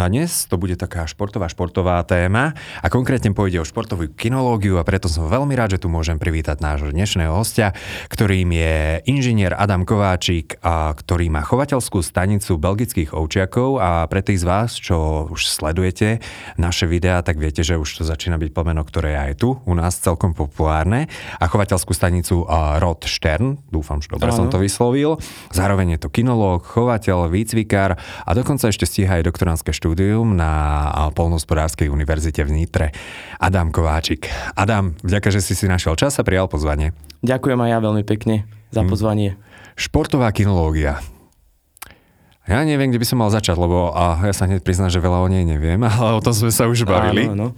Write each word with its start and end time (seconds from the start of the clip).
No 0.00 0.08
a 0.08 0.16
dnes. 0.16 0.48
To 0.48 0.56
bude 0.56 0.80
taká 0.80 1.04
športová 1.04 1.52
športová 1.52 2.00
téma. 2.08 2.56
A 2.80 2.88
konkrétne 2.88 3.36
pôjde 3.36 3.60
o 3.60 3.68
športovú 3.68 4.08
kinológiu 4.08 4.80
a 4.80 4.86
preto 4.88 5.12
som 5.12 5.28
veľmi 5.28 5.52
rád, 5.52 5.76
že 5.76 5.84
tu 5.84 5.92
môžem 5.92 6.16
privítať 6.16 6.56
nášho 6.56 6.88
dnešného 6.88 7.28
hostia, 7.36 7.76
ktorým 8.08 8.48
je 8.48 9.04
inžinier 9.04 9.52
Adam 9.52 9.84
Kováčik, 9.84 10.56
a 10.64 10.96
ktorý 10.96 11.28
má 11.28 11.44
chovateľskú 11.44 12.00
stanicu 12.00 12.56
belgických 12.56 13.12
ovčiakov. 13.12 13.76
A 13.76 14.08
pre 14.08 14.24
tých 14.24 14.40
z 14.40 14.48
vás, 14.48 14.72
čo 14.80 15.28
už 15.28 15.44
sledujete 15.44 16.24
naše 16.56 16.88
videá, 16.88 17.20
tak 17.20 17.36
viete, 17.36 17.60
že 17.60 17.76
už 17.76 18.00
to 18.00 18.08
začína 18.08 18.40
byť 18.40 18.56
pomeno, 18.56 18.80
ktoré 18.80 19.12
je 19.12 19.20
aj 19.20 19.32
tu 19.36 19.60
u 19.60 19.74
nás 19.76 20.00
celkom 20.00 20.32
populárne. 20.32 21.12
A 21.36 21.44
chovateľskú 21.44 21.92
stanicu 21.92 22.48
Rod 22.80 23.04
Stern, 23.04 23.60
dúfam, 23.68 24.00
že 24.00 24.08
dobre 24.08 24.32
Áno. 24.32 24.40
som 24.40 24.46
to 24.48 24.64
vyslovil. 24.64 25.20
Zároveň 25.52 26.00
je 26.00 26.08
to 26.08 26.08
kinológ, 26.08 26.64
chovateľ, 26.64 27.28
výcvikár 27.28 28.00
a 28.00 28.30
dokonca 28.32 28.72
ešte 28.72 28.88
stíha 28.88 29.20
aj 29.20 29.28
doktoránske 29.28 29.76
štúdium 29.90 30.38
na 30.38 30.86
Polnospodárskej 31.18 31.90
univerzite 31.90 32.46
v 32.46 32.62
Nitre. 32.62 32.94
Adam 33.42 33.74
Kováčik. 33.74 34.30
Adam, 34.54 34.94
vďaka, 35.02 35.34
že 35.34 35.42
si 35.42 35.58
si 35.58 35.66
našiel 35.66 35.98
čas 35.98 36.14
a 36.14 36.22
prijal 36.22 36.46
pozvanie. 36.46 36.94
Ďakujem 37.26 37.58
aj 37.58 37.70
ja 37.74 37.78
veľmi 37.82 38.06
pekne 38.06 38.46
za 38.70 38.86
hm. 38.86 38.88
pozvanie. 38.94 39.34
Športová 39.74 40.30
kinológia. 40.30 41.02
Ja 42.46 42.62
neviem, 42.62 42.94
kde 42.94 43.02
by 43.02 43.06
som 43.10 43.18
mal 43.18 43.34
začať, 43.34 43.58
lebo 43.58 43.90
a 43.90 44.14
ja 44.22 44.30
sa 44.30 44.46
hneď 44.46 44.62
priznám, 44.62 44.94
že 44.94 45.02
veľa 45.02 45.26
o 45.26 45.26
nej 45.26 45.42
neviem, 45.42 45.82
ale 45.90 46.14
o 46.14 46.22
tom 46.22 46.38
sme 46.38 46.54
sa 46.54 46.70
už 46.70 46.86
bavili. 46.86 47.26
Áno, 47.26 47.34
áno. 47.34 47.48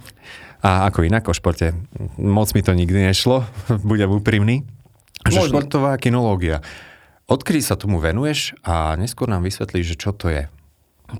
A 0.65 0.89
ako 0.89 1.05
inak 1.05 1.29
o 1.29 1.37
športe? 1.37 1.77
Moc 2.17 2.49
mi 2.57 2.65
to 2.65 2.73
nikdy 2.73 3.13
nešlo, 3.13 3.45
budem 3.85 4.09
úprimný. 4.09 4.65
Že 5.29 5.53
športová 5.53 6.01
kinológia. 6.01 6.65
Odkedy 7.29 7.61
sa 7.61 7.77
tomu 7.77 8.01
venuješ 8.01 8.57
a 8.65 8.97
neskôr 8.97 9.29
nám 9.29 9.45
vysvetlíš, 9.45 9.93
že 9.93 10.01
čo 10.01 10.17
to 10.17 10.33
je? 10.33 10.49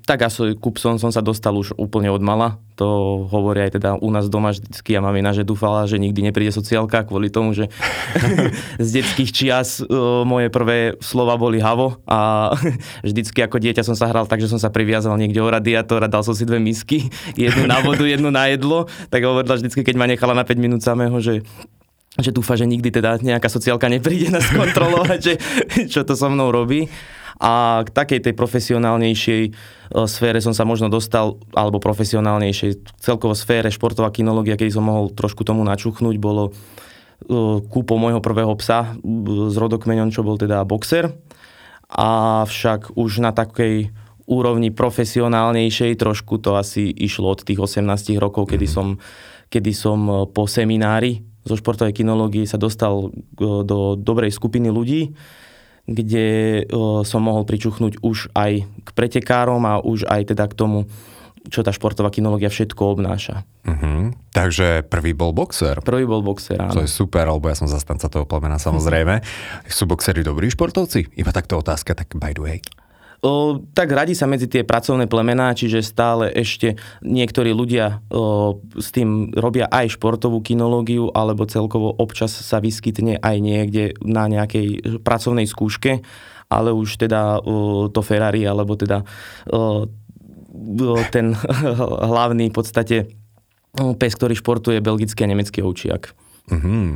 Tak 0.04 0.26
asi 0.26 0.58
kupsom 0.58 0.98
som 0.98 1.14
sa 1.14 1.22
dostal 1.22 1.54
už 1.54 1.78
úplne 1.78 2.10
od 2.10 2.20
mala. 2.26 2.58
To 2.82 3.22
hovorí 3.30 3.70
aj 3.70 3.78
teda 3.78 3.90
u 4.02 4.10
nás 4.10 4.26
doma 4.34 4.50
vždycky 4.50 4.98
a 4.98 5.06
mamina, 5.06 5.30
že 5.30 5.46
dúfala, 5.46 5.86
že 5.86 6.02
nikdy 6.02 6.26
nepríde 6.26 6.50
sociálka 6.50 7.06
kvôli 7.06 7.30
tomu, 7.30 7.54
že 7.54 7.70
z 8.82 8.90
detských 9.02 9.30
čias 9.30 9.78
uh, 9.86 10.26
moje 10.26 10.50
prvé 10.50 10.98
slova 10.98 11.38
boli 11.38 11.62
havo 11.62 12.02
a 12.10 12.50
vždycky 13.08 13.46
ako 13.46 13.62
dieťa 13.62 13.86
som 13.86 13.94
sa 13.94 14.10
hral 14.10 14.26
tak, 14.26 14.42
že 14.42 14.50
som 14.50 14.58
sa 14.58 14.74
priviazal 14.74 15.14
niekde 15.22 15.38
o 15.38 15.50
radiátor 15.50 16.02
a 16.02 16.10
dal 16.10 16.26
som 16.26 16.34
si 16.34 16.50
dve 16.50 16.58
misky, 16.58 17.14
jednu 17.38 17.70
na 17.70 17.78
vodu, 17.86 18.02
jednu 18.04 18.34
na 18.34 18.50
jedlo. 18.50 18.90
Tak 19.14 19.22
hovorila 19.22 19.62
vždycky, 19.62 19.86
keď 19.86 19.96
ma 19.96 20.10
nechala 20.10 20.34
na 20.34 20.42
5 20.42 20.58
minút 20.58 20.82
samého, 20.82 21.14
že 21.22 21.46
že 22.14 22.30
dúfa, 22.30 22.54
že 22.54 22.70
nikdy 22.70 22.94
teda 22.94 23.18
nejaká 23.26 23.50
sociálka 23.50 23.90
nepríde 23.90 24.30
nás 24.30 24.46
kontrolovať, 24.54 25.18
že 25.18 25.34
čo 25.90 26.06
to 26.06 26.14
so 26.14 26.30
mnou 26.30 26.54
robí. 26.54 26.86
A 27.44 27.84
k 27.84 27.92
takej 27.92 28.24
tej 28.24 28.34
profesionálnejšej 28.40 29.42
e, 29.44 29.52
sfére 30.08 30.40
som 30.40 30.56
sa 30.56 30.64
možno 30.64 30.88
dostal, 30.88 31.44
alebo 31.52 31.84
profesionálnejšej, 31.84 33.04
celkovo 33.04 33.36
sfére 33.36 33.68
športová 33.68 34.16
kinológia, 34.16 34.56
keď 34.56 34.80
som 34.80 34.88
mohol 34.88 35.12
trošku 35.12 35.44
tomu 35.44 35.60
načuchnúť, 35.68 36.16
bolo 36.24 36.50
e, 36.50 36.52
kúpo 37.68 38.00
môjho 38.00 38.24
prvého 38.24 38.56
psa 38.56 38.96
s 39.52 39.56
rodokmeňom, 39.60 40.16
čo 40.16 40.24
bol 40.24 40.40
teda 40.40 40.64
boxer. 40.64 41.12
Avšak 41.92 42.96
už 42.96 43.20
na 43.20 43.36
takej 43.36 43.92
úrovni 44.24 44.72
profesionálnejšej 44.72 46.00
trošku 46.00 46.40
to 46.40 46.56
asi 46.56 46.88
išlo 46.96 47.36
od 47.36 47.44
tých 47.44 47.60
18 47.60 47.84
rokov, 48.24 48.56
kedy 48.56 48.72
mhm. 48.72 48.74
som, 48.74 48.88
kedy 49.52 49.72
som 49.76 50.00
e, 50.08 50.14
po 50.32 50.48
seminári 50.48 51.28
zo 51.44 51.60
športovej 51.60 51.92
kinológie 51.92 52.48
sa 52.48 52.56
dostal 52.56 53.12
do 53.36 54.00
dobrej 54.00 54.32
skupiny 54.32 54.72
ľudí, 54.72 55.12
kde 55.84 56.64
som 57.04 57.22
mohol 57.24 57.44
pričuchnúť 57.44 58.00
už 58.00 58.32
aj 58.32 58.64
k 58.64 58.90
pretekárom 58.96 59.64
a 59.68 59.84
už 59.84 60.08
aj 60.08 60.32
teda 60.32 60.48
k 60.48 60.56
tomu, 60.56 60.88
čo 61.52 61.60
tá 61.60 61.76
športová 61.76 62.08
kinológia 62.08 62.48
všetko 62.48 62.96
obnáša. 62.96 63.44
Uh-huh. 63.68 64.16
Takže 64.32 64.88
prvý 64.88 65.12
bol 65.12 65.36
boxer. 65.36 65.84
Prvý 65.84 66.08
bol 66.08 66.24
boxer, 66.24 66.56
áno. 66.56 66.72
To 66.80 66.84
je 66.84 66.92
super, 66.92 67.28
lebo 67.28 67.52
ja 67.52 67.56
som 67.60 67.68
zastanca 67.68 68.08
toho 68.08 68.24
plemena 68.24 68.56
samozrejme. 68.56 69.20
Sú 69.68 69.84
boxery 69.84 70.24
dobrí 70.24 70.48
športovci? 70.48 71.12
Iba 71.20 71.36
takto 71.36 71.60
otázka, 71.60 72.00
tak 72.00 72.16
by 72.16 72.32
the 72.32 72.44
way. 72.44 72.58
Tak 73.24 73.88
radi 73.88 74.20
sa 74.20 74.28
medzi 74.28 74.52
tie 74.52 74.68
pracovné 74.68 75.08
plemená, 75.08 75.56
čiže 75.56 75.80
stále 75.80 76.28
ešte 76.28 76.76
niektorí 77.00 77.56
ľudia 77.56 78.04
o, 78.12 78.60
s 78.76 78.92
tým 78.92 79.32
robia 79.32 79.72
aj 79.72 79.96
športovú 79.96 80.44
kinológiu, 80.44 81.08
alebo 81.16 81.48
celkovo 81.48 81.96
občas 81.96 82.36
sa 82.36 82.60
vyskytne 82.60 83.24
aj 83.24 83.36
niekde 83.40 83.96
na 84.04 84.28
nejakej 84.28 85.00
pracovnej 85.08 85.48
skúške, 85.48 86.04
ale 86.52 86.76
už 86.76 87.00
teda 87.00 87.40
o, 87.40 87.88
to 87.88 88.04
Ferrari, 88.04 88.44
alebo 88.44 88.76
teda 88.76 89.08
o, 89.48 89.88
ten 91.08 91.32
hlavný 92.12 92.52
v 92.52 92.56
podstate 92.60 93.08
pes, 93.74 94.14
ktorý 94.20 94.36
športuje, 94.36 94.84
belgický 94.84 95.24
a 95.24 95.32
nemecký 95.32 95.64
ovčiak. 95.64 96.12
Mm-hmm. 96.52 96.88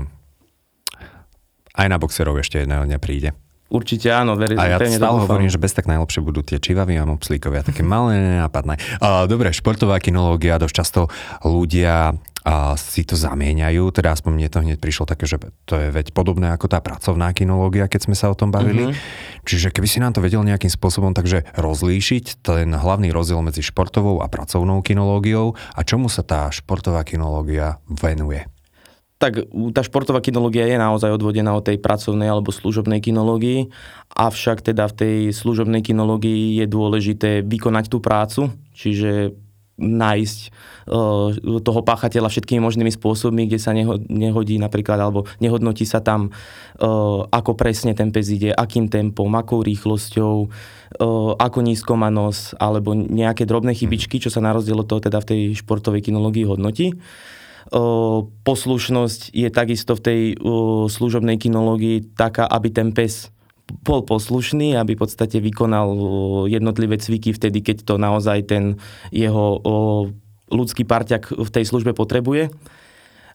Aj 1.72 1.88
na 1.88 1.96
boxerov 1.96 2.36
ešte 2.36 2.68
jedného 2.68 2.84
dňa 2.84 3.00
príde. 3.00 3.32
Určite 3.68 4.08
áno, 4.16 4.40
verím. 4.40 4.56
A 4.56 4.72
ja 4.72 4.78
stále 4.80 5.20
hovorím, 5.28 5.52
že 5.52 5.60
bez 5.60 5.76
tak 5.76 5.92
najlepšie 5.92 6.24
budú 6.24 6.40
tie 6.40 6.56
čivavy 6.56 6.96
a 6.96 7.04
mopslíkovia, 7.04 7.68
také 7.68 7.84
malé, 7.84 8.16
nenápadné. 8.16 8.80
Dobre, 9.28 9.52
športová 9.52 10.00
kinológia, 10.00 10.56
dosť 10.56 10.76
často 10.76 11.02
ľudia 11.44 12.16
a 12.48 12.80
si 12.80 13.04
to 13.04 13.20
zamieňajú, 13.20 13.92
teda 13.92 14.16
aspoň 14.16 14.32
mne 14.32 14.48
to 14.48 14.64
hneď 14.64 14.80
prišlo 14.80 15.04
také, 15.04 15.28
že 15.28 15.36
to 15.68 15.76
je 15.76 15.92
veď 15.92 16.16
podobné 16.16 16.56
ako 16.56 16.72
tá 16.72 16.80
pracovná 16.80 17.36
kinológia, 17.36 17.92
keď 17.92 18.08
sme 18.08 18.16
sa 18.16 18.32
o 18.32 18.40
tom 18.40 18.56
bavili. 18.56 18.88
Mm-hmm. 18.88 19.44
Čiže 19.44 19.76
keby 19.76 19.88
si 19.92 20.00
nám 20.00 20.16
to 20.16 20.24
vedel 20.24 20.48
nejakým 20.48 20.72
spôsobom 20.72 21.12
takže 21.12 21.44
rozlíšiť, 21.60 22.48
ten 22.48 22.72
hlavný 22.72 23.12
rozdiel 23.12 23.44
medzi 23.44 23.60
športovou 23.60 24.24
a 24.24 24.32
pracovnou 24.32 24.80
kinológiou 24.80 25.60
a 25.76 25.84
čomu 25.84 26.08
sa 26.08 26.24
tá 26.24 26.48
športová 26.48 27.04
kinológia 27.04 27.84
venuje? 27.92 28.48
Tak 29.18 29.50
tá 29.74 29.82
športová 29.82 30.22
kinológia 30.22 30.70
je 30.70 30.78
naozaj 30.78 31.10
odvodená 31.10 31.58
od 31.58 31.66
tej 31.66 31.82
pracovnej 31.82 32.30
alebo 32.30 32.54
služobnej 32.54 33.02
kinológii, 33.02 33.74
avšak 34.14 34.62
teda 34.62 34.86
v 34.90 34.94
tej 34.94 35.18
služobnej 35.34 35.82
kinológii 35.82 36.62
je 36.62 36.66
dôležité 36.70 37.42
vykonať 37.42 37.86
tú 37.90 37.98
prácu, 37.98 38.54
čiže 38.78 39.34
nájsť 39.78 40.40
uh, 40.90 41.62
toho 41.62 41.82
páchateľa 41.86 42.34
všetkými 42.34 42.58
možnými 42.58 42.90
spôsobmi, 42.90 43.46
kde 43.46 43.62
sa 43.62 43.78
neho, 43.78 44.02
nehodí 44.10 44.58
napríklad, 44.58 44.98
alebo 44.98 45.30
nehodnotí 45.38 45.86
sa 45.86 46.02
tam, 46.02 46.34
uh, 46.34 47.22
ako 47.30 47.54
presne 47.54 47.94
ten 47.94 48.10
pes 48.10 48.26
ide, 48.34 48.50
akým 48.50 48.90
tempom, 48.90 49.30
akou 49.38 49.62
rýchlosťou, 49.62 50.34
uh, 50.46 51.32
ako 51.38 51.60
nízko 51.62 51.94
má 51.94 52.10
nos, 52.10 52.58
alebo 52.58 52.98
nejaké 52.98 53.46
drobné 53.46 53.78
chybičky, 53.78 54.18
čo 54.18 54.34
sa 54.34 54.42
na 54.42 54.50
rozdiel 54.50 54.82
od 54.82 54.90
toho 54.90 54.98
teda 54.98 55.22
v 55.22 55.30
tej 55.30 55.42
športovej 55.62 56.10
kinológii 56.10 56.50
hodnotí. 56.50 56.98
Poslušnosť 58.44 59.36
je 59.36 59.50
takisto 59.52 59.96
v 60.00 60.04
tej 60.04 60.22
služobnej 60.88 61.36
kinológii 61.36 62.16
taká, 62.16 62.48
aby 62.48 62.72
ten 62.72 62.96
pes 62.96 63.32
bol 63.84 64.08
poslušný, 64.08 64.80
aby 64.80 64.96
v 64.96 65.02
podstate 65.04 65.44
vykonal 65.44 65.92
jednotlivé 66.48 66.96
cviky 66.96 67.36
vtedy, 67.36 67.60
keď 67.60 67.84
to 67.84 68.00
naozaj 68.00 68.48
ten 68.48 68.80
jeho 69.12 69.60
ľudský 70.48 70.88
parťak 70.88 71.36
v 71.36 71.50
tej 71.52 71.68
službe 71.68 71.92
potrebuje 71.92 72.48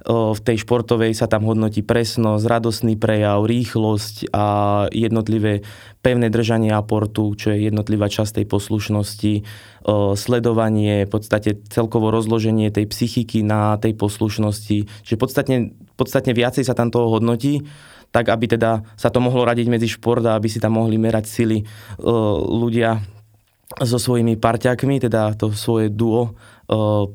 v 0.03 0.41
tej 0.43 0.67
športovej 0.67 1.15
sa 1.15 1.31
tam 1.31 1.47
hodnotí 1.47 1.87
presnosť, 1.87 2.43
radostný 2.51 2.99
prejav, 2.99 3.47
rýchlosť 3.47 4.35
a 4.35 4.45
jednotlivé 4.91 5.63
pevné 6.03 6.27
držanie 6.27 6.75
aportu, 6.75 7.39
čo 7.39 7.55
je 7.55 7.71
jednotlivá 7.71 8.11
časť 8.11 8.43
tej 8.43 8.47
poslušnosti, 8.51 9.35
sledovanie, 10.19 11.07
v 11.07 11.11
podstate 11.11 11.63
celkovo 11.71 12.11
rozloženie 12.11 12.75
tej 12.75 12.91
psychiky 12.91 13.47
na 13.47 13.79
tej 13.79 13.95
poslušnosti. 13.95 15.07
Čiže 15.07 15.19
podstatne, 15.19 15.79
podstatne 15.95 16.35
viacej 16.35 16.67
sa 16.67 16.75
tam 16.75 16.91
toho 16.91 17.07
hodnotí, 17.07 17.63
tak 18.11 18.27
aby 18.27 18.59
teda 18.59 18.83
sa 18.99 19.09
to 19.09 19.23
mohlo 19.23 19.47
radiť 19.47 19.67
medzi 19.71 19.87
šport 19.87 20.27
a 20.27 20.35
aby 20.35 20.51
si 20.51 20.59
tam 20.59 20.83
mohli 20.83 20.99
merať 20.99 21.31
sily 21.31 21.63
ľudia 22.51 22.99
so 23.79 23.97
svojimi 23.97 24.35
parťakmi, 24.37 24.99
teda 24.99 25.39
to 25.39 25.55
svoje 25.55 25.89
duo 25.89 26.35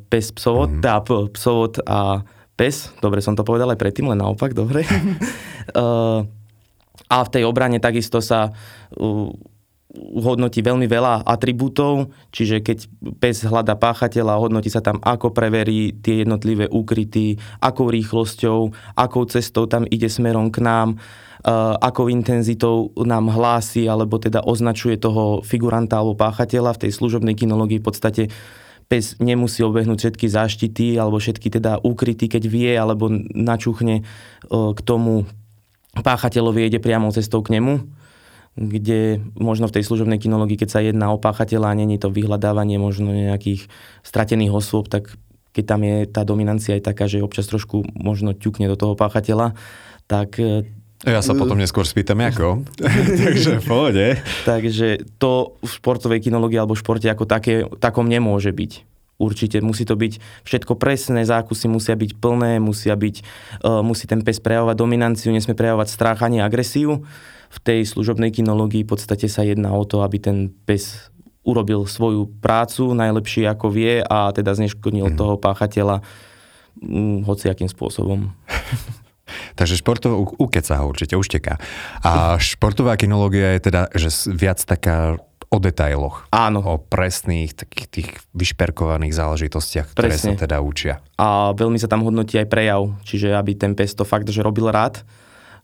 pes 0.07 0.31
psovod, 0.31 0.79
mm. 0.79 0.81
teda 0.81 0.99
psovod 1.35 1.83
a 1.83 2.23
pes, 2.57 2.91
dobre 2.99 3.21
som 3.21 3.37
to 3.37 3.45
povedal 3.45 3.69
aj 3.69 3.77
predtým, 3.77 4.09
len 4.09 4.19
naopak, 4.19 4.57
dobre. 4.57 4.81
uh, 5.77 6.25
a 7.13 7.17
v 7.23 7.31
tej 7.31 7.43
obrane 7.45 7.77
takisto 7.77 8.19
sa 8.19 8.51
uh, 8.51 9.29
hodnotí 9.97 10.61
veľmi 10.61 10.85
veľa 10.85 11.25
atribútov, 11.25 12.11
čiže 12.29 12.61
keď 12.61 12.77
pes 13.17 13.41
hľada 13.41 13.73
páchateľa, 13.79 14.41
hodnotí 14.41 14.69
sa 14.69 14.83
tam, 14.83 15.01
ako 15.01 15.31
preverí 15.31 15.95
tie 15.95 16.21
jednotlivé 16.25 16.69
úkryty, 16.69 17.39
akou 17.63 17.89
rýchlosťou, 17.89 18.73
akou 18.93 19.23
cestou 19.25 19.65
tam 19.65 19.87
ide 19.89 20.11
smerom 20.11 20.53
k 20.53 20.61
nám, 20.61 20.99
akou 21.79 22.11
intenzitou 22.11 22.91
nám 22.99 23.31
hlási 23.31 23.87
alebo 23.87 24.19
teda 24.19 24.43
označuje 24.43 24.99
toho 24.99 25.39
figuranta 25.45 26.01
alebo 26.01 26.19
páchateľa. 26.19 26.75
V 26.75 26.81
tej 26.87 26.91
služobnej 26.97 27.37
kinológii 27.37 27.79
v 27.79 27.87
podstate 27.87 28.23
pes 28.87 29.19
nemusí 29.19 29.63
obehnúť 29.63 29.99
všetky 29.99 30.27
záštity 30.31 30.95
alebo 30.95 31.19
všetky 31.19 31.51
teda 31.51 31.83
úkryty, 31.83 32.31
keď 32.31 32.43
vie 32.47 32.71
alebo 32.71 33.11
načuchne 33.35 34.07
k 34.47 34.79
tomu 34.83 35.27
páchateľovi 35.95 36.71
ide 36.71 36.79
priamo 36.79 37.11
cestou 37.11 37.43
k 37.43 37.59
nemu 37.59 37.97
kde 38.57 39.21
možno 39.37 39.69
v 39.69 39.75
tej 39.77 39.83
služobnej 39.85 40.17
kinológii, 40.17 40.57
keď 40.57 40.69
sa 40.73 40.81
jedná 40.81 41.13
o 41.13 41.21
páchateľa 41.21 41.71
a 41.71 41.77
není 41.77 42.01
to 42.01 42.09
vyhľadávanie 42.09 42.81
možno 42.81 43.13
nejakých 43.13 43.69
stratených 44.01 44.49
osôb, 44.49 44.89
tak 44.89 45.13
keď 45.53 45.63
tam 45.69 45.81
je 45.85 45.97
tá 46.09 46.25
dominancia 46.25 46.73
aj 46.73 46.89
taká, 46.89 47.05
že 47.05 47.21
občas 47.21 47.45
trošku 47.45 47.85
možno 47.93 48.33
ťukne 48.33 48.65
do 48.65 48.73
toho 48.73 48.97
páchateľa, 48.97 49.53
tak 50.09 50.41
ja 51.05 51.21
sa 51.21 51.37
potom 51.37 51.61
neskôr 51.61 51.85
spýtam, 51.85 52.17
ako. 52.25 52.65
Takže 53.29 53.61
v 53.61 53.65
pohode. 53.69 54.05
Takže 54.49 55.05
to 55.21 55.53
v 55.61 55.69
športovej 55.69 56.25
kinológii 56.25 56.57
alebo 56.57 56.73
v 56.73 56.81
športe 56.81 57.05
ako 57.05 57.29
také, 57.29 57.69
takom 57.77 58.09
nemôže 58.09 58.49
byť. 58.49 58.81
Určite 59.17 59.61
musí 59.61 59.85
to 59.85 59.93
byť 59.93 60.17
všetko 60.45 60.77
presné, 60.77 61.25
zákusy 61.25 61.69
musia 61.69 61.93
byť 61.97 62.17
plné, 62.17 62.57
musia 62.61 62.93
byť, 62.93 63.15
uh, 63.65 63.81
musí 63.85 64.09
ten 64.09 64.21
pes 64.25 64.41
prejavovať 64.41 64.77
dominanciu, 64.77 65.33
nesmie 65.33 65.57
prejavovať 65.57 65.89
strach 65.89 66.21
ani 66.25 66.41
agresiu. 66.41 67.05
V 67.49 67.57
tej 67.61 67.85
služobnej 67.85 68.33
kinológii 68.33 68.85
v 68.85 68.89
podstate 68.93 69.29
sa 69.29 69.45
jedná 69.45 69.73
o 69.73 69.85
to, 69.85 70.01
aby 70.01 70.17
ten 70.21 70.53
pes 70.65 71.13
urobil 71.45 71.85
svoju 71.85 72.29
prácu 72.41 72.93
najlepšie 72.93 73.47
ako 73.47 73.69
vie 73.69 74.03
a 74.03 74.33
teda 74.33 74.53
zneškodnil 74.53 75.13
mm. 75.13 75.17
toho 75.17 75.39
páchateľa 75.39 76.01
um, 76.81 77.21
hociakým 77.25 77.69
spôsobom. 77.69 78.33
Takže 79.55 79.79
športová, 79.79 80.15
ukeca 80.17 80.83
ho 80.83 80.85
určite, 80.89 81.17
ušteká. 81.17 81.57
A 82.03 82.37
športová 82.37 82.95
kinológia 82.95 83.57
je 83.57 83.61
teda 83.71 83.81
že 83.95 84.09
viac 84.31 84.61
taká 84.61 85.17
o 85.47 85.57
detailoch. 85.63 86.27
Áno. 86.35 86.59
O 86.59 86.75
presných, 86.75 87.55
takých 87.55 87.87
tých 87.87 88.09
vyšperkovaných 88.35 89.15
záležitostiach, 89.15 89.95
ktoré 89.95 90.11
Presne. 90.11 90.35
sa 90.35 90.43
teda 90.43 90.59
učia. 90.59 90.99
A 91.15 91.55
veľmi 91.55 91.79
sa 91.79 91.87
tam 91.87 92.03
hodnotí 92.03 92.35
aj 92.35 92.51
prejav, 92.51 92.91
čiže 93.07 93.31
aby 93.31 93.55
ten 93.55 93.71
pes 93.71 93.95
to 93.95 94.03
fakt, 94.03 94.27
že 94.27 94.43
robil 94.43 94.67
rád, 94.67 95.07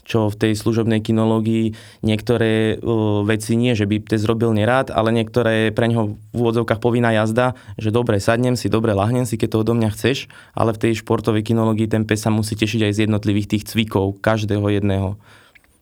čo 0.04 0.28
v 0.28 0.36
tej 0.36 0.54
služobnej 0.56 1.00
kinológii 1.00 1.76
niektoré 2.04 2.78
uh, 2.78 3.24
veci 3.24 3.56
nie, 3.56 3.74
že 3.74 3.88
by 3.88 4.04
test 4.04 4.28
robil 4.28 4.52
nerád, 4.52 4.92
ale 4.92 5.16
niektoré 5.16 5.72
pre 5.72 5.88
ňoho 5.90 6.16
v 6.16 6.38
úvodzovkách 6.38 6.84
povinná 6.84 7.16
jazda, 7.16 7.56
že 7.80 7.90
dobre, 7.90 8.20
sadnem 8.20 8.60
si, 8.60 8.68
dobre, 8.68 8.92
lahnem 8.92 9.24
si, 9.24 9.40
keď 9.40 9.50
to 9.56 9.62
odo 9.64 9.74
mňa 9.76 9.90
chceš, 9.96 10.28
ale 10.54 10.76
v 10.76 10.82
tej 10.88 11.02
športovej 11.02 11.44
kinológii 11.48 11.88
ten 11.88 12.04
pes 12.04 12.24
sa 12.24 12.32
musí 12.32 12.56
tešiť 12.56 12.88
aj 12.88 12.94
z 12.94 13.02
jednotlivých 13.08 13.48
tých 13.58 13.64
cvikov, 13.72 14.20
každého 14.20 14.68
jedného. 14.70 15.16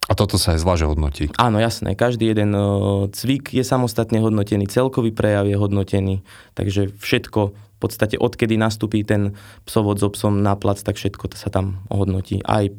A 0.09 0.17
toto 0.17 0.35
sa 0.35 0.57
aj 0.57 0.65
zvlášť 0.65 0.83
hodnotí. 0.91 1.25
Áno, 1.39 1.61
jasné. 1.61 1.95
Každý 1.95 2.33
jeden 2.33 2.51
uh, 2.51 3.07
cvik 3.13 3.53
je 3.53 3.63
samostatne 3.63 4.19
hodnotený, 4.19 4.67
celkový 4.67 5.13
prejav 5.13 5.47
je 5.47 5.55
hodnotený, 5.55 6.25
takže 6.57 6.91
všetko 6.99 7.70
podstate 7.81 8.15
odkedy 8.21 8.55
nastupí 8.55 9.01
ten 9.01 9.33
psovod 9.65 9.97
so 9.97 10.13
psom 10.13 10.45
na 10.45 10.53
plac, 10.53 10.79
tak 10.85 10.95
všetko 10.95 11.33
sa 11.33 11.49
tam 11.49 11.81
hodnotí. 11.89 12.39
Aj 12.45 12.69
e, 12.69 12.73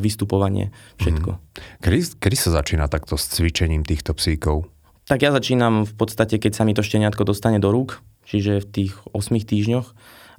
vystupovanie, 0.00 0.72
všetko. 0.96 1.30
Mm. 1.36 1.40
Kedy, 1.84 1.98
kedy 2.18 2.36
sa 2.36 2.50
začína 2.56 2.88
takto 2.88 3.20
s 3.20 3.28
cvičením 3.28 3.84
týchto 3.84 4.16
psíkov? 4.16 4.66
Tak 5.04 5.20
ja 5.20 5.30
začínam 5.30 5.84
v 5.84 5.94
podstate, 5.94 6.40
keď 6.40 6.52
sa 6.56 6.64
mi 6.64 6.72
to 6.72 6.80
šteniatko 6.80 7.28
dostane 7.28 7.60
do 7.60 7.68
rúk, 7.68 8.00
čiže 8.24 8.64
v 8.64 8.66
tých 8.72 8.92
8 9.12 9.36
týždňoch 9.44 9.92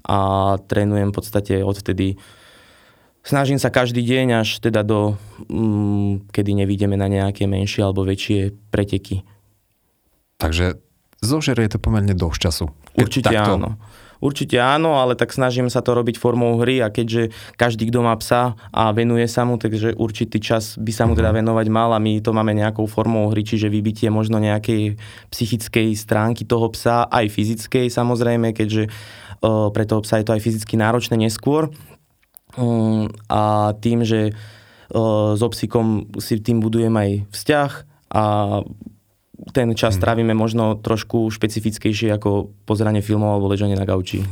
a 0.09 0.17
trénujem 0.65 1.13
v 1.13 1.15
podstate 1.15 1.53
odtedy 1.61 2.17
Snažím 3.25 3.57
sa 3.57 3.73
každý 3.73 4.05
deň 4.05 4.45
až 4.45 4.61
teda 4.61 4.85
do, 4.85 5.17
mm, 5.49 6.29
kedy 6.29 6.61
nevidíme 6.61 6.93
na 6.93 7.09
nejaké 7.09 7.49
menšie 7.49 7.81
alebo 7.81 8.05
väčšie 8.05 8.53
preteky. 8.69 9.25
Takže 10.37 10.77
zožerie 11.25 11.65
to 11.65 11.81
pomerne 11.81 12.13
dosť 12.13 12.37
času. 12.37 12.65
Určite 12.99 13.31
takto... 13.31 13.55
áno. 13.59 13.69
Určite 14.23 14.57
áno, 14.57 14.97
ale 14.97 15.13
tak 15.13 15.35
snažím 15.35 15.67
sa 15.67 15.83
to 15.83 15.91
robiť 15.93 16.15
formou 16.15 16.55
hry 16.57 16.79
a 16.79 16.89
keďže 16.89 17.35
každý, 17.59 17.91
kto 17.91 17.99
má 18.01 18.15
psa 18.17 18.55
a 18.71 18.89
venuje 18.95 19.27
sa 19.27 19.43
mu, 19.43 19.59
takže 19.59 19.93
určitý 19.93 20.39
čas 20.39 20.79
by 20.79 20.91
sa 20.95 21.03
mu 21.05 21.13
teda 21.13 21.29
mhm. 21.29 21.37
venovať 21.43 21.67
mal 21.69 21.91
a 21.93 21.99
my 21.99 22.23
to 22.23 22.31
máme 22.31 22.55
nejakou 22.55 22.87
formou 22.87 23.27
hry, 23.29 23.43
čiže 23.43 23.67
vybitie 23.67 24.07
možno 24.07 24.39
nejakej 24.39 24.95
psychickej 25.29 25.93
stránky 25.93 26.47
toho 26.47 26.71
psa, 26.71 27.05
aj 27.11 27.27
fyzickej 27.27 27.91
samozrejme, 27.91 28.55
keďže 28.55 28.87
uh, 28.87 29.69
pre 29.69 29.83
toho 29.83 30.01
psa 30.01 30.23
je 30.23 30.25
to 30.25 30.33
aj 30.33 30.41
fyzicky 30.41 30.73
náročné 30.79 31.19
neskôr. 31.19 31.69
Um, 32.55 33.11
a 33.27 33.75
tým, 33.83 34.07
že 34.07 34.31
uh, 34.31 35.35
so 35.35 35.47
psíkom 35.51 36.07
si 36.23 36.39
tým 36.39 36.63
budujem 36.63 36.95
aj 36.95 37.27
vzťah 37.35 37.71
a 38.15 38.23
ten 39.51 39.71
čas 39.75 39.95
hmm. 39.95 40.01
trávime 40.03 40.33
možno 40.35 40.79
trošku 40.79 41.27
špecifickejšie 41.31 42.15
ako 42.15 42.55
pozeranie 42.63 43.03
filmov 43.03 43.37
alebo 43.39 43.51
ležanie 43.51 43.75
na 43.75 43.83
gauči. 43.83 44.23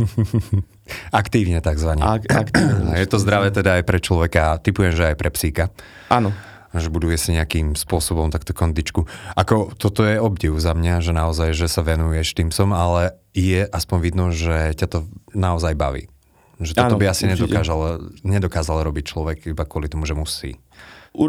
aktívne 1.21 1.59
takzvané. 1.59 2.03
Ak, 2.03 2.23
aktívne. 2.27 2.95
Je 2.95 3.07
to 3.07 3.19
zdravé 3.19 3.51
teda 3.51 3.79
aj 3.79 3.83
pre 3.83 3.99
človeka, 3.99 4.59
typujem, 4.63 4.95
že 4.95 5.13
aj 5.13 5.17
pre 5.19 5.29
psíka. 5.31 5.71
Áno. 6.07 6.31
Že 6.73 6.89
buduje 6.89 7.17
si 7.21 7.35
nejakým 7.37 7.77
spôsobom 7.77 8.33
takto 8.33 8.55
kondičku. 8.55 9.05
Ako 9.37 9.77
toto 9.77 10.01
je 10.07 10.17
obdiv 10.17 10.57
za 10.57 10.73
mňa, 10.73 11.05
že 11.05 11.13
naozaj, 11.13 11.53
že 11.53 11.69
sa 11.69 11.85
venuješ 11.85 12.33
tým 12.33 12.49
som, 12.49 12.73
ale 12.73 13.13
je 13.35 13.67
aspoň 13.69 13.97
vidno, 14.01 14.25
že 14.33 14.73
ťa 14.73 14.87
to 14.89 14.99
naozaj 15.37 15.77
baví. 15.77 16.09
Že 16.57 16.79
toto 16.79 16.95
ano, 16.97 17.01
by 17.01 17.05
asi 17.11 17.29
nedokázal, 17.29 17.79
nedokázal 18.25 18.77
robiť 18.87 19.03
človek 19.05 19.37
iba 19.51 19.65
kvôli 19.67 19.91
tomu, 19.91 20.07
že 20.07 20.17
musí 20.17 20.62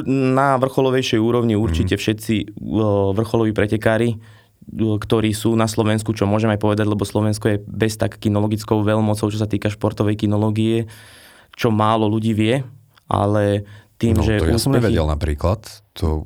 na 0.09 0.57
vrcholovejšej 0.57 1.21
úrovni 1.21 1.55
určite 1.55 1.95
mhm. 1.97 2.01
všetci 2.01 2.35
vrcholoví 3.15 3.53
pretekári, 3.53 4.17
ktorí 4.75 5.37
sú 5.37 5.53
na 5.55 5.69
Slovensku, 5.69 6.17
čo 6.17 6.25
môžem 6.25 6.57
aj 6.57 6.61
povedať, 6.61 6.89
lebo 6.89 7.05
Slovensko 7.05 7.53
je 7.53 7.59
bez 7.61 8.01
tak 8.01 8.17
kinologickou 8.17 8.81
veľmocou, 8.81 9.29
čo 9.29 9.39
sa 9.39 9.45
týka 9.45 9.69
športovej 9.69 10.25
kinológie, 10.25 10.89
čo 11.53 11.69
málo 11.69 12.09
ľudí 12.09 12.33
vie, 12.33 12.65
ale 13.07 13.69
tým, 14.01 14.17
no, 14.17 14.25
že... 14.25 14.41
To 14.41 14.49
ja 14.49 14.57
úspechy... 14.57 14.65
som 14.65 14.73
nevedel 14.73 15.05
napríklad, 15.05 15.61
to 15.93 16.25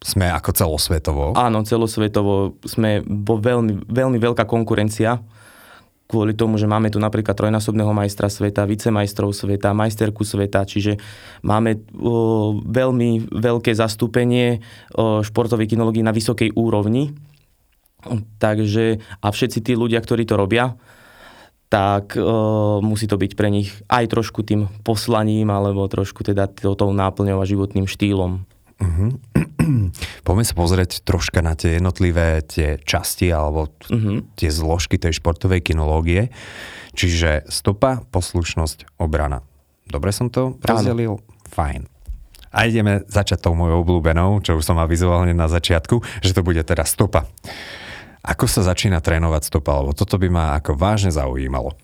sme 0.00 0.32
ako 0.32 0.50
celosvetovo. 0.56 1.24
Áno, 1.36 1.64
celosvetovo 1.68 2.56
sme 2.64 3.04
vo 3.04 3.36
veľmi, 3.36 3.90
veľmi 3.92 4.18
veľká 4.20 4.48
konkurencia 4.48 5.20
kvôli 6.06 6.38
tomu, 6.38 6.54
že 6.56 6.70
máme 6.70 6.88
tu 6.88 7.02
napríklad 7.02 7.34
trojnásobného 7.34 7.90
majstra 7.90 8.30
sveta, 8.30 8.62
vicemajstrov 8.64 9.34
sveta, 9.34 9.74
majsterku 9.74 10.22
sveta, 10.22 10.62
čiže 10.62 11.02
máme 11.42 11.82
o, 11.98 12.58
veľmi 12.62 13.30
veľké 13.34 13.74
zastúpenie 13.74 14.62
o, 14.94 15.20
športovej 15.26 15.74
kinológii 15.74 16.06
na 16.06 16.14
vysokej 16.14 16.54
úrovni. 16.54 17.10
Takže 18.38 19.02
a 19.18 19.26
všetci 19.34 19.58
tí 19.66 19.72
ľudia, 19.74 19.98
ktorí 19.98 20.22
to 20.30 20.38
robia, 20.38 20.78
tak 21.66 22.14
o, 22.14 22.78
musí 22.78 23.10
to 23.10 23.18
byť 23.18 23.32
pre 23.34 23.50
nich 23.50 23.74
aj 23.90 24.06
trošku 24.06 24.46
tým 24.46 24.70
poslaním 24.86 25.50
alebo 25.50 25.90
trošku 25.90 26.22
teda 26.22 26.46
tou 26.54 26.90
náplňou 26.94 27.42
a 27.42 27.50
životným 27.50 27.90
štýlom. 27.90 28.46
Uh-huh. 28.76 29.16
Poďme 30.26 30.44
sa 30.44 30.54
pozrieť 30.54 31.00
troška 31.02 31.40
na 31.40 31.56
tie 31.56 31.80
jednotlivé 31.80 32.44
tie 32.44 32.76
časti 32.84 33.32
alebo 33.32 33.72
uh-huh. 33.88 34.24
tie 34.36 34.52
zložky 34.52 35.00
tej 35.00 35.16
športovej 35.16 35.64
kinológie. 35.64 36.28
Čiže 36.96 37.48
stopa, 37.48 38.04
poslušnosť, 38.08 39.00
obrana. 39.00 39.44
Dobre 39.86 40.12
som 40.12 40.28
to 40.28 40.56
rozdelil? 40.64 41.20
Fajn. 41.52 41.88
A 42.56 42.64
ideme 42.64 43.04
začať 43.04 43.44
tou 43.44 43.52
mojou 43.52 43.84
obľúbenou, 43.84 44.40
čo 44.40 44.56
už 44.56 44.64
som 44.64 44.80
avizoval 44.80 45.28
na 45.28 45.44
začiatku, 45.44 46.00
že 46.24 46.32
to 46.32 46.40
bude 46.40 46.64
teda 46.64 46.88
stopa. 46.88 47.28
Ako 48.24 48.48
sa 48.48 48.64
začína 48.64 49.04
trénovať 49.04 49.52
stopa? 49.52 49.76
Lebo 49.76 49.92
toto 49.92 50.16
by 50.16 50.28
ma 50.32 50.44
ako 50.56 50.74
vážne 50.74 51.12
zaujímalo. 51.12 51.76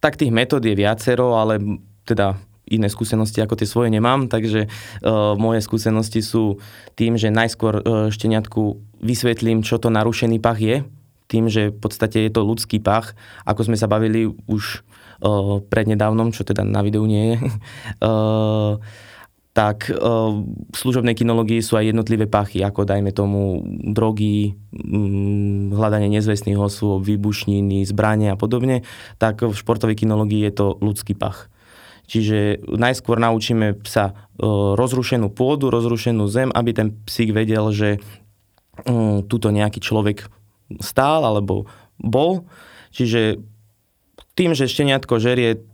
Tak 0.00 0.16
tých 0.16 0.32
metód 0.32 0.64
je 0.64 0.74
viacero, 0.74 1.36
ale 1.36 1.60
teda 2.08 2.40
iné 2.66 2.90
skúsenosti 2.90 3.38
ako 3.38 3.54
tie 3.58 3.68
svoje 3.68 3.88
nemám, 3.94 4.26
takže 4.26 4.66
uh, 4.66 5.38
moje 5.38 5.62
skúsenosti 5.62 6.20
sú 6.20 6.58
tým, 6.98 7.14
že 7.14 7.30
najskôr 7.30 7.80
uh, 7.80 7.82
šteniatku 8.10 8.78
vysvetlím, 9.00 9.62
čo 9.62 9.78
to 9.78 9.88
narušený 9.88 10.42
pach 10.42 10.58
je, 10.58 10.82
tým, 11.26 11.50
že 11.50 11.74
v 11.74 11.78
podstate 11.78 12.26
je 12.26 12.30
to 12.30 12.46
ľudský 12.46 12.78
pach, 12.78 13.14
ako 13.46 13.70
sme 13.70 13.76
sa 13.78 13.90
bavili 13.90 14.30
už 14.46 14.82
uh, 15.22 15.62
prednedávnom, 15.66 16.30
čo 16.34 16.46
teda 16.46 16.62
na 16.62 16.82
videu 16.82 17.06
nie 17.06 17.34
je. 17.34 17.36
uh, 18.02 18.74
tak 19.56 19.88
uh, 19.88 20.44
v 20.44 20.76
služobnej 20.76 21.16
kinológii 21.16 21.64
sú 21.64 21.80
aj 21.80 21.88
jednotlivé 21.88 22.28
pachy, 22.28 22.60
ako 22.60 22.84
dajme 22.84 23.08
tomu 23.16 23.64
drogy, 23.88 24.52
um, 24.76 25.72
hľadanie 25.72 26.12
nezvestných 26.12 26.60
osôb, 26.60 27.00
výbušniny, 27.00 27.80
zbranie 27.88 28.28
a 28.28 28.36
podobne, 28.36 28.84
tak 29.16 29.40
v 29.40 29.56
športovej 29.56 30.04
kinológii 30.04 30.44
je 30.44 30.52
to 30.52 30.66
ľudský 30.84 31.16
pach. 31.16 31.48
Čiže 32.06 32.62
najskôr 32.70 33.18
naučíme 33.18 33.74
psa 33.82 34.10
e, 34.10 34.44
rozrušenú 34.78 35.30
pôdu, 35.34 35.74
rozrušenú 35.74 36.30
zem, 36.30 36.54
aby 36.54 36.70
ten 36.70 36.88
psík 37.06 37.34
vedel, 37.34 37.74
že 37.74 37.98
um, 38.86 39.26
tuto 39.26 39.50
nejaký 39.50 39.82
človek 39.82 40.30
stál 40.78 41.26
alebo 41.26 41.66
bol. 41.98 42.46
Čiže 42.94 43.42
tým, 44.36 44.52
že 44.52 44.70
šteniatko 44.70 45.18
žerie 45.18 45.64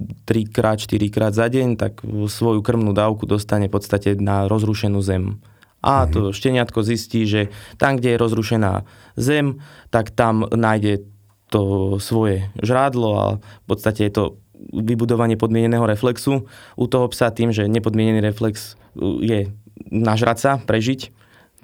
3 0.00 0.48
krát, 0.48 0.80
4 0.80 1.12
krát 1.12 1.32
za 1.36 1.48
deň, 1.48 1.76
tak 1.76 2.00
svoju 2.28 2.64
krmnú 2.64 2.96
dávku 2.96 3.28
dostane 3.28 3.68
v 3.68 3.74
podstate 3.76 4.16
na 4.16 4.48
rozrušenú 4.48 5.00
zem. 5.04 5.40
A 5.80 6.04
mm-hmm. 6.04 6.12
to 6.12 6.20
šteniatko 6.32 6.80
zistí, 6.84 7.24
že 7.24 7.48
tam, 7.80 7.96
kde 7.96 8.16
je 8.16 8.22
rozrušená 8.22 8.84
zem, 9.16 9.60
tak 9.88 10.12
tam 10.12 10.44
nájde 10.48 11.08
to 11.50 11.96
svoje 11.98 12.46
žrádlo 12.62 13.10
a 13.18 13.26
v 13.42 13.66
podstate 13.66 14.06
je 14.06 14.12
to 14.12 14.24
vybudovanie 14.68 15.40
podmieneného 15.40 15.88
reflexu. 15.88 16.44
U 16.76 16.84
toho 16.86 17.08
psa 17.08 17.32
tým, 17.32 17.50
že 17.50 17.66
nepodmienený 17.66 18.20
reflex 18.20 18.76
je 19.00 19.48
nažrať 19.88 20.36
sa, 20.38 20.52
prežiť, 20.60 21.10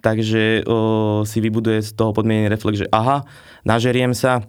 takže 0.01 0.65
o, 0.65 1.23
si 1.29 1.39
vybuduje 1.43 1.85
z 1.85 1.91
toho 1.93 2.17
podmienený 2.17 2.49
reflex, 2.49 2.87
že 2.87 2.93
aha, 2.95 3.29
nažeriem 3.69 4.17
sa, 4.17 4.47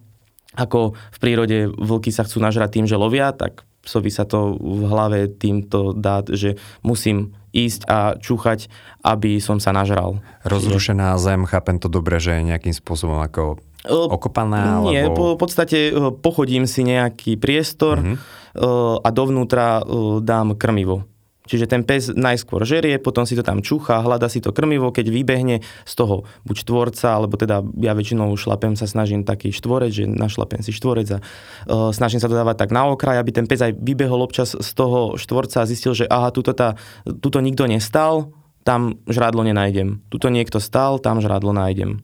ako 0.56 0.96
v 0.96 1.18
prírode 1.20 1.58
vlky 1.76 2.10
sa 2.10 2.24
chcú 2.24 2.40
nažrať 2.40 2.80
tým, 2.80 2.86
že 2.88 2.96
lovia, 2.98 3.36
tak 3.36 3.68
psovi 3.84 4.12
sa 4.12 4.28
to 4.28 4.60
v 4.60 4.84
hlave 4.88 5.20
týmto 5.32 5.96
dá, 5.96 6.20
že 6.28 6.60
musím 6.84 7.36
ísť 7.56 7.82
a 7.88 8.20
čúchať, 8.20 8.68
aby 9.02 9.40
som 9.40 9.58
sa 9.58 9.72
nažral. 9.72 10.20
Rozrušená 10.44 11.16
zem, 11.18 11.48
chápem 11.48 11.80
to 11.80 11.88
dobre, 11.88 12.20
že 12.20 12.44
nejakým 12.44 12.76
spôsobom 12.76 13.24
ako 13.24 13.64
okopaná? 13.90 14.84
Nie, 14.88 15.08
alebo... 15.08 15.16
po, 15.16 15.24
v 15.36 15.40
podstate 15.40 15.78
pochodím 16.20 16.68
si 16.68 16.84
nejaký 16.84 17.40
priestor 17.40 18.04
uh-huh. 18.04 19.02
a 19.02 19.10
dovnútra 19.10 19.84
dám 20.22 20.60
krmivo. 20.60 21.08
Čiže 21.48 21.66
ten 21.72 21.82
pes 21.88 22.12
najskôr 22.12 22.68
žerie, 22.68 23.00
potom 23.00 23.24
si 23.24 23.34
to 23.34 23.42
tam 23.42 23.64
čúcha, 23.64 24.04
hľada 24.04 24.28
si 24.28 24.44
to 24.44 24.52
krmivo, 24.52 24.92
keď 24.92 25.08
vybehne 25.08 25.64
z 25.64 25.94
toho 25.96 26.28
buď 26.44 26.56
štvorca, 26.68 27.08
alebo 27.16 27.40
teda 27.40 27.64
ja 27.80 27.96
väčšinou 27.96 28.36
šlapem 28.36 28.76
sa 28.76 28.84
snažím 28.84 29.24
taký 29.24 29.56
štvorec, 29.56 29.96
že 29.96 30.04
našlapem 30.12 30.60
si 30.60 30.76
štvorec 30.76 31.08
a 31.16 31.18
uh, 31.24 31.90
snažím 31.96 32.20
sa 32.20 32.28
to 32.28 32.36
dávať 32.36 32.68
tak 32.68 32.76
na 32.76 32.92
okraj, 32.92 33.16
aby 33.24 33.32
ten 33.32 33.48
pes 33.48 33.64
aj 33.64 33.80
vybehol 33.80 34.28
občas 34.28 34.54
z 34.60 34.70
toho 34.76 35.16
štvorca 35.16 35.64
a 35.64 35.70
zistil, 35.70 35.96
že 35.96 36.06
aha, 36.12 36.36
tuto, 36.36 36.52
tá, 36.52 36.76
tuto 37.24 37.40
nikto 37.40 37.64
nestal, 37.64 38.36
tam 38.68 39.00
žrádlo 39.08 39.48
nenájdem. 39.48 40.04
Tuto 40.12 40.28
niekto 40.28 40.60
stal, 40.60 41.00
tam 41.00 41.24
žrádlo 41.24 41.56
nájdem. 41.56 42.04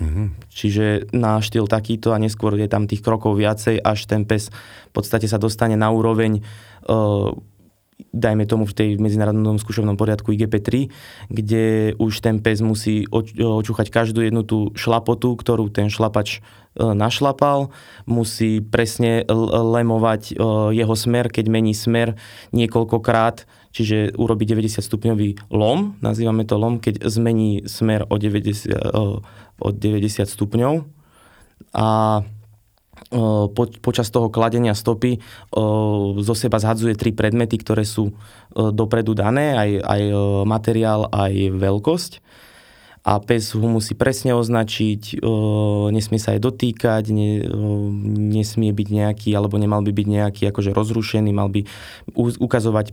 Mm-hmm. 0.00 0.26
Čiže 0.48 1.12
na 1.12 1.44
štýl 1.44 1.68
takýto 1.68 2.16
a 2.16 2.18
neskôr 2.18 2.56
je 2.56 2.68
tam 2.72 2.88
tých 2.88 3.04
krokov 3.04 3.36
viacej, 3.36 3.84
až 3.84 4.08
ten 4.08 4.24
pes 4.24 4.48
v 4.88 4.92
podstate 4.96 5.28
sa 5.28 5.36
dostane 5.36 5.76
na 5.76 5.92
úroveň 5.92 6.40
uh, 6.88 7.36
dajme 8.10 8.48
tomu 8.48 8.64
v 8.64 8.76
tej 8.76 8.90
medzinárodnom 8.96 9.60
skúšovnom 9.60 10.00
poriadku 10.00 10.32
IGP-3, 10.32 10.88
kde 11.28 11.94
už 12.00 12.24
ten 12.24 12.40
pes 12.40 12.64
musí 12.64 13.04
očúchať 13.12 13.92
každú 13.92 14.24
jednu 14.24 14.42
tú 14.42 14.72
šlapotu, 14.72 15.36
ktorú 15.36 15.68
ten 15.68 15.92
šlapač 15.92 16.40
uh, 16.40 16.96
našlapal, 16.96 17.68
musí 18.08 18.64
presne 18.64 19.28
lemovať 19.28 20.22
uh, 20.34 20.72
jeho 20.72 20.96
smer, 20.96 21.28
keď 21.28 21.44
mení 21.52 21.76
smer 21.76 22.16
niekoľkokrát, 22.56 23.44
čiže 23.70 24.18
urobí 24.18 24.46
90 24.46 24.82
stupňový 24.82 25.54
lom, 25.54 25.94
nazývame 26.02 26.42
to 26.42 26.58
lom, 26.58 26.82
keď 26.82 27.06
zmení 27.06 27.66
smer 27.70 28.06
o 28.10 28.18
90, 28.18 28.74
od 29.62 29.74
90 29.78 30.26
stupňov 30.26 30.74
a 31.74 31.88
po, 33.54 33.64
počas 33.80 34.12
toho 34.12 34.28
kladenia 34.28 34.76
stopy 34.76 35.18
zo 36.20 36.34
seba 36.36 36.60
zhadzuje 36.60 36.94
tri 36.94 37.10
predmety, 37.16 37.56
ktoré 37.56 37.82
sú 37.88 38.12
dopredu 38.52 39.16
dané, 39.16 39.56
aj, 39.56 39.70
aj 39.82 40.02
materiál, 40.44 41.08
aj 41.10 41.32
veľkosť. 41.56 42.12
A 43.00 43.16
pes 43.16 43.56
ho 43.56 43.64
musí 43.64 43.96
presne 43.96 44.36
označiť, 44.36 45.24
nesmie 45.88 46.20
sa 46.20 46.36
aj 46.36 46.40
dotýkať, 46.44 47.08
ne, 47.08 47.40
nesmie 48.36 48.76
byť 48.76 48.88
nejaký, 48.92 49.32
alebo 49.32 49.56
nemal 49.56 49.80
by 49.80 49.88
byť 49.88 50.06
nejaký 50.06 50.42
akože 50.52 50.76
rozrušený, 50.76 51.32
mal 51.32 51.48
by 51.48 51.64
ukazovať 52.14 52.92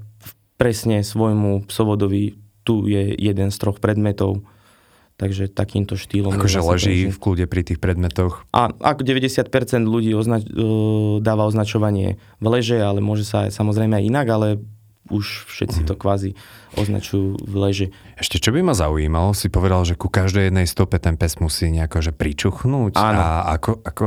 presne 0.58 1.06
svojmu 1.06 1.70
psovodovi, 1.70 2.36
tu 2.68 2.90
je 2.90 3.16
jeden 3.16 3.50
z 3.54 3.58
troch 3.58 3.80
predmetov, 3.80 4.44
Takže 5.18 5.50
takýmto 5.50 5.98
štýlom... 5.98 6.38
Akože 6.38 6.62
leží 6.62 7.10
v 7.10 7.18
kľude 7.18 7.50
pri 7.50 7.66
tých 7.66 7.82
predmetoch. 7.82 8.46
A 8.54 8.70
ako 8.70 9.02
90% 9.02 9.50
ľudí 9.90 10.14
označ- 10.14 10.46
e, 10.46 10.62
dáva 11.26 11.50
označovanie 11.50 12.22
v 12.38 12.46
leže, 12.46 12.78
ale 12.78 13.02
môže 13.02 13.26
sa 13.26 13.50
aj 13.50 13.58
samozrejme 13.58 13.98
aj 13.98 14.04
inak, 14.14 14.28
ale 14.30 14.48
už 15.10 15.50
všetci 15.50 15.90
to 15.90 15.98
mhm. 15.98 16.00
kvázi 16.06 16.32
označujú 16.78 17.42
v 17.42 17.56
leže. 17.58 17.86
Ešte 18.14 18.38
čo 18.38 18.54
by 18.54 18.62
ma 18.62 18.78
zaujímalo, 18.78 19.34
si 19.34 19.50
povedal, 19.50 19.82
že 19.90 19.98
ku 19.98 20.06
každej 20.06 20.54
jednej 20.54 20.70
stope 20.70 21.02
ten 21.02 21.18
pes 21.18 21.42
musí 21.42 21.74
nejako 21.74 21.98
že 22.06 22.14
pričuchnúť. 22.14 22.94
Áno. 23.02 23.18
A 23.18 23.58
ako, 23.58 23.82
ako 23.82 24.06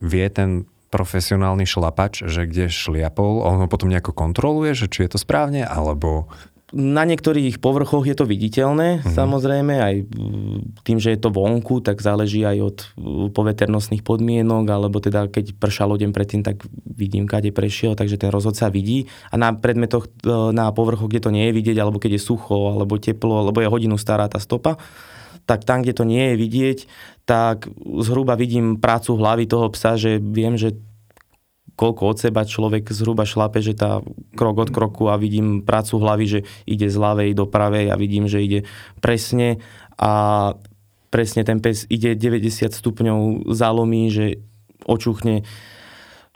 vie 0.00 0.24
ten 0.32 0.64
profesionálny 0.90 1.64
šlapač, 1.64 2.26
že 2.26 2.50
kde 2.50 2.66
šliapol, 2.66 3.46
on 3.46 3.62
ho 3.62 3.66
potom 3.70 3.88
nejako 3.88 4.10
kontroluje, 4.10 4.74
že 4.74 4.90
či 4.90 5.06
je 5.06 5.16
to 5.16 5.18
správne, 5.22 5.62
alebo 5.62 6.26
na 6.70 7.02
niektorých 7.02 7.58
povrchoch 7.58 8.06
je 8.06 8.14
to 8.14 8.22
viditeľné, 8.22 9.02
mm-hmm. 9.02 9.10
samozrejme, 9.10 9.74
aj 9.74 9.94
tým, 10.86 10.98
že 11.02 11.14
je 11.14 11.18
to 11.18 11.34
vonku, 11.34 11.82
tak 11.82 11.98
záleží 11.98 12.46
aj 12.46 12.58
od 12.62 12.76
poveternostných 13.34 14.06
podmienok, 14.06 14.64
alebo 14.70 15.02
teda 15.02 15.26
keď 15.26 15.58
pršalo 15.58 15.98
deň 15.98 16.10
predtým, 16.14 16.42
tak 16.46 16.62
vidím, 16.86 17.26
kade 17.26 17.50
prešiel, 17.50 17.98
takže 17.98 18.22
ten 18.22 18.30
rozhodca 18.30 18.70
vidí. 18.70 19.10
A 19.34 19.38
na 19.38 19.50
predmetoch, 19.50 20.06
e, 20.22 20.30
na 20.54 20.70
povrchoch, 20.70 21.10
kde 21.10 21.22
to 21.26 21.34
nie 21.34 21.50
je 21.50 21.56
vidieť, 21.58 21.76
alebo 21.82 21.98
keď 21.98 22.18
je 22.18 22.22
sucho, 22.22 22.70
alebo 22.70 23.02
teplo, 23.02 23.42
alebo 23.42 23.58
je 23.58 23.66
hodinu 23.66 23.98
stará 23.98 24.30
tá 24.30 24.38
stopa, 24.38 24.78
tak 25.50 25.66
tam, 25.66 25.82
kde 25.82 25.98
to 25.98 26.06
nie 26.06 26.30
je 26.30 26.34
vidieť, 26.38 26.78
tak 27.26 27.66
zhruba 28.06 28.38
vidím 28.38 28.78
prácu 28.78 29.18
hlavy 29.18 29.50
toho 29.50 29.66
psa, 29.74 29.98
že 29.98 30.22
viem, 30.22 30.54
že 30.54 30.78
koľko 31.74 32.02
od 32.06 32.18
seba 32.22 32.46
človek 32.46 32.86
zhruba 32.94 33.26
šlape, 33.26 33.58
že 33.58 33.74
tá 33.74 33.98
krok 34.38 34.62
od 34.62 34.70
kroku 34.70 35.10
a 35.10 35.18
vidím 35.18 35.66
prácu 35.66 35.98
hlavy, 35.98 36.24
že 36.28 36.40
ide 36.70 36.86
z 36.86 36.94
ľavej 36.94 37.34
do 37.34 37.50
pravej 37.50 37.90
a 37.90 37.98
vidím, 37.98 38.30
že 38.30 38.38
ide 38.38 38.60
presne 39.02 39.58
a 39.98 40.54
presne 41.10 41.42
ten 41.42 41.58
pes 41.58 41.82
ide 41.90 42.14
90 42.14 42.70
stupňov 42.70 43.50
zálomí, 43.50 44.06
že 44.14 44.38
očuchne 44.86 45.42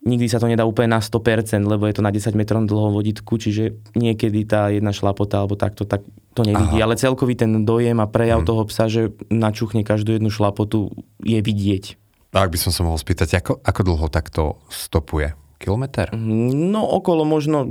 nikdy 0.04 0.28
sa 0.28 0.38
to 0.38 0.46
nedá 0.46 0.68
úplne 0.68 0.94
na 0.94 1.00
100%, 1.00 1.64
lebo 1.64 1.88
je 1.88 1.96
to 1.96 2.02
na 2.04 2.12
10 2.12 2.36
metrov 2.36 2.62
dlhom 2.68 2.92
voditku, 2.92 3.40
čiže 3.40 3.80
niekedy 3.96 4.44
tá 4.44 4.68
jedna 4.68 4.92
šlapota 4.92 5.40
alebo 5.40 5.56
takto, 5.56 5.88
tak 5.88 6.04
to 6.36 6.44
nevidí. 6.44 6.78
Aha. 6.78 6.86
Ale 6.92 7.00
celkový 7.00 7.34
ten 7.34 7.64
dojem 7.64 7.98
a 7.98 8.06
prejav 8.06 8.44
hmm. 8.44 8.48
toho 8.48 8.62
psa, 8.68 8.86
že 8.92 9.16
načuchne 9.32 9.82
každú 9.82 10.14
jednu 10.14 10.28
šlapotu, 10.28 10.92
je 11.24 11.40
vidieť. 11.40 11.96
Ak 12.34 12.50
by 12.50 12.58
som 12.58 12.74
sa 12.74 12.82
mohol 12.84 13.00
spýtať, 13.00 13.40
ako, 13.40 13.62
ako 13.62 13.80
dlho 13.80 14.06
takto 14.10 14.42
stopuje? 14.68 15.32
Kilometr? 15.62 16.12
No 16.18 16.82
okolo 16.84 17.22
možno 17.24 17.64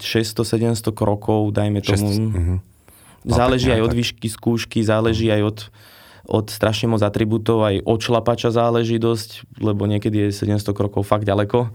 600-700 0.00 0.94
krokov, 0.94 1.50
dajme 1.52 1.82
tomu. 1.84 2.08
6, 2.08 2.22
uh-huh. 2.32 2.58
Záleží 3.26 3.68
aj 3.74 3.82
od 3.84 3.92
výšky 3.92 4.30
skúšky, 4.30 4.80
záleží 4.86 5.28
aj 5.28 5.42
od, 5.42 5.58
od 6.28 6.52
strašne 6.52 6.92
moc 6.92 7.00
atribútov, 7.00 7.64
aj 7.64 7.80
od 7.88 7.98
šlapača 8.04 8.52
záleží 8.52 9.00
dosť, 9.00 9.48
lebo 9.64 9.88
niekedy 9.88 10.28
je 10.28 10.36
700 10.44 10.76
krokov 10.76 11.08
fakt 11.08 11.24
ďaleko. 11.24 11.72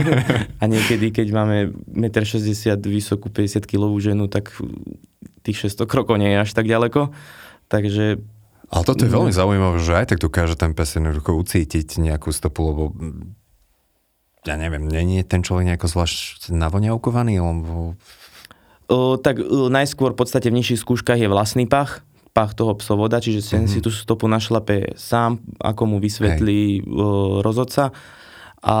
a 0.62 0.64
niekedy, 0.64 1.12
keď 1.12 1.28
máme 1.36 1.76
1,60 1.92 2.80
m 2.80 2.88
vysokú 2.88 3.28
50 3.28 3.60
kg 3.68 3.84
ženu, 4.00 4.24
tak 4.32 4.56
tých 5.44 5.68
600 5.68 5.84
krokov 5.84 6.16
nie 6.16 6.32
je 6.32 6.40
až 6.40 6.50
tak 6.56 6.64
ďaleko. 6.64 7.12
Takže 7.68 8.24
ale 8.70 8.86
toto 8.86 9.02
je 9.02 9.10
veľmi 9.10 9.34
zaujímavé, 9.34 9.82
že 9.82 9.98
aj 9.98 10.14
tak 10.14 10.22
dokáže 10.22 10.54
ten 10.54 10.72
pes 10.78 10.94
jednoducho 10.94 11.34
ucítiť 11.34 11.98
nejakú 11.98 12.30
stopu, 12.30 12.70
lebo 12.70 12.82
ja 14.46 14.54
neviem, 14.56 14.86
není 14.86 15.20
ten 15.26 15.42
človek 15.42 15.74
nejako 15.74 15.90
zvlášť 15.90 16.54
navoniavkovaný, 16.54 17.42
lebo... 17.42 17.98
O, 18.86 19.18
tak 19.18 19.42
o, 19.42 19.66
najskôr 19.68 20.14
v 20.14 20.18
podstate 20.22 20.48
v 20.54 20.62
nižších 20.62 20.82
skúškach 20.86 21.18
je 21.18 21.26
vlastný 21.26 21.66
pach, 21.66 22.06
pach 22.30 22.54
toho 22.54 22.78
psovoda, 22.78 23.18
čiže 23.18 23.42
ten 23.42 23.66
mm-hmm. 23.66 23.72
si 23.72 23.78
tú 23.82 23.90
stopu 23.90 24.30
našlape 24.30 24.94
sám, 24.94 25.42
ako 25.58 25.82
mu 25.86 25.96
vysvetlí 25.98 26.86
o, 26.86 27.42
rozhodca. 27.42 27.90
A 28.60 28.76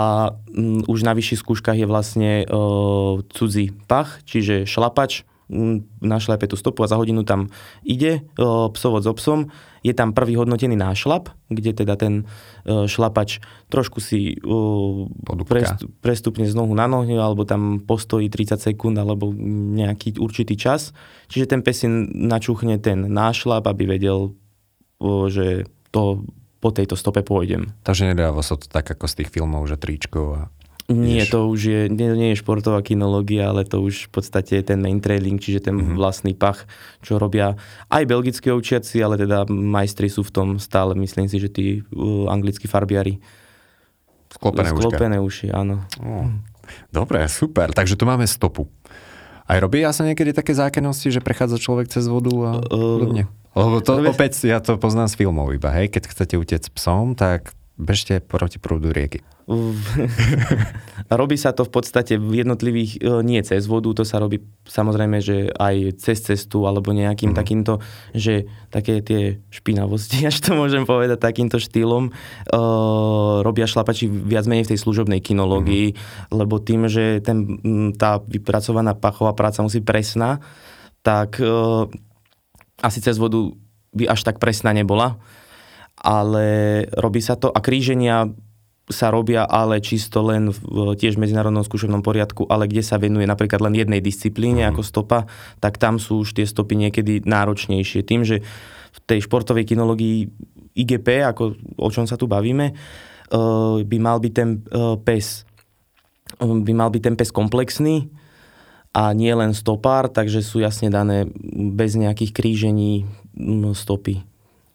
m, 0.52 0.84
už 0.86 1.02
na 1.02 1.16
vyšších 1.16 1.40
skúškach 1.40 1.78
je 1.78 1.88
vlastne 1.88 2.44
o, 2.46 3.24
cudzí 3.32 3.74
pach, 3.90 4.22
čiže 4.28 4.68
šlapač, 4.68 5.26
našlape 5.98 6.46
tú 6.46 6.54
stopu 6.54 6.86
a 6.86 6.90
za 6.90 6.94
hodinu 6.94 7.26
tam 7.26 7.50
ide 7.82 8.22
psovod 8.38 9.02
so 9.02 9.12
psom. 9.18 9.50
Je 9.80 9.96
tam 9.96 10.12
prvý 10.12 10.36
hodnotený 10.36 10.76
nášlap, 10.76 11.32
kde 11.48 11.72
teda 11.72 11.96
ten 11.96 12.28
šlapač 12.68 13.40
trošku 13.72 14.04
si 14.04 14.36
prestup, 15.48 15.88
prestupne 16.04 16.44
z 16.44 16.52
nohu 16.52 16.76
na 16.76 16.84
nohu 16.84 17.16
alebo 17.16 17.48
tam 17.48 17.80
postojí 17.80 18.28
30 18.28 18.60
sekúnd 18.60 19.00
alebo 19.00 19.32
nejaký 19.72 20.20
určitý 20.20 20.60
čas. 20.60 20.92
Čiže 21.32 21.56
ten 21.56 21.64
pes 21.64 21.80
si 21.80 21.88
načuchne 22.12 22.76
ten 22.76 23.08
nášlap, 23.08 23.64
aby 23.72 23.96
vedel, 23.96 24.36
že 25.32 25.64
to 25.88 26.28
po 26.60 26.68
tejto 26.68 26.92
stope 26.92 27.24
pôjdem. 27.24 27.72
Takže 27.88 28.12
nedáva 28.12 28.44
sa 28.44 28.60
to 28.60 28.68
tak 28.68 28.84
ako 28.84 29.08
z 29.08 29.24
tých 29.24 29.32
filmov, 29.32 29.64
že 29.64 29.80
tričko 29.80 30.20
a 30.36 30.52
Nie, 30.90 31.22
Ideš- 31.22 31.30
to 31.30 31.38
už 31.46 31.60
je, 31.62 31.80
nie, 31.86 32.08
nie 32.12 32.28
je 32.30 32.40
športová 32.40 32.80
kinológia, 32.80 33.46
ale 33.46 33.62
to 33.62 33.78
už 33.78 34.06
v 34.06 34.20
podstate 34.20 34.58
je 34.58 34.64
ten 34.64 34.76
main 34.76 34.98
trailing, 34.98 35.36
čiže 35.36 35.62
ten 35.62 35.72
Mhm. 35.72 35.82
mm-hmm. 35.84 35.96
vlastný 35.96 36.32
pach, 36.34 36.66
čo 36.98 37.14
robia 37.14 37.54
aj 37.86 38.02
belgickí 38.04 38.50
ovčiaci, 38.50 38.98
ale 38.98 39.14
teda 39.14 39.46
majstri 39.46 40.06
sú 40.06 40.20
v 40.20 40.30
tom 40.30 40.48
stále, 40.56 40.92
myslím 40.94 41.24
si, 41.24 41.38
že 41.38 41.46
tí 41.46 41.66
uh, 41.88 42.26
anglickí 42.26 42.66
farbiari. 42.66 43.22
Sklopené. 44.30 44.68
Sklopené 44.68 45.16
uši, 45.18 45.50
áno. 45.50 45.82
Ó, 45.98 46.26
Dobre, 46.88 47.26
super. 47.26 47.70
Takže 47.70 47.94
tu 47.94 48.04
máme 48.04 48.22
stopu. 48.24 48.70
Aj 49.44 49.58
robia 49.58 49.90
sa 49.90 50.02
niekedy 50.02 50.30
také 50.30 50.54
zákennosti, 50.54 51.06
že 51.08 51.18
prechádza 51.18 51.58
človek 51.58 51.86
cez 51.88 52.06
vodu 52.06 52.30
a 52.44 52.50
Uh, 52.64 52.98
podobne? 53.00 53.22
Lebo 53.50 53.78
to 53.80 53.98
robia- 53.98 54.10
opäť, 54.10 54.32
ja 54.44 54.58
to 54.58 54.74
poznám 54.76 55.06
z 55.06 55.18
filmov 55.18 55.50
iba, 55.50 55.70
hej? 55.72 55.86
Keď 55.88 56.02
chcete 56.08 56.34
utiec 56.36 56.62
s 56.62 56.70
psom, 56.70 57.14
tak 57.14 57.50
bežte 57.80 58.20
proti 58.20 58.60
prúdu 58.60 58.92
rieky. 58.92 59.24
robí 61.10 61.34
sa 61.34 61.50
to 61.50 61.66
v 61.66 61.72
podstate 61.74 62.14
v 62.22 62.46
jednotlivých, 62.46 63.02
e, 63.02 63.26
nie 63.26 63.42
cez 63.42 63.66
vodu, 63.66 63.90
to 63.90 64.06
sa 64.06 64.22
robí 64.22 64.38
samozrejme, 64.62 65.18
že 65.18 65.50
aj 65.50 65.98
cez 65.98 66.22
cestu 66.22 66.70
alebo 66.70 66.94
nejakým 66.94 67.34
mm. 67.34 67.36
takýmto, 67.36 67.82
že 68.14 68.46
také 68.70 69.02
tie 69.02 69.42
špinavosti, 69.50 70.22
až 70.30 70.38
to 70.38 70.54
môžem 70.54 70.86
povedať 70.86 71.18
takýmto 71.18 71.58
štýlom, 71.58 72.14
uh, 72.14 73.42
robia 73.42 73.66
šlapači 73.66 74.06
viac 74.06 74.46
menej 74.46 74.70
v 74.70 74.72
tej 74.76 74.82
služobnej 74.86 75.18
kinológii, 75.18 75.92
mm. 75.92 75.96
lebo 76.30 76.62
tým, 76.62 76.86
že 76.86 77.18
ten, 77.18 77.58
tá 77.98 78.22
vypracovaná 78.22 78.94
pachová 78.94 79.34
práca 79.34 79.66
musí 79.66 79.82
presná, 79.82 80.38
tak 81.02 81.42
uh, 81.42 81.90
asi 82.78 83.02
cez 83.02 83.18
vodu 83.18 83.50
by 83.90 84.06
až 84.06 84.22
tak 84.22 84.38
presná 84.38 84.70
nebola, 84.70 85.18
ale 86.00 86.88
robí 86.96 87.20
sa 87.20 87.36
to 87.36 87.52
a 87.52 87.60
kríženia 87.60 88.32
sa 88.90 89.14
robia 89.14 89.46
ale 89.46 89.78
čisto 89.78 90.18
len 90.26 90.50
v 90.50 90.98
tiež 90.98 91.14
medzinárodnom 91.14 91.62
skúšobnom 91.62 92.02
poriadku, 92.02 92.50
ale 92.50 92.66
kde 92.66 92.82
sa 92.82 92.98
venuje 92.98 93.22
napríklad 93.22 93.62
len 93.62 93.78
jednej 93.78 94.02
disciplíne 94.02 94.66
ako 94.66 94.82
stopa, 94.82 95.30
tak 95.62 95.78
tam 95.78 96.02
sú 96.02 96.26
už 96.26 96.34
tie 96.34 96.42
stopy 96.42 96.74
niekedy 96.74 97.22
náročnejšie. 97.22 98.02
Tým, 98.02 98.26
že 98.26 98.42
v 98.90 98.98
tej 99.06 99.30
športovej 99.30 99.62
kinológii 99.62 100.26
IGP, 100.74 101.22
ako 101.22 101.54
o 101.78 101.88
čom 101.94 102.10
sa 102.10 102.18
tu 102.18 102.26
bavíme, 102.26 102.74
eh, 102.74 103.76
by 103.86 103.96
mal 104.02 104.18
byť 104.18 104.32
ten 104.34 104.58
eh, 104.58 104.98
pes 104.98 105.46
by 106.38 106.72
mal 106.72 106.94
byť 106.94 107.02
ten 107.02 107.16
pes 107.18 107.34
komplexný 107.34 108.06
a 108.94 109.10
nie 109.14 109.34
len 109.34 109.50
stopár, 109.50 110.10
takže 110.10 110.46
sú 110.46 110.62
jasne 110.62 110.90
dané 110.90 111.26
bez 111.74 111.98
nejakých 111.98 112.30
krížení 112.34 113.06
mm, 113.34 113.74
stopy. 113.74 114.29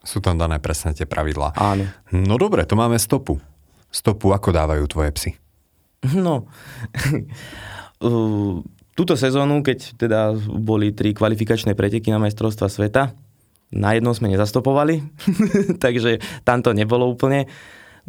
Sú 0.05 0.21
tam 0.21 0.37
dané 0.37 0.61
presne 0.61 0.93
tie 0.93 1.09
pravidlá. 1.09 1.57
Áno. 1.57 1.89
No 2.13 2.37
dobre, 2.37 2.63
tu 2.69 2.77
máme 2.77 3.01
stopu. 3.01 3.41
Stopu 3.89 4.29
ako 4.31 4.53
dávajú 4.53 4.85
tvoje 4.85 5.09
psy? 5.17 5.31
No, 6.13 6.45
Uh, 8.03 8.59
túto 8.91 9.15
sezónu, 9.15 9.63
keď 9.63 9.95
teda 9.95 10.35
boli 10.59 10.91
tri 10.91 11.15
kvalifikačné 11.15 11.79
preteky 11.79 12.11
na 12.11 12.19
majstrovstva 12.19 12.67
sveta, 12.67 13.15
na 13.71 13.95
jednom 13.95 14.11
sme 14.11 14.27
nezastopovali, 14.35 14.99
takže 15.83 16.19
tam 16.43 16.59
to 16.59 16.75
nebolo 16.75 17.07
úplne 17.07 17.47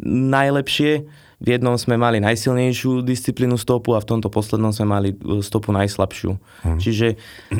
najlepšie. 0.03 1.07
V 1.37 1.47
jednom 1.53 1.77
sme 1.77 2.01
mali 2.01 2.17
najsilnejšiu 2.17 3.05
disciplínu 3.05 3.61
stopu 3.61 3.93
a 3.93 4.01
v 4.01 4.09
tomto 4.09 4.27
poslednom 4.27 4.73
sme 4.73 4.89
mali 4.89 5.09
uh, 5.13 5.39
stopu 5.39 5.69
najslabšiu. 5.71 6.35
Hm. 6.65 6.77
Čiže 6.81 7.07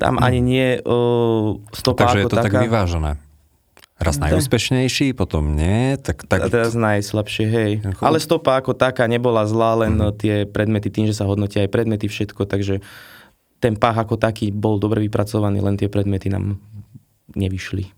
tam 0.01 0.19
ani 0.19 0.43
nie 0.43 0.67
uh, 0.81 1.55
stopa 1.71 2.11
Takže 2.11 2.17
je 2.17 2.23
ako 2.25 2.31
to 2.33 2.37
tak 2.41 2.45
taká. 2.51 2.59
vyvážené. 2.65 3.11
Raz 3.97 4.15
Tak. 4.15 4.29
najúspešnejší, 4.29 5.11
potom 5.11 5.51
nie, 5.51 5.97
tak, 5.97 6.21
tak 6.23 6.39
A 6.39 6.47
teraz 6.47 6.71
najslabšie, 6.71 7.45
hej. 7.45 7.71
Jako- 7.81 8.03
Ale 8.03 8.17
stopa 8.17 8.55
ako 8.55 8.71
taká 8.71 9.05
nebola 9.05 9.41
zlá, 9.43 9.73
len 9.75 9.93
Mhm. 9.93 10.01
mm. 10.03 10.13
tie 10.15 10.35
predmety, 10.45 10.87
tým, 10.87 11.05
že 11.05 11.13
sa 11.13 11.25
hodnotia 11.25 11.61
aj 11.61 11.69
predmety, 11.69 12.05
všetko, 12.05 12.43
takže 12.43 12.79
ten 13.57 13.73
pách 13.73 13.97
ako 13.99 14.15
taký 14.15 14.49
bol 14.49 14.77
dobre 14.77 15.01
vypracovaný, 15.01 15.59
len 15.59 15.75
tie 15.75 15.87
predmety 15.87 16.27
nám 16.27 16.61
nevyšli. 17.31 17.89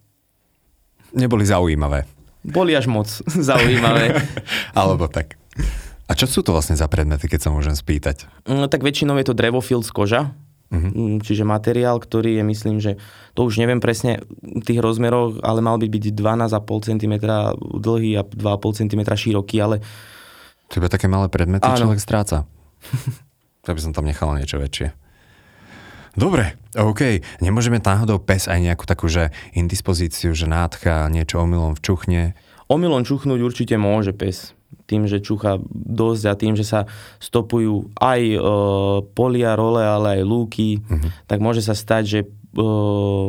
neboli 1.11 1.41
zaujímavé. 1.41 2.05
Boli 2.41 2.71
až 2.71 2.85
moc 2.85 3.09
zaujímavé. 3.49 4.13
Alebo 4.77 5.05
tak. 5.05 5.35
A 6.05 6.13
čo 6.13 6.25
sú 6.25 6.39
to 6.39 6.49
vlastne 6.49 6.73
za 6.73 6.85
predmety, 6.85 7.25
keď 7.25 7.39
sa 7.41 7.49
môžem 7.49 7.73
spýtať? 7.73 8.25
No, 8.43 8.65
tak 8.65 8.81
väčšinou 8.81 9.13
je 9.15 9.25
to 9.25 9.33
drevofil 9.33 9.81
z 9.81 9.89
koža, 9.89 10.21
Mhm. 10.69 10.89
mm, 10.93 11.17
čiže 11.25 11.49
materiál, 11.49 11.97
ktorý 11.97 12.37
je, 12.37 12.43
myslím, 12.45 12.77
že 12.77 13.01
to 13.33 13.49
už 13.49 13.57
neviem 13.57 13.81
presne 13.81 14.21
v 14.41 14.61
tých 14.61 14.77
rozmeroch, 14.77 15.41
ale 15.41 15.65
mal 15.65 15.81
by 15.81 15.89
byť 15.89 16.13
12,5 16.13 16.89
cm 16.93 17.13
dlhý 17.81 18.11
a 18.17 18.23
2,5 18.23 18.85
cm 18.85 19.01
široký, 19.01 19.57
ale 19.65 19.81
To 20.69 20.77
iba 20.77 20.89
také 20.93 21.09
malé 21.09 21.25
predmety 21.33 21.65
Áno. 21.65 21.89
človek 21.89 21.99
stráca. 21.99 22.45
Ja 23.67 23.77
by 23.77 23.85
som 23.85 23.93
tam 23.93 24.09
nechal 24.09 24.33
niečo 24.33 24.57
väčšie. 24.57 24.97
Dobre, 26.17 26.57
OK. 26.73 27.21
Nemôžeme 27.37 27.77
náhodou 27.77 28.17
pes 28.17 28.49
aj 28.49 28.65
nejakú 28.65 28.89
takú, 28.89 29.05
že 29.05 29.29
indispozíciu, 29.53 30.33
že 30.33 30.49
nádcha, 30.49 31.05
niečo 31.13 31.37
omylom 31.37 31.77
včuchne. 31.77 32.33
Omylom 32.65 33.05
čuchnúť 33.05 33.39
určite 33.45 33.77
môže 33.77 34.09
pes. 34.09 34.57
Tým, 34.85 35.05
že 35.05 35.17
čucha 35.19 35.61
dosť 35.69 36.23
a 36.25 36.33
tým, 36.33 36.53
že 36.53 36.63
sa 36.63 36.89
stopujú 37.19 37.93
aj 37.95 38.21
e, 38.23 38.37
polia, 39.11 39.53
role, 39.53 39.79
ale 39.79 40.17
aj 40.17 40.23
lúky, 40.23 40.81
Mhm. 40.81 41.25
tak 41.25 41.39
môže 41.39 41.61
sa 41.61 41.73
stať, 41.73 42.03
že 42.03 42.19
e, 42.19 42.27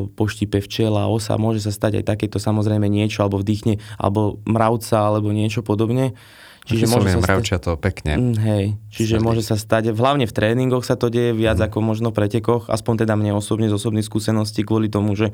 poštípe 0.08 0.56
včela, 0.58 1.04
osa, 1.06 1.36
môže 1.36 1.60
sa 1.60 1.68
stať 1.68 2.00
aj 2.00 2.04
takéto 2.06 2.36
samozrejme 2.36 2.86
niečo, 2.86 3.20
alebo 3.20 3.36
vdychne, 3.38 3.76
alebo 3.96 4.40
mravca, 4.42 4.96
alebo 5.02 5.28
niečo 5.30 5.60
podobne. 5.60 6.16
Čiže 6.62 6.88
môže 6.88 7.08
sa 7.10 7.20
mravčia 7.20 7.56
to 7.56 7.76
pekne. 7.76 8.12
Mm, 8.14 8.36
hej, 8.38 8.64
čiže 8.88 9.16
Srdík. 9.16 9.24
môže 9.24 9.42
sa 9.42 9.56
stať, 9.56 9.92
hlavne 9.92 10.24
v 10.24 10.32
tréningoch 10.32 10.84
sa 10.84 10.94
to 10.94 11.08
deje 11.08 11.32
viac 11.32 11.56
Mhm. 11.56 11.66
ako 11.66 11.78
možno 11.80 12.08
v 12.08 12.16
pretekoch, 12.16 12.68
aspoň 12.68 13.04
teda 13.04 13.12
mne 13.14 13.32
osobne 13.34 13.66
z 13.66 13.74
osobných 13.74 14.04
skúseností 14.04 14.60
kvôli 14.62 14.88
tomu, 14.88 15.12
že 15.12 15.32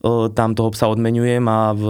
o, 0.00 0.28
tam 0.28 0.52
toho 0.52 0.70
psa 0.70 0.88
odmenujem 0.88 1.44
a 1.44 1.72
v 1.72 1.84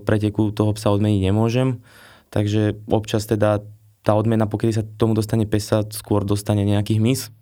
preteku 0.00 0.50
toho 0.50 0.70
psa 0.72 0.88
odmeniť 0.88 1.20
nemôžem. 1.24 1.82
Takže 2.28 2.76
občas 2.88 3.24
teda 3.24 3.64
tá 4.04 4.12
odmena, 4.16 4.48
pokiaľ 4.48 4.72
sa 4.72 4.84
tomu 4.96 5.12
dostane 5.12 5.44
pes, 5.44 5.68
sa 5.68 5.84
skôr 5.88 6.24
dostane 6.24 6.64
nejaký 6.64 6.96
hmyz. 6.96 7.32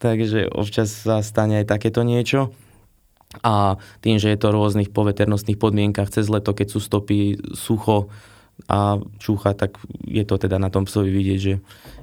Takže 0.00 0.50
občas 0.50 0.92
sa 0.92 1.22
stane 1.22 1.62
aj 1.62 1.70
takéto 1.70 2.02
niečo. 2.02 2.50
A 3.40 3.80
tým, 4.04 4.20
že 4.20 4.28
je 4.28 4.36
to 4.36 4.52
v 4.52 4.56
rôznych 4.60 4.92
poveternostných 4.92 5.56
podmienkach 5.56 6.12
cez 6.12 6.28
leto, 6.28 6.52
keď 6.52 6.68
sú 6.68 6.84
stopy 6.84 7.40
sucho 7.56 8.12
a 8.68 9.00
čúcha, 9.16 9.56
tak 9.56 9.80
je 10.04 10.20
to 10.28 10.36
teda 10.36 10.60
na 10.60 10.68
tom 10.68 10.84
psovi 10.84 11.08
vidieť, 11.08 11.40
že 11.40 11.54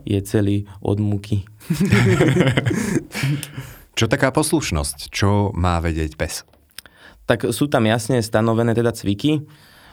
je 0.09 0.19
celý 0.25 0.65
od 0.81 0.97
múky. 0.97 1.45
Čo 3.99 4.09
taká 4.09 4.33
poslušnosť? 4.33 5.11
Čo 5.11 5.53
má 5.53 5.77
vedieť 5.83 6.17
pes? 6.17 6.47
Tak 7.29 7.53
sú 7.53 7.69
tam 7.69 7.85
jasne 7.85 8.25
stanovené 8.25 8.73
teda 8.73 8.95
cviky. 8.95 9.45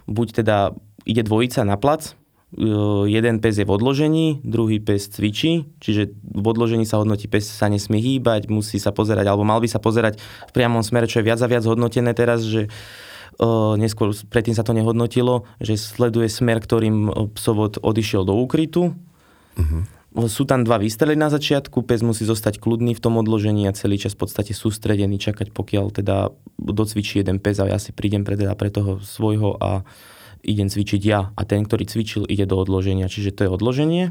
Buď 0.06 0.42
teda 0.42 0.74
ide 1.06 1.22
dvojica 1.22 1.62
na 1.62 1.78
plac, 1.78 2.14
e, 2.54 2.64
jeden 3.10 3.38
pes 3.38 3.58
je 3.58 3.66
v 3.66 3.74
odložení, 3.74 4.26
druhý 4.42 4.82
pes 4.82 5.06
cvičí, 5.06 5.66
čiže 5.78 6.14
v 6.22 6.46
odložení 6.46 6.86
sa 6.86 6.98
hodnotí 6.98 7.30
pes 7.30 7.46
sa 7.46 7.70
nesmie 7.70 8.02
hýbať, 8.02 8.50
musí 8.50 8.82
sa 8.82 8.90
pozerať, 8.90 9.26
alebo 9.30 9.46
mal 9.46 9.62
by 9.62 9.68
sa 9.70 9.78
pozerať 9.78 10.18
v 10.50 10.52
priamom 10.54 10.82
smere, 10.82 11.06
čo 11.06 11.22
je 11.22 11.28
viac 11.30 11.38
a 11.42 11.50
viac 11.50 11.62
hodnotené 11.66 12.14
teraz, 12.14 12.42
že 12.42 12.66
uh, 13.38 13.74
neskôr 13.78 14.14
predtým 14.30 14.54
sa 14.54 14.66
to 14.66 14.74
nehodnotilo, 14.74 15.46
že 15.62 15.78
sleduje 15.78 16.30
smer, 16.30 16.62
ktorým 16.62 16.96
e, 17.06 17.12
psovod 17.34 17.82
odišiel 17.82 18.26
do 18.26 18.34
úkrytu. 18.38 18.94
Sú 20.16 20.48
tam 20.48 20.64
dva 20.64 20.80
výstrely 20.80 21.12
na 21.12 21.28
začiatku, 21.28 21.84
pes 21.84 22.00
musí 22.00 22.24
zostať 22.24 22.56
kľudný 22.56 22.96
v 22.96 23.02
tom 23.04 23.20
odložení 23.20 23.68
a 23.68 23.76
celý 23.76 24.00
čas 24.00 24.16
v 24.16 24.24
podstate 24.24 24.56
sústredený, 24.56 25.20
čakať 25.20 25.52
pokiaľ 25.52 25.92
teda 25.92 26.32
docvičí 26.56 27.20
jeden 27.20 27.36
pes 27.36 27.60
a 27.60 27.68
ja 27.68 27.76
si 27.76 27.92
prídem 27.92 28.24
pre, 28.24 28.40
teda 28.40 28.56
pre 28.56 28.72
toho 28.72 28.96
svojho 29.04 29.60
a 29.60 29.84
idem 30.40 30.72
cvičiť 30.72 31.02
ja 31.04 31.36
a 31.36 31.42
ten, 31.44 31.68
ktorý 31.68 31.84
cvičil, 31.84 32.24
ide 32.24 32.48
do 32.48 32.56
odloženia. 32.56 33.12
Čiže 33.12 33.36
to 33.36 33.40
je 33.44 33.50
odloženie. 33.52 34.04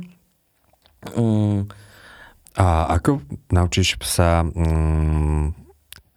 Mm, 1.18 1.74
A 2.54 2.66
ako 3.02 3.26
naučíš 3.50 3.98
psa 3.98 4.46
mm, 4.46 5.58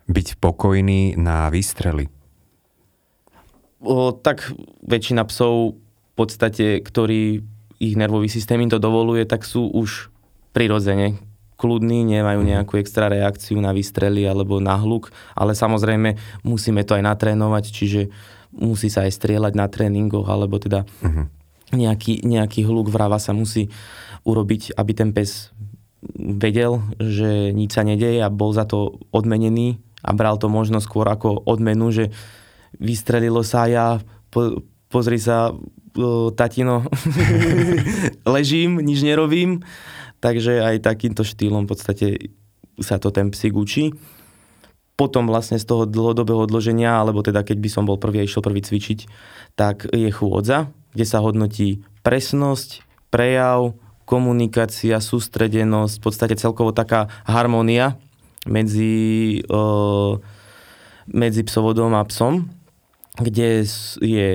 byť 0.04 0.28
pokojný 0.36 1.16
na 1.16 1.48
výstrely? 1.48 2.12
o, 3.80 4.12
tak 4.12 4.50
väčšina 4.82 5.22
psov 5.26 5.78
v 5.78 6.12
podstate, 6.18 6.82
ktorí 6.82 7.46
ich 7.78 7.94
nervový 7.94 8.26
systém 8.26 8.58
im 8.60 8.70
to 8.70 8.82
dovoluje, 8.82 9.24
tak 9.24 9.46
sú 9.46 9.70
už 9.70 10.10
prirodzene 10.52 11.18
kľudní, 11.58 12.06
nemajú 12.06 12.46
nejakú 12.46 12.78
extra 12.78 13.10
reakciu 13.10 13.58
na 13.58 13.74
výstrely 13.74 14.22
alebo 14.22 14.62
na 14.62 14.78
hluk, 14.78 15.10
ale 15.34 15.58
samozrejme 15.58 16.14
musíme 16.46 16.86
to 16.86 16.94
aj 16.94 17.02
natrénovať, 17.02 17.64
čiže 17.74 18.00
musí 18.54 18.86
sa 18.90 19.06
aj 19.06 19.12
strieľať 19.18 19.52
na 19.58 19.66
tréningoch, 19.66 20.30
alebo 20.30 20.62
teda 20.62 20.86
Mhm. 21.02 21.22
nejaký, 21.74 22.22
nejaký 22.22 22.62
hluk 22.62 22.88
vrava 22.88 23.18
sa 23.18 23.34
musí 23.34 23.68
urobiť, 24.22 24.78
aby 24.78 24.92
ten 24.94 25.10
pes 25.10 25.50
vedel, 26.14 26.78
že 27.02 27.50
nič 27.50 27.74
sa 27.74 27.82
nedeje 27.82 28.22
a 28.22 28.30
bol 28.30 28.54
za 28.54 28.62
to 28.62 29.02
odmenený 29.10 29.82
a 30.06 30.14
bral 30.14 30.38
to 30.38 30.46
možno 30.46 30.78
skôr 30.78 31.10
ako 31.10 31.42
odmenu, 31.42 31.90
že 31.90 32.14
vystrelilo 32.78 33.42
sa 33.42 33.66
a 33.66 33.70
ja, 33.70 33.86
po, 34.30 34.62
pozri 34.86 35.18
sa, 35.18 35.50
o, 35.98 36.30
tatino, 36.30 36.86
ležím, 38.38 38.78
nič 38.78 39.02
nerobím. 39.02 39.66
takže 40.22 40.62
aj 40.62 40.86
takýmto 40.86 41.26
štýlom 41.26 41.66
v 41.66 41.70
podstate 41.74 42.06
sa 42.78 43.02
to 43.02 43.10
ten 43.10 43.34
psík 43.34 43.54
učí. 43.54 43.90
Potom 44.98 45.30
vlastne 45.30 45.62
z 45.62 45.66
toho 45.66 45.86
dlhodobého 45.86 46.42
odloženia, 46.42 46.98
alebo 46.98 47.22
teda 47.22 47.46
keď 47.46 47.58
by 47.62 47.68
som 47.70 47.86
bol 47.86 48.02
prvý 48.02 48.22
a 48.22 48.26
išiel 48.26 48.42
prvý 48.42 48.62
cvičiť, 48.62 49.06
tak 49.54 49.86
je 49.90 50.10
chôdza, 50.10 50.70
kde 50.94 51.04
sa 51.06 51.22
hodnotí 51.22 51.86
presnosť, 52.02 52.82
prejav, 53.10 53.78
komunikácia, 54.08 54.98
sústredenosť, 54.98 56.00
v 56.00 56.02
podstate 56.02 56.34
celkovo 56.34 56.74
taká 56.74 57.06
harmónia 57.28 58.00
medzi, 58.48 59.38
uh, 59.46 60.16
medzi 61.06 61.44
psovodom 61.44 61.92
a 61.94 62.02
psom, 62.08 62.48
kde 63.20 63.68
je 64.00 64.28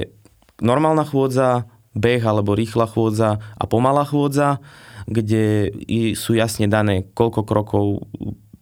normálna 0.64 1.04
chôdza, 1.04 1.68
beh 1.94 2.24
alebo 2.24 2.56
rýchla 2.58 2.90
chôdza 2.90 3.38
a 3.38 3.64
pomalá 3.70 4.08
chôdza, 4.08 4.64
kde 5.06 5.76
sú 6.16 6.34
jasne 6.34 6.72
dané, 6.72 7.06
koľko 7.12 7.44
krokov 7.44 8.08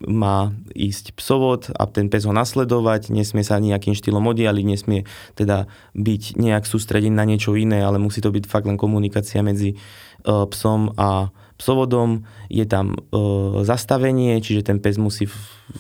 má 0.02 0.50
ísť 0.74 1.14
psovod 1.14 1.70
a 1.78 1.86
ten 1.86 2.10
pes 2.10 2.26
ho 2.26 2.34
nasledovať, 2.34 3.14
nesmie 3.14 3.46
sa 3.46 3.62
nejakým 3.62 3.94
štýlom 3.94 4.26
oddialiť, 4.34 4.66
nesmie 4.66 5.06
teda 5.38 5.70
byť 5.94 6.42
nejak 6.42 6.66
sústrediť 6.66 7.14
na 7.14 7.22
niečo 7.22 7.54
iné, 7.54 7.86
ale 7.86 8.02
musí 8.02 8.18
to 8.18 8.34
byť 8.34 8.50
fakt 8.50 8.66
len 8.66 8.82
komunikácia 8.82 9.46
medzi 9.46 9.78
uh, 9.78 10.50
psom 10.50 10.98
a 10.98 11.30
psovodom. 11.62 12.26
Je 12.50 12.66
tam 12.66 12.98
uh, 12.98 13.62
zastavenie, 13.62 14.42
čiže 14.42 14.66
ten 14.66 14.82
pes 14.82 14.98
musí 14.98 15.30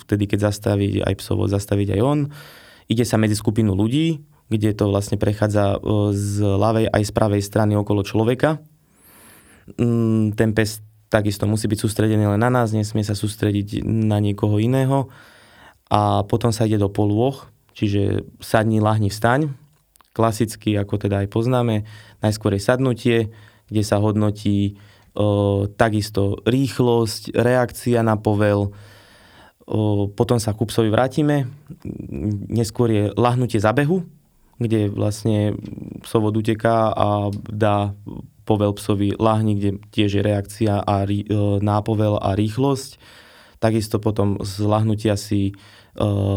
vtedy, 0.05 0.29
keď 0.29 0.53
zastaví 0.53 1.01
aj 1.01 1.17
psovod, 1.17 1.49
zastaviť 1.49 1.97
aj 1.97 2.01
on. 2.05 2.19
Ide 2.85 3.09
sa 3.09 3.17
medzi 3.17 3.33
skupinu 3.33 3.73
ľudí, 3.73 4.21
kde 4.51 4.75
to 4.75 4.91
vlastne 4.91 5.15
prechádza 5.15 5.79
uh, 5.79 6.11
z 6.11 6.43
ľavej 6.43 6.91
aj 6.91 7.03
z 7.07 7.11
pravej 7.15 7.41
strany 7.41 7.79
okolo 7.79 8.03
človeka. 8.03 8.59
Mm, 9.79 10.35
ten 10.35 10.51
pes 10.51 10.83
takisto 11.11 11.43
musí 11.43 11.67
byť 11.67 11.79
sústredený 11.79 12.23
len 12.23 12.39
na 12.39 12.47
nás, 12.47 12.71
nesmie 12.71 13.03
sa 13.03 13.15
sústrediť 13.15 13.83
na 13.83 14.23
niekoho 14.23 14.59
iného. 14.63 15.11
A 15.91 16.23
potom 16.23 16.55
sa 16.55 16.63
ide 16.63 16.79
do 16.79 16.87
polôch, 16.87 17.51
čiže 17.75 18.23
sadni, 18.39 18.79
lahni, 18.79 19.11
vstaň. 19.11 19.51
Klasicky, 20.15 20.79
ako 20.79 20.95
teda 20.95 21.23
aj 21.23 21.27
poznáme, 21.27 21.83
najskôr 22.23 22.55
je 22.55 22.63
sadnutie, 22.63 23.17
kde 23.67 23.83
sa 23.83 23.99
hodnotí 23.99 24.79
o, 25.15 25.67
takisto 25.67 26.39
rýchlosť, 26.47 27.35
reakcia 27.35 28.03
na 28.03 28.19
povel, 28.19 28.75
o, 29.67 30.07
potom 30.11 30.35
sa 30.35 30.51
ku 30.51 30.67
vrátime, 30.67 31.47
neskôr 32.51 32.91
je 32.91 33.03
lahnutie 33.15 33.59
zabehu, 33.59 34.03
kde 34.61 34.93
vlastne 34.93 35.57
psovod 36.05 36.37
uteká 36.37 36.93
a 36.93 37.33
dá 37.33 37.97
povel 38.45 38.73
psovi 38.77 39.17
lahni, 39.17 39.57
kde 39.57 39.69
tiež 39.89 40.19
je 40.19 40.23
reakcia 40.23 40.81
a 40.81 41.05
e, 41.05 41.23
nápovel 41.61 42.17
a 42.21 42.37
rýchlosť. 42.37 43.01
Takisto 43.61 44.01
potom 44.01 44.41
z 44.41 44.65
lahnutia 44.65 45.17
si 45.17 45.51
e, 45.51 45.53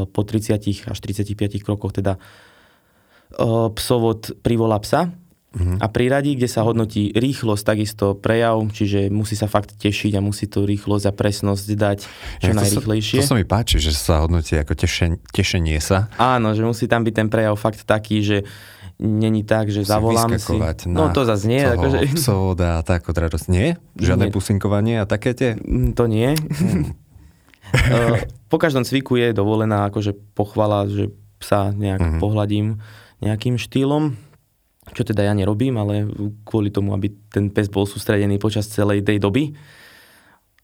po 0.09 0.21
30 0.25 0.89
až 0.89 0.99
35 1.01 1.65
krokoch 1.65 1.93
teda 1.97 2.17
e, 2.17 2.21
psovod 3.73 4.41
privolá 4.41 4.81
psa 4.81 5.13
uh-huh. 5.55 5.79
a 5.81 5.87
priradí, 5.89 6.35
kde 6.35 6.51
sa 6.51 6.67
hodnotí 6.67 7.15
rýchlosť, 7.15 7.63
takisto 7.65 8.19
prejav, 8.19 8.59
čiže 8.75 9.09
musí 9.09 9.39
sa 9.39 9.47
fakt 9.47 9.79
tešiť 9.79 10.19
a 10.19 10.21
musí 10.21 10.51
to 10.51 10.67
rýchlosť 10.67 11.05
a 11.09 11.13
presnosť 11.15 11.67
dať 11.75 11.99
čo 12.43 12.51
ja, 12.51 12.59
najrýchlejšie. 12.59 13.19
To 13.19 13.23
sa, 13.23 13.27
to 13.27 13.33
sa 13.33 13.41
mi 13.41 13.47
páči, 13.47 13.77
že 13.79 13.95
sa 13.95 14.27
hodnotí 14.27 14.59
ako 14.59 14.75
tešen, 14.75 15.23
tešenie 15.31 15.79
sa. 15.79 16.13
Áno, 16.19 16.53
že 16.53 16.67
musí 16.67 16.91
tam 16.91 17.07
byť 17.07 17.15
ten 17.15 17.29
prejav 17.31 17.55
fakt 17.57 17.87
taký, 17.87 18.21
že 18.21 18.39
není 18.99 19.43
tak, 19.43 19.71
že 19.71 19.83
zavolám 19.83 20.39
si. 20.39 20.55
No 20.87 21.11
to 21.11 21.27
zase 21.27 21.51
nie. 21.51 21.63
Akože... 21.63 22.15
Psovoda 22.15 22.79
a 22.79 22.83
tak 22.87 23.07
od 23.11 23.17
radosť. 23.17 23.47
Nie? 23.51 23.79
Žiadne 23.99 24.31
nie. 24.31 24.35
pusinkovanie 24.35 24.95
a 25.03 25.05
také 25.09 25.35
tie? 25.35 25.51
Mm, 25.59 25.99
to 25.99 26.05
nie. 26.07 26.35
Hmm. 26.39 26.95
po 28.53 28.57
každom 28.63 28.87
cviku 28.87 29.19
je 29.19 29.35
dovolená 29.35 29.91
akože 29.91 30.15
pochvala, 30.39 30.87
že 30.87 31.11
sa 31.43 31.75
nejak 31.75 32.01
mm-hmm. 32.01 32.23
pohľadím 32.23 32.67
nejakým 33.21 33.57
štýlom, 33.57 34.17
čo 34.93 35.03
teda 35.07 35.25
ja 35.25 35.33
nerobím, 35.33 35.81
ale 35.81 36.05
kvôli 36.45 36.69
tomu, 36.69 36.93
aby 36.93 37.09
ten 37.33 37.49
pes 37.49 37.73
bol 37.73 37.89
sústredený 37.89 38.37
počas 38.37 38.69
celej 38.69 39.01
tej 39.01 39.17
doby. 39.17 39.57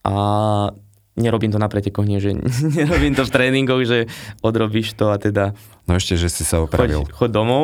A 0.05 0.13
nerobím 1.17 1.49
to 1.49 1.59
na 1.61 1.67
pretekoch, 1.67 2.05
nie, 2.05 2.21
že 2.21 2.37
nerobím 2.79 3.17
to 3.17 3.25
v 3.25 3.33
tréningoch, 3.33 3.81
že 3.83 4.05
odrobíš 4.45 4.93
to 4.93 5.09
a 5.09 5.17
teda... 5.17 5.57
No 5.89 5.97
ešte, 5.97 6.15
že 6.15 6.29
si 6.29 6.45
sa 6.45 6.61
opravil. 6.61 7.07
Choď, 7.09 7.15
choď 7.17 7.29
domov. 7.33 7.63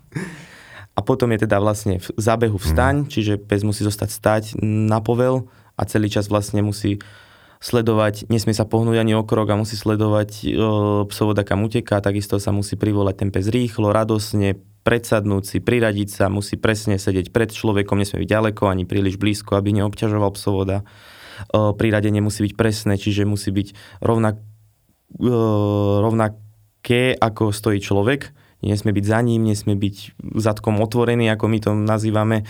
a 0.98 1.00
potom 1.00 1.30
je 1.32 1.48
teda 1.48 1.56
vlastne 1.62 2.02
v 2.02 2.08
zábehu 2.20 2.60
vstaň, 2.60 3.06
mm. 3.06 3.08
čiže 3.08 3.34
pes 3.40 3.64
musí 3.64 3.86
zostať 3.86 4.10
stať 4.10 4.42
na 4.62 5.00
povel 5.00 5.48
a 5.78 5.82
celý 5.88 6.12
čas 6.12 6.28
vlastne 6.28 6.60
musí 6.60 7.00
sledovať, 7.62 8.26
nesmie 8.26 8.52
sa 8.52 8.66
pohnúť 8.66 8.98
ani 8.98 9.14
o 9.14 9.22
krok 9.22 9.54
a 9.54 9.60
musí 9.60 9.78
sledovať 9.78 10.30
e, 10.42 10.46
psovoda 11.06 11.46
kam 11.46 11.62
uteká, 11.62 12.02
takisto 12.02 12.42
sa 12.42 12.50
musí 12.50 12.74
privolať 12.74 13.22
ten 13.22 13.30
pes 13.30 13.46
rýchlo, 13.46 13.94
radosne, 13.94 14.58
predsadnúť 14.82 15.46
si, 15.46 15.58
priradiť 15.62 16.10
sa, 16.10 16.26
musí 16.26 16.58
presne 16.58 16.98
sedieť 16.98 17.30
pred 17.30 17.54
človekom, 17.54 18.02
nesmie 18.02 18.26
byť 18.26 18.30
ďaleko 18.34 18.66
ani 18.66 18.82
príliš 18.82 19.14
blízko, 19.14 19.54
aby 19.54 19.78
neobťažoval 19.78 20.34
psovoda 20.34 20.82
priradenie 21.50 22.20
musí 22.22 22.44
byť 22.46 22.54
presné, 22.54 22.94
čiže 22.98 23.26
musí 23.26 23.50
byť 23.50 23.98
rovnak, 24.04 24.38
rovnaké, 26.02 27.16
ako 27.16 27.50
stojí 27.50 27.80
človek. 27.82 28.32
Nesmie 28.62 28.94
byť 28.94 29.06
za 29.06 29.18
ním, 29.26 29.42
nesmie 29.50 29.74
byť 29.74 30.22
zadkom 30.38 30.78
otvorený, 30.78 31.26
ako 31.34 31.44
my 31.50 31.58
to 31.58 31.70
nazývame. 31.74 32.46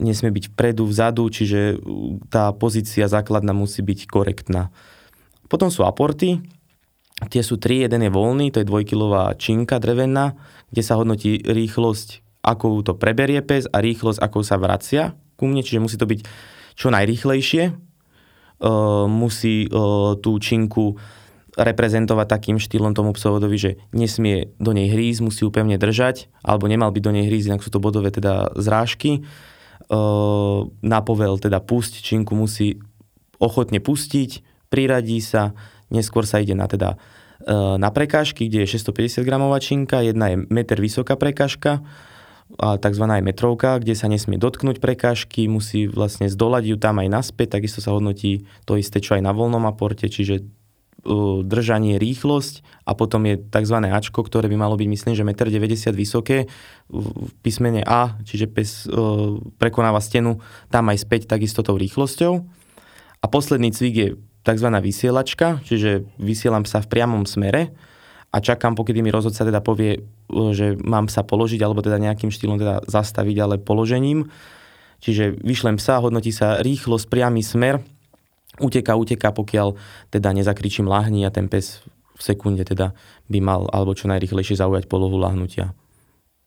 Nesmie 0.00 0.34
byť 0.34 0.54
vpredu, 0.54 0.84
vzadu, 0.88 1.30
čiže 1.30 1.78
tá 2.30 2.50
pozícia 2.54 3.06
základná 3.06 3.54
musí 3.54 3.80
byť 3.82 4.10
korektná. 4.10 4.74
Potom 5.46 5.70
sú 5.70 5.86
aporty, 5.86 6.42
tie 7.30 7.42
sú 7.44 7.60
tri, 7.60 7.84
jeden 7.84 8.02
je 8.02 8.10
voľný, 8.10 8.50
to 8.50 8.60
je 8.62 8.70
dvojkilová 8.70 9.38
činka 9.38 9.78
drevená, 9.78 10.34
kde 10.74 10.82
sa 10.82 10.98
hodnotí 10.98 11.38
rýchlosť, 11.44 12.42
ako 12.42 12.82
to 12.82 12.92
preberie 12.98 13.38
pes 13.40 13.70
a 13.70 13.78
rýchlosť, 13.78 14.18
ako 14.18 14.38
sa 14.42 14.58
vracia 14.58 15.14
ku 15.34 15.50
mne, 15.50 15.62
čiže 15.62 15.82
musí 15.82 15.96
to 15.98 16.06
byť 16.06 16.20
čo 16.74 16.90
najrýchlejšie, 16.90 17.62
uh, 17.70 19.06
musí 19.06 19.66
uh, 19.66 20.18
tú 20.18 20.38
činku 20.38 20.98
reprezentovať 21.54 22.26
takým 22.26 22.58
štýlom 22.58 22.98
tomu 22.98 23.14
psovodovi, 23.14 23.56
že 23.58 23.70
nesmie 23.94 24.50
do 24.58 24.74
nej 24.74 24.90
hrísť, 24.90 25.22
musí 25.22 25.46
ju 25.46 25.54
pevne 25.54 25.78
držať, 25.78 26.26
alebo 26.42 26.66
nemal 26.66 26.90
by 26.90 26.98
do 26.98 27.14
nej 27.14 27.30
hrísť, 27.30 27.54
inak 27.54 27.62
sú 27.62 27.70
to 27.70 27.78
bodové 27.78 28.10
teda 28.10 28.50
zrážky. 28.58 29.22
Na 30.80 30.98
povel 31.04 31.36
teda 31.36 31.60
pusť, 31.60 32.00
činku 32.00 32.32
musí 32.32 32.80
ochotne 33.36 33.82
pustiť, 33.84 34.40
priradí 34.72 35.20
sa, 35.20 35.52
neskôr 35.92 36.24
sa 36.24 36.40
ide 36.40 36.56
na 36.56 36.64
teda 36.64 36.96
na 37.76 37.90
prekážky, 37.92 38.48
kde 38.48 38.64
je 38.64 38.80
650 38.80 39.20
gramová 39.26 39.60
činka, 39.60 40.00
jedna 40.00 40.32
je 40.32 40.36
meter 40.48 40.80
vysoká 40.80 41.12
prekážka, 41.20 41.84
a 42.54 42.78
tzv. 42.78 43.04
aj 43.04 43.24
metrovka, 43.24 43.82
kde 43.82 43.98
sa 43.98 44.06
nesmie 44.06 44.38
dotknúť 44.38 44.78
prekážky, 44.78 45.48
musí 45.50 45.90
vlastne 45.90 46.30
zdolať 46.30 46.64
ju 46.70 46.76
tam 46.78 47.02
aj 47.02 47.08
naspäť, 47.10 47.58
takisto 47.58 47.82
sa 47.82 47.90
hodnotí 47.92 48.46
to 48.68 48.78
isté, 48.78 49.02
čo 49.02 49.18
aj 49.18 49.22
na 49.24 49.32
voľnom 49.34 49.64
aporte, 49.66 50.06
čiže 50.06 50.46
držanie, 51.44 52.00
rýchlosť 52.00 52.64
a 52.88 52.96
potom 52.96 53.28
je 53.28 53.36
tzv. 53.38 53.76
Ačko, 53.84 54.24
ktoré 54.24 54.48
by 54.48 54.56
malo 54.56 54.74
byť, 54.80 54.88
myslím, 54.88 55.12
že 55.12 55.24
1,90 55.24 55.92
m 55.92 55.94
vysoké 55.94 56.38
v 56.88 57.30
písmene 57.44 57.84
A, 57.84 58.16
čiže 58.24 58.48
pes 58.48 58.88
uh, 58.88 59.36
prekonáva 59.60 60.00
stenu 60.00 60.40
tam 60.72 60.88
aj 60.88 61.04
späť 61.04 61.28
takisto 61.28 61.60
tou 61.60 61.76
rýchlosťou. 61.76 62.32
A 63.20 63.26
posledný 63.28 63.72
cvik 63.72 63.94
je 63.96 64.08
tzv. 64.44 64.68
vysielačka, 64.80 65.64
čiže 65.64 66.04
vysielam 66.20 66.68
sa 66.68 66.84
v 66.84 66.90
priamom 66.92 67.24
smere, 67.24 67.72
a 68.34 68.42
čakám, 68.42 68.74
pokedy 68.74 68.98
mi 68.98 69.14
rozhodca 69.14 69.46
teda 69.46 69.62
povie, 69.62 70.02
že 70.50 70.74
mám 70.82 71.06
sa 71.06 71.22
položiť, 71.22 71.62
alebo 71.62 71.86
teda 71.86 72.02
nejakým 72.02 72.34
štýlom 72.34 72.58
teda 72.58 72.82
zastaviť, 72.90 73.36
ale 73.38 73.62
položením. 73.62 74.26
Čiže 74.98 75.38
vyšlem 75.38 75.78
psa, 75.78 76.02
hodnotí 76.02 76.34
sa 76.34 76.58
rýchlosť, 76.58 77.06
priamy 77.06 77.46
smer, 77.46 77.78
uteká, 78.62 78.94
uteká, 78.94 79.34
pokiaľ 79.34 79.74
teda 80.14 80.30
nezakričím 80.34 80.86
lahni 80.86 81.26
a 81.26 81.34
ten 81.34 81.50
pes 81.50 81.82
v 82.14 82.22
sekunde 82.22 82.62
teda 82.62 82.94
by 83.26 83.38
mal 83.42 83.66
alebo 83.74 83.94
čo 83.94 84.06
najrýchlejšie 84.06 84.58
zaujať 84.58 84.86
polohu 84.86 85.18
lahnutia. 85.18 85.74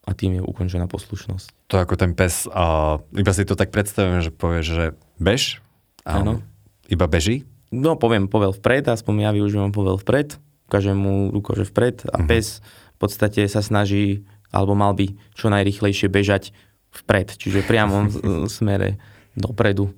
A 0.08 0.16
tým 0.16 0.40
je 0.40 0.44
ukončená 0.44 0.88
poslušnosť. 0.88 1.68
To 1.68 1.84
ako 1.84 2.00
ten 2.00 2.16
pes, 2.16 2.48
a 2.48 2.96
iba 3.12 3.32
si 3.36 3.44
to 3.44 3.60
tak 3.60 3.76
predstavujem, 3.76 4.24
že 4.24 4.32
povie, 4.32 4.64
že 4.64 4.96
bež, 5.20 5.60
Áno. 6.08 6.40
iba 6.88 7.06
beží? 7.12 7.44
No 7.76 8.00
poviem 8.00 8.32
povel 8.32 8.56
vpred, 8.56 8.88
aspoň 8.88 9.28
ja 9.28 9.32
využívam 9.36 9.76
povel 9.76 10.00
vpred, 10.00 10.40
ukážem 10.72 10.96
mu 10.96 11.28
ruko, 11.36 11.60
že 11.60 11.68
vpred 11.68 12.08
a 12.08 12.24
uh-huh. 12.24 12.28
pes 12.28 12.64
v 12.96 12.98
podstate 13.04 13.44
sa 13.52 13.60
snaží, 13.60 14.24
alebo 14.56 14.80
mal 14.80 14.96
by 14.96 15.12
čo 15.36 15.52
najrychlejšie 15.52 16.08
bežať 16.08 16.56
vpred, 17.04 17.36
čiže 17.36 17.68
priamo 17.68 18.08
v 18.08 18.48
smere 18.56 18.96
dopredu. 19.36 19.92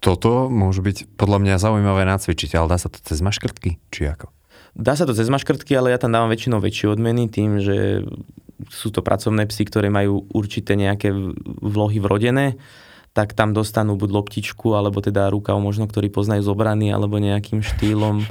Toto 0.00 0.52
môže 0.52 0.84
byť 0.84 1.16
podľa 1.16 1.38
mňa 1.42 1.54
zaujímavé 1.62 2.04
nacvičiť, 2.06 2.56
ale 2.56 2.70
dá 2.70 2.78
sa 2.78 2.92
to 2.92 3.00
cez 3.00 3.18
maškrtky, 3.24 3.80
či 3.90 4.02
ako? 4.06 4.30
Dá 4.76 4.92
sa 4.92 5.08
to 5.08 5.16
cez 5.16 5.32
maškrtky, 5.32 5.72
ale 5.72 5.88
ja 5.92 5.98
tam 5.98 6.12
dávam 6.12 6.28
väčšinou 6.28 6.60
väčšie 6.60 6.92
odmeny 6.92 7.32
tým, 7.32 7.64
že 7.64 8.04
sú 8.68 8.92
to 8.92 9.00
pracovné 9.00 9.48
psy, 9.48 9.64
ktoré 9.68 9.88
majú 9.88 10.28
určité 10.32 10.76
nejaké 10.76 11.12
vlohy 11.64 12.00
vrodené, 12.00 12.60
tak 13.16 13.32
tam 13.32 13.56
dostanú 13.56 13.96
buď 13.96 14.12
loptičku, 14.12 14.76
alebo 14.76 15.00
teda 15.00 15.32
rukav 15.32 15.56
možno, 15.56 15.88
ktorý 15.88 16.12
poznajú 16.12 16.44
z 16.44 16.52
obrany, 16.52 16.92
alebo 16.92 17.16
nejakým 17.16 17.64
štýlom 17.64 18.20
e, 18.20 18.26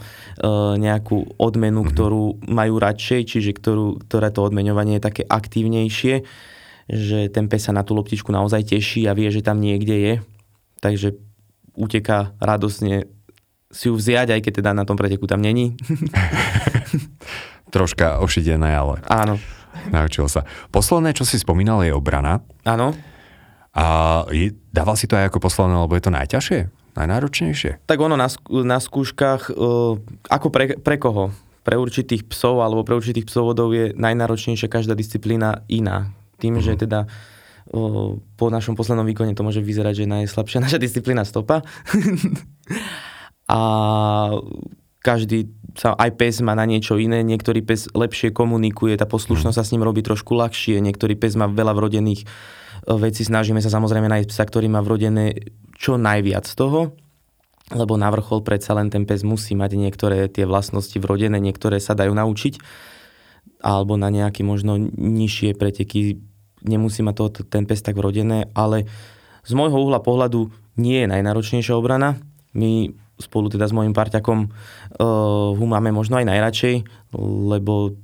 nejakú 0.78 1.41
odmenu, 1.41 1.82
mm-hmm. 1.82 1.93
ktorú 1.97 2.23
majú 2.45 2.75
radšej, 2.78 3.21
čiže 3.25 3.51
ktorú, 3.58 4.06
ktoré 4.06 4.30
to 4.30 4.45
odmeňovanie 4.45 5.01
je 5.01 5.06
také 5.10 5.23
aktívnejšie, 5.25 6.21
že 6.86 7.19
ten 7.34 7.49
pes 7.49 7.65
sa 7.65 7.73
na 7.73 7.82
tú 7.82 7.97
loptičku 7.97 8.30
naozaj 8.30 8.78
teší 8.78 9.10
a 9.10 9.17
vie, 9.17 9.34
že 9.34 9.41
tam 9.41 9.58
niekde 9.58 9.95
je. 9.97 10.13
Takže 10.86 11.17
uteká 11.75 12.33
radosne 12.39 13.07
si 13.75 13.91
ju 13.91 13.95
vziať, 13.99 14.31
aj 14.31 14.41
keď 14.41 14.53
teda 14.63 14.71
na 14.71 14.88
tom 14.88 14.95
preteku 14.95 15.27
tam 15.27 15.43
není. 15.43 15.75
Troška 17.75 18.23
ošidené, 18.23 18.71
ale... 18.71 19.03
Áno. 19.11 19.35
Naučil 19.91 20.31
sa. 20.31 20.47
Posledné, 20.71 21.11
čo 21.11 21.27
si 21.27 21.35
spomínal, 21.35 21.83
je 21.83 21.91
obrana. 21.91 22.39
Áno. 22.63 22.95
A 23.75 23.85
je, 24.31 24.55
dával 24.71 24.95
si 24.95 25.05
to 25.05 25.19
aj 25.19 25.27
ako 25.27 25.43
posledné, 25.43 25.75
lebo 25.75 25.93
je 25.99 26.03
to 26.07 26.15
najťažšie? 26.15 26.59
Najnáročnejšie? 26.95 27.83
Tak 27.83 27.99
ono 27.99 28.15
na, 28.15 28.31
na 28.63 28.79
skúškach, 28.79 29.51
uh, 29.51 29.99
ako 30.31 30.47
pre, 30.47 30.79
pre 30.79 30.95
koho? 30.95 31.35
Pre 31.67 31.75
určitých 31.75 32.23
psov 32.31 32.63
alebo 32.63 32.88
pre 32.88 32.95
určitých 32.95 33.27
psovodov 33.27 33.75
je 33.75 33.91
najnáročnejšia 33.99 34.71
každá 34.71 34.95
disciplína 34.95 35.67
iná. 35.67 36.15
Tým, 36.39 36.55
uh-huh. 36.55 36.63
že 36.63 36.79
mhm. 36.79 36.81
teda 36.88 36.99
uh, 37.03 37.35
po 38.38 38.45
našom 38.54 38.78
poslednom 38.78 39.06
výkone 39.10 39.34
to 39.34 39.41
môže 39.41 39.62
vyzerať, 39.62 40.06
že 40.06 40.12
najslabšia 40.12 40.60
naša 40.65 40.78
disciplína 40.78 41.25
stopa. 41.25 41.65
a 43.49 43.60
každý 45.06 45.54
sa, 45.78 45.93
aj 45.93 46.17
pes 46.17 46.41
má 46.41 46.58
na 46.58 46.65
niečo 46.65 46.97
iné, 46.97 47.21
niektorý 47.21 47.62
pes 47.62 47.91
lepšie 47.93 48.34
komunikuje, 48.34 48.97
tá 48.97 49.06
poslušnosť 49.06 49.54
uh-huh. 49.54 49.65
sa 49.65 49.69
s 49.69 49.73
ním 49.75 49.86
robí 49.86 50.01
trošku 50.01 50.34
ľahšie, 50.34 50.82
niektorý 50.82 51.13
pes 51.19 51.38
má 51.38 51.45
veľa 51.45 51.78
vrodených 51.78 52.25
veci. 52.89 53.21
Snažíme 53.21 53.60
sa 53.62 53.69
samozrejme 53.69 54.08
nájsť 54.10 54.30
psa, 54.30 54.43
ktorý 54.45 54.71
má 54.71 54.82
vrodené 54.82 55.54
čo 55.78 55.99
najviac 55.99 56.47
toho, 56.47 56.95
lebo 57.73 57.97
na 57.97 58.10
vrchol 58.13 58.45
predsa 58.45 58.78
len 58.78 58.93
ten 58.93 59.10
pes 59.10 59.25
musí 59.25 59.58
mať 59.58 59.78
niektoré 59.78 60.30
tie 60.30 60.45
vlastnosti 60.45 60.95
vrodené, 61.01 61.41
niektoré 61.41 61.82
sa 61.82 61.97
dajú 61.97 62.13
naučiť, 62.13 62.62
alebo 63.65 63.97
na 63.97 64.13
nejaké 64.13 64.45
možno 64.45 64.78
nižšie 64.80 65.58
preteky 65.58 66.21
nemusí 66.65 67.06
mať 67.06 67.15
to, 67.15 67.25
ten 67.47 67.63
pes 67.69 67.82
tak 67.82 67.95
vrodené, 67.95 68.49
ale 68.58 68.89
z 69.45 69.54
môjho 69.54 69.78
uhla 69.78 70.01
pohľadu 70.01 70.49
nie 70.75 71.06
je 71.06 71.12
najnáročnejšia 71.12 71.78
obrana. 71.78 72.19
My 72.51 72.91
spolu 73.19 73.47
teda 73.47 73.67
s 73.67 73.75
môjim 73.75 73.95
parťakom 73.95 74.39
uh, 74.47 74.51
ho 75.56 75.65
máme 75.65 75.91
možno 75.95 76.19
aj 76.19 76.28
najradšej, 76.28 76.75
lebo 77.51 77.95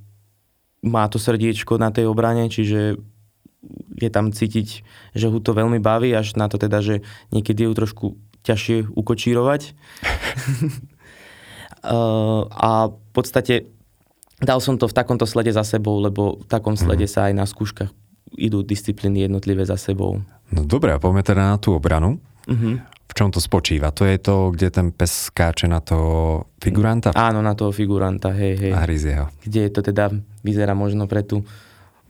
má 0.82 1.06
to 1.12 1.20
srdiečko 1.20 1.78
na 1.78 1.92
tej 1.92 2.08
obrane, 2.08 2.48
čiže 2.48 2.98
je 4.02 4.10
tam 4.10 4.34
cítiť, 4.34 4.68
že 5.14 5.26
ho 5.30 5.38
to 5.38 5.54
veľmi 5.54 5.78
baví, 5.78 6.10
až 6.16 6.34
na 6.40 6.50
to 6.50 6.58
teda, 6.58 6.82
že 6.82 7.06
niekedy 7.30 7.62
je 7.62 7.68
ju 7.70 7.74
trošku 7.78 8.06
ťažšie 8.42 8.90
ukočírovať. 8.98 9.62
uh, 11.86 12.48
a 12.72 12.90
v 12.90 13.12
podstate 13.14 13.70
dal 14.42 14.58
som 14.64 14.82
to 14.82 14.90
v 14.90 14.96
takomto 14.98 15.30
slede 15.30 15.54
za 15.54 15.62
sebou, 15.62 16.02
lebo 16.02 16.42
v 16.42 16.46
takom 16.50 16.74
slede 16.74 17.06
mm. 17.06 17.12
sa 17.12 17.30
aj 17.30 17.34
na 17.38 17.46
skúškach 17.46 18.01
idú 18.36 18.64
disciplíny 18.64 19.28
jednotlivé 19.28 19.64
za 19.68 19.76
sebou. 19.76 20.24
No 20.52 20.62
dobré, 20.64 20.96
a 20.96 21.00
poďme 21.00 21.24
teda 21.24 21.56
na 21.56 21.58
tú 21.60 21.76
obranu. 21.76 22.20
Mm-hmm. 22.48 22.76
V 23.12 23.14
čom 23.14 23.28
to 23.28 23.44
spočíva? 23.44 23.92
To 23.92 24.08
je 24.08 24.16
to, 24.16 24.56
kde 24.56 24.72
ten 24.72 24.88
pes 24.96 25.28
skáče 25.28 25.68
na 25.68 25.84
toho 25.84 26.48
figuranta? 26.64 27.12
Áno, 27.12 27.44
na 27.44 27.52
toho 27.60 27.76
figuranta, 27.76 28.32
hej, 28.32 28.56
hej. 28.56 28.72
A 28.72 28.88
ho. 28.88 29.28
Kde 29.44 29.68
to 29.68 29.84
teda 29.84 30.16
vyzerá 30.48 30.72
možno 30.72 31.12
pre 31.12 31.24
tú 31.24 31.44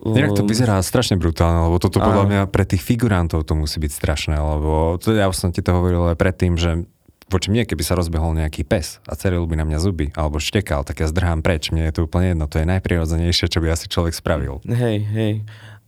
Inak 0.01 0.33
to 0.33 0.41
vyzerá 0.49 0.81
strašne 0.81 1.13
brutálne, 1.21 1.69
lebo 1.69 1.77
toto 1.77 2.01
podľa 2.01 2.25
mňa 2.25 2.41
pre 2.49 2.65
tých 2.65 2.81
figurantov 2.81 3.45
to 3.45 3.53
musí 3.53 3.77
byť 3.77 3.91
strašné, 3.93 4.33
lebo 4.33 4.97
to, 4.97 5.13
ja 5.13 5.29
som 5.29 5.53
ti 5.53 5.61
to 5.61 5.77
hovoril 5.77 6.09
aj 6.09 6.17
predtým, 6.17 6.57
že 6.57 6.89
voči 7.29 7.53
mne, 7.53 7.63
keby 7.69 7.85
sa 7.85 7.93
rozbehol 7.93 8.33
nejaký 8.33 8.67
pes 8.67 8.97
a 9.05 9.13
ceril 9.15 9.45
by 9.45 9.61
na 9.61 9.65
mňa 9.69 9.77
zuby, 9.79 10.09
alebo 10.17 10.41
štekal, 10.41 10.83
tak 10.83 10.99
ja 10.99 11.07
zdrhám 11.07 11.45
preč. 11.45 11.69
Mne 11.69 11.87
je 11.87 11.93
to 11.95 12.09
úplne 12.09 12.33
jedno, 12.33 12.49
to 12.49 12.59
je 12.59 12.65
najprirodzenejšie, 12.67 13.47
čo 13.47 13.61
by 13.61 13.71
asi 13.71 13.85
človek 13.87 14.11
spravil. 14.11 14.59
Hej, 14.65 15.05
hej. 15.15 15.33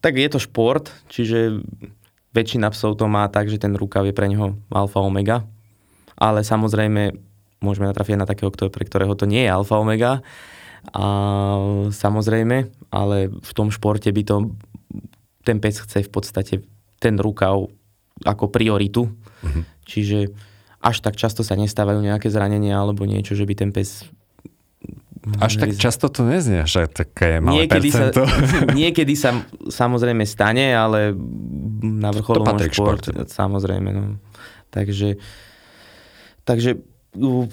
Tak 0.03 0.19
je 0.19 0.27
to 0.27 0.39
šport, 0.43 0.91
čiže 1.07 1.63
väčšina 2.35 2.67
psov 2.75 2.99
to 2.99 3.07
má 3.07 3.23
tak, 3.31 3.47
že 3.47 3.61
ten 3.61 3.71
rukav 3.71 4.03
je 4.03 4.11
pre 4.11 4.27
neho 4.27 4.59
alfa 4.67 4.99
omega, 4.99 5.47
ale 6.19 6.43
samozrejme 6.43 7.15
môžeme 7.63 7.87
natrafiť 7.87 8.19
na 8.19 8.27
takého, 8.27 8.51
pre 8.51 8.83
ktorého 8.83 9.15
to 9.15 9.23
nie 9.23 9.47
je 9.47 9.55
alfa 9.55 9.79
omega, 9.79 10.19
a 10.91 11.05
samozrejme, 11.95 12.67
ale 12.91 13.31
v 13.31 13.51
tom 13.55 13.71
športe 13.71 14.11
by 14.11 14.23
to 14.27 14.51
ten 15.47 15.63
pes 15.63 15.79
chce 15.79 16.03
v 16.03 16.11
podstate 16.11 16.55
ten 16.99 17.15
rukav 17.15 17.71
ako 18.27 18.51
prioritu. 18.51 19.07
Mm-hmm. 19.07 19.63
Čiže 19.87 20.19
až 20.83 20.99
tak 20.99 21.15
často 21.15 21.47
sa 21.47 21.55
nestávajú 21.55 22.03
nejaké 22.03 22.27
zranenia 22.27 22.75
alebo 22.75 23.07
niečo, 23.07 23.31
že 23.31 23.47
by 23.47 23.55
ten 23.55 23.71
pes 23.71 24.03
až 25.39 25.55
tak 25.55 25.79
často 25.79 26.11
to 26.11 26.27
neznie, 26.27 26.67
že 26.67 26.91
také 26.91 27.39
malé 27.39 27.63
niekedy 27.63 27.89
percento. 27.89 28.21
Sa, 28.27 28.75
niekedy 28.81 29.13
sa 29.15 29.29
samozrejme 29.71 30.27
stane, 30.27 30.75
ale 30.75 31.15
na 31.79 32.11
vrcholovom 32.11 32.59
športe, 32.67 33.15
samozrejme. 33.31 33.89
No. 33.95 34.19
Takže, 34.73 35.15
takže 36.43 36.83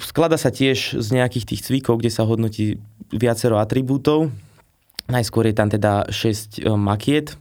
Sklada 0.00 0.40
sa 0.40 0.48
tiež 0.48 0.96
z 0.96 1.08
nejakých 1.12 1.44
tých 1.52 1.60
cvikov, 1.68 2.00
kde 2.00 2.08
sa 2.08 2.24
hodnotí 2.24 2.80
viacero 3.12 3.60
atribútov. 3.60 4.32
Najskôr 5.04 5.52
je 5.52 5.54
tam 5.54 5.68
teda 5.68 6.08
6 6.08 6.64
e, 6.64 6.72
makiet, 6.80 7.36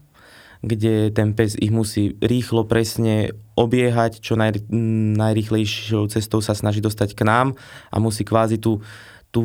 kde 0.60 1.16
ten 1.16 1.32
pes 1.32 1.56
ich 1.56 1.72
musí 1.72 2.20
rýchlo, 2.20 2.68
presne 2.68 3.32
obiehať, 3.56 4.20
čo 4.20 4.36
naj, 4.36 4.68
najrýchlejšou 5.16 6.12
cestou 6.12 6.44
sa 6.44 6.52
snaží 6.52 6.84
dostať 6.84 7.16
k 7.16 7.24
nám 7.24 7.56
a 7.88 7.96
musí 8.04 8.28
kvázi 8.28 8.60
tú, 8.60 8.84
tú 9.30 9.44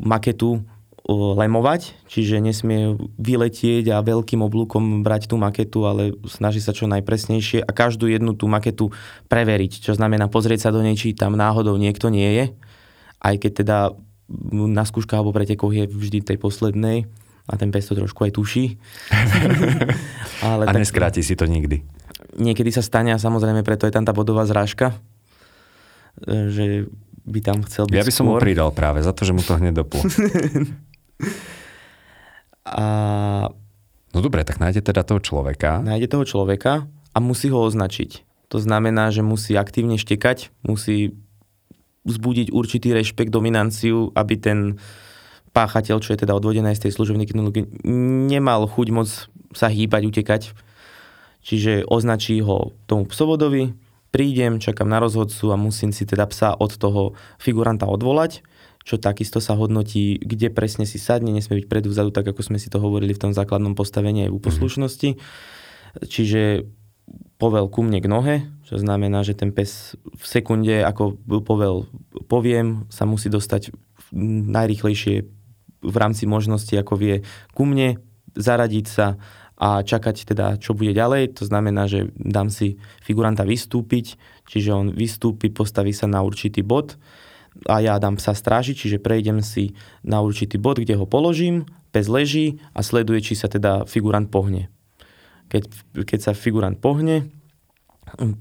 maketu 0.00 0.64
lemovať, 1.10 1.98
čiže 2.06 2.38
nesmie 2.38 2.94
vyletieť 3.18 3.90
a 3.90 4.06
veľkým 4.06 4.38
oblúkom 4.38 5.02
brať 5.02 5.26
tú 5.26 5.34
maketu, 5.34 5.82
ale 5.82 6.14
snaží 6.30 6.62
sa 6.62 6.70
čo 6.70 6.86
najpresnejšie 6.86 7.66
a 7.66 7.70
každú 7.74 8.06
jednu 8.06 8.38
tú 8.38 8.46
maketu 8.46 8.94
preveriť, 9.26 9.82
čo 9.82 9.98
znamená 9.98 10.30
pozrieť 10.30 10.70
sa 10.70 10.70
do 10.70 10.78
nej, 10.78 10.94
či 10.94 11.10
tam 11.10 11.34
náhodou 11.34 11.74
niekto 11.74 12.06
nie 12.06 12.30
je, 12.30 12.44
aj 13.18 13.34
keď 13.42 13.52
teda 13.66 13.78
na 14.54 14.84
skúškach 14.86 15.18
alebo 15.18 15.34
pretekoch 15.34 15.74
je 15.74 15.90
vždy 15.90 16.22
tej 16.22 16.38
poslednej 16.38 17.10
a 17.50 17.58
ten 17.58 17.74
pes 17.74 17.90
to 17.90 17.98
trošku 17.98 18.22
aj 18.22 18.38
tuší. 18.38 18.78
ale 20.46 20.64
a 20.64 20.72
tak, 20.72 20.78
neskráti 20.78 21.26
si 21.26 21.34
to 21.34 21.50
nikdy. 21.50 21.82
Niekedy 22.38 22.70
sa 22.70 22.80
stane 22.80 23.10
a 23.10 23.18
samozrejme 23.18 23.66
preto 23.66 23.90
je 23.90 23.92
tam 23.92 24.06
tá 24.06 24.14
bodová 24.14 24.46
zrážka, 24.46 24.94
že 26.24 26.86
by 27.22 27.38
tam 27.40 27.62
chcel 27.66 27.86
byť 27.86 27.96
Ja 27.96 28.06
by 28.06 28.12
som 28.14 28.26
skôr. 28.26 28.38
mu 28.38 28.42
pridal 28.42 28.70
práve 28.74 29.02
za 29.02 29.14
to, 29.14 29.22
že 29.22 29.32
mu 29.34 29.42
to 29.42 29.58
hneď 29.58 29.82
doplo. 29.82 30.02
A... 32.62 32.84
No 34.14 34.18
dobre, 34.22 34.44
tak 34.46 34.62
nájde 34.62 34.84
teda 34.86 35.02
toho 35.02 35.18
človeka. 35.18 35.82
Nájde 35.82 36.06
toho 36.06 36.24
človeka 36.28 36.86
a 37.12 37.18
musí 37.18 37.50
ho 37.50 37.58
označiť. 37.64 38.22
To 38.52 38.60
znamená, 38.60 39.08
že 39.08 39.24
musí 39.24 39.56
aktívne 39.56 39.96
štekať, 39.96 40.52
musí 40.62 41.16
vzbudiť 42.04 42.52
určitý 42.52 42.92
rešpekt, 42.92 43.32
dominanciu, 43.32 44.12
aby 44.12 44.34
ten 44.36 44.58
páchateľ, 45.52 46.00
čo 46.00 46.12
je 46.12 46.22
teda 46.22 46.36
odvodené 46.36 46.74
z 46.76 46.88
tej 46.88 46.92
služobnej 46.96 47.28
kinologie, 47.28 47.68
nemal 48.28 48.66
chuť 48.68 48.88
moc 48.92 49.08
sa 49.52 49.68
hýbať, 49.68 50.02
utekať. 50.08 50.42
Čiže 51.42 51.88
označí 51.88 52.38
ho 52.40 52.72
tomu 52.86 53.04
psovodovi, 53.08 53.74
prídem, 54.12 54.60
čakám 54.60 54.86
na 54.86 55.00
rozhodcu 55.00 55.50
a 55.50 55.56
musím 55.56 55.90
si 55.90 56.04
teda 56.04 56.28
psa 56.28 56.52
od 56.54 56.76
toho 56.76 57.16
figuranta 57.40 57.88
odvolať 57.88 58.44
čo 58.82 58.98
takisto 58.98 59.38
sa 59.38 59.54
hodnotí, 59.54 60.18
kde 60.18 60.50
presne 60.50 60.90
si 60.90 60.98
sadne, 60.98 61.30
nesmie 61.30 61.62
byť 61.62 61.70
predu 61.70 61.94
vzadu, 61.94 62.10
tak 62.10 62.26
ako 62.34 62.42
sme 62.42 62.58
si 62.58 62.66
to 62.66 62.82
hovorili 62.82 63.14
v 63.14 63.22
tom 63.22 63.32
základnom 63.32 63.78
postavení 63.78 64.26
aj 64.26 64.34
v 64.34 64.42
poslušnosti. 64.42 65.10
Mm-hmm. 65.14 66.06
Čiže 66.10 66.66
povel 67.38 67.66
ku 67.70 67.86
mne 67.86 67.98
k 68.02 68.10
nohe, 68.10 68.36
čo 68.66 68.78
znamená, 68.78 69.22
že 69.22 69.38
ten 69.38 69.54
pes 69.54 69.94
v 70.02 70.24
sekunde, 70.26 70.82
ako 70.82 71.18
povel 71.42 71.86
poviem, 72.26 72.86
sa 72.90 73.06
musí 73.06 73.30
dostať 73.30 73.74
najrychlejšie 74.50 75.14
v 75.82 75.96
rámci 75.98 76.24
možnosti, 76.26 76.74
ako 76.74 76.94
vie 76.98 77.14
ku 77.54 77.66
mne, 77.66 77.98
zaradiť 78.34 78.86
sa 78.86 79.18
a 79.62 79.86
čakať 79.86 80.26
teda, 80.26 80.58
čo 80.58 80.74
bude 80.74 80.90
ďalej. 80.90 81.38
To 81.38 81.46
znamená, 81.46 81.86
že 81.86 82.10
dám 82.18 82.50
si 82.50 82.82
figuranta 83.06 83.46
vystúpiť, 83.46 84.18
čiže 84.50 84.74
on 84.74 84.86
vystúpi, 84.90 85.54
postaví 85.54 85.94
sa 85.94 86.10
na 86.10 86.18
určitý 86.18 86.66
bod 86.66 86.98
a 87.70 87.78
ja 87.78 88.02
dám 88.02 88.18
psa 88.18 88.34
strážiť, 88.34 88.74
čiže 88.74 88.98
prejdem 88.98 89.38
si 89.38 89.78
na 90.02 90.18
určitý 90.18 90.58
bod, 90.58 90.82
kde 90.82 90.98
ho 90.98 91.06
položím, 91.06 91.70
pes 91.94 92.10
leží 92.10 92.58
a 92.74 92.82
sleduje, 92.82 93.22
či 93.22 93.38
sa 93.38 93.46
teda 93.46 93.86
figurant 93.86 94.26
pohne. 94.26 94.66
Keď, 95.46 95.62
keď 96.10 96.18
sa 96.18 96.32
figurant 96.34 96.74
pohne, 96.82 97.30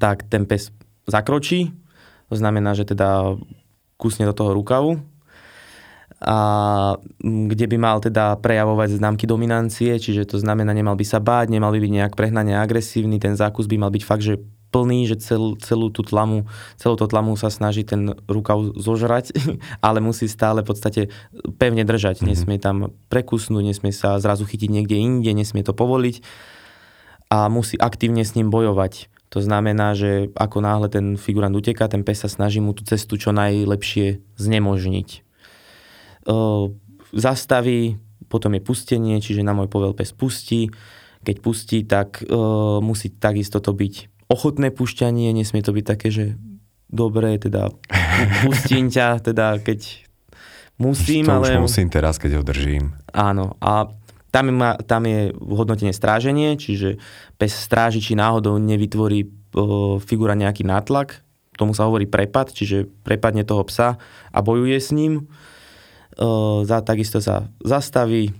tak 0.01 0.25
ten 0.25 0.49
pes 0.49 0.73
zakročí, 1.05 1.69
to 2.33 2.35
znamená, 2.39 2.73
že 2.73 2.87
teda 2.87 3.37
kusne 4.01 4.25
do 4.25 4.33
toho 4.33 4.57
rukavu 4.57 4.97
a 6.21 6.37
kde 7.25 7.65
by 7.65 7.77
mal 7.81 7.97
teda 7.97 8.37
prejavovať 8.37 9.01
známky 9.01 9.25
dominancie, 9.25 9.97
čiže 9.97 10.29
to 10.29 10.37
znamená, 10.37 10.69
nemal 10.69 10.93
by 10.93 11.01
sa 11.01 11.17
báť, 11.17 11.49
nemal 11.49 11.73
by 11.73 11.81
byť 11.81 11.91
nejak 11.97 12.13
prehnane 12.13 12.53
agresívny, 12.61 13.17
ten 13.17 13.33
zákus 13.33 13.65
by 13.65 13.81
mal 13.81 13.89
byť 13.89 14.03
fakt, 14.05 14.21
že 14.21 14.37
plný, 14.71 15.09
že 15.09 15.19
cel, 15.19 15.59
celú 15.59 15.91
tú 15.91 16.05
tlamu, 16.05 16.47
celú 16.79 16.95
tú 16.95 17.09
tlamu 17.09 17.35
sa 17.35 17.51
snaží 17.51 17.83
ten 17.83 18.15
rukav 18.29 18.77
zožrať, 18.79 19.35
ale 19.85 19.99
musí 19.99 20.29
stále 20.31 20.63
v 20.63 20.69
podstate 20.69 21.01
pevne 21.59 21.83
držať. 21.83 22.23
Mm-hmm. 22.23 22.29
Nesmie 22.31 22.57
tam 22.61 22.95
prekusnúť, 23.11 23.65
nesmie 23.67 23.91
sa 23.91 24.21
zrazu 24.21 24.47
chytiť 24.47 24.69
niekde 24.71 24.95
inde, 25.01 25.33
nesmie 25.35 25.65
to 25.65 25.75
povoliť 25.75 26.23
a 27.31 27.47
musí 27.47 27.79
aktívne 27.79 28.27
s 28.27 28.35
ním 28.35 28.51
bojovať. 28.51 29.07
To 29.31 29.39
znamená, 29.39 29.95
že 29.95 30.27
ako 30.35 30.59
náhle 30.59 30.87
ten 30.91 31.15
figurant 31.15 31.55
uteká, 31.55 31.87
ten 31.87 32.03
pes 32.03 32.19
sa 32.19 32.27
snaží 32.27 32.59
mu 32.59 32.75
tú 32.75 32.83
cestu 32.83 33.15
čo 33.15 33.31
najlepšie 33.31 34.19
znemožniť. 34.35 35.30
E, 36.25 36.35
zastaví, 37.13 37.97
potom 38.31 38.55
je 38.55 38.61
pustenie, 38.63 39.19
čiže 39.19 39.43
na 39.43 39.51
môj 39.51 39.67
povel 39.67 39.91
pes 39.91 40.15
pustí. 40.15 40.71
Keď 41.21 41.35
pustí, 41.43 41.83
tak 41.85 42.23
e, 42.23 42.33
musí 42.81 43.13
takisto 43.13 43.61
to 43.61 43.75
byť 43.75 44.25
ochotné 44.31 44.71
pušťanie, 44.71 45.35
nesmie 45.35 45.59
to 45.59 45.75
byť 45.75 45.85
také, 45.85 46.07
že 46.07 46.25
dobre, 46.87 47.35
teda 47.35 47.71
pustím 48.47 48.87
ťa, 48.87 49.19
teda 49.19 49.59
keď 49.59 50.07
musím, 50.79 51.27
to 51.27 51.35
ale... 51.35 51.59
musím 51.59 51.91
teraz, 51.91 52.15
keď 52.15 52.39
ho 52.39 52.43
držím. 52.43 52.95
Áno, 53.11 53.59
a 53.59 53.91
tam, 54.31 54.47
má, 54.55 54.79
tam 54.87 55.03
je 55.03 55.35
hodnotenie 55.35 55.91
stráženie, 55.91 56.55
čiže 56.55 56.97
pes 57.35 57.51
stráži, 57.51 57.99
či 57.99 58.15
náhodou 58.15 58.55
nevytvorí 58.55 59.27
o, 59.27 59.99
figura 59.99 60.39
nejaký 60.39 60.63
nátlak, 60.63 61.19
tomu 61.59 61.75
sa 61.75 61.85
hovorí 61.85 62.07
prepad, 62.07 62.55
čiže 62.55 62.87
prepadne 63.03 63.43
toho 63.43 63.61
psa 63.67 63.99
a 64.31 64.39
bojuje 64.39 64.79
s 64.79 64.89
ním. 64.95 65.27
Za, 66.67 66.77
takisto 66.83 67.23
sa 67.23 67.47
zastaví, 67.63 68.35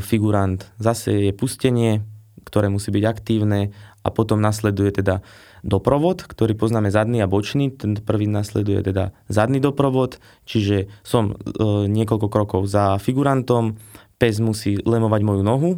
figurant 0.00 0.64
zase 0.80 1.28
je 1.28 1.32
pustenie, 1.32 2.04
ktoré 2.48 2.68
musí 2.72 2.92
byť 2.92 3.04
aktívne. 3.04 3.72
A 4.02 4.10
potom 4.10 4.42
nasleduje 4.42 4.90
teda 4.90 5.22
doprovod, 5.62 6.26
ktorý 6.26 6.58
poznáme 6.58 6.90
zadný 6.90 7.22
a 7.22 7.30
bočný. 7.30 7.70
Ten 7.70 7.94
prvý 8.02 8.26
nasleduje 8.26 8.82
teda 8.82 9.14
zadný 9.30 9.62
doprovod, 9.62 10.18
čiže 10.42 10.90
som 11.06 11.38
niekoľko 11.86 12.26
krokov 12.26 12.66
za 12.66 12.98
figurantom, 12.98 13.78
pes 14.18 14.42
musí 14.42 14.74
lemovať 14.82 15.22
moju 15.22 15.42
nohu, 15.46 15.70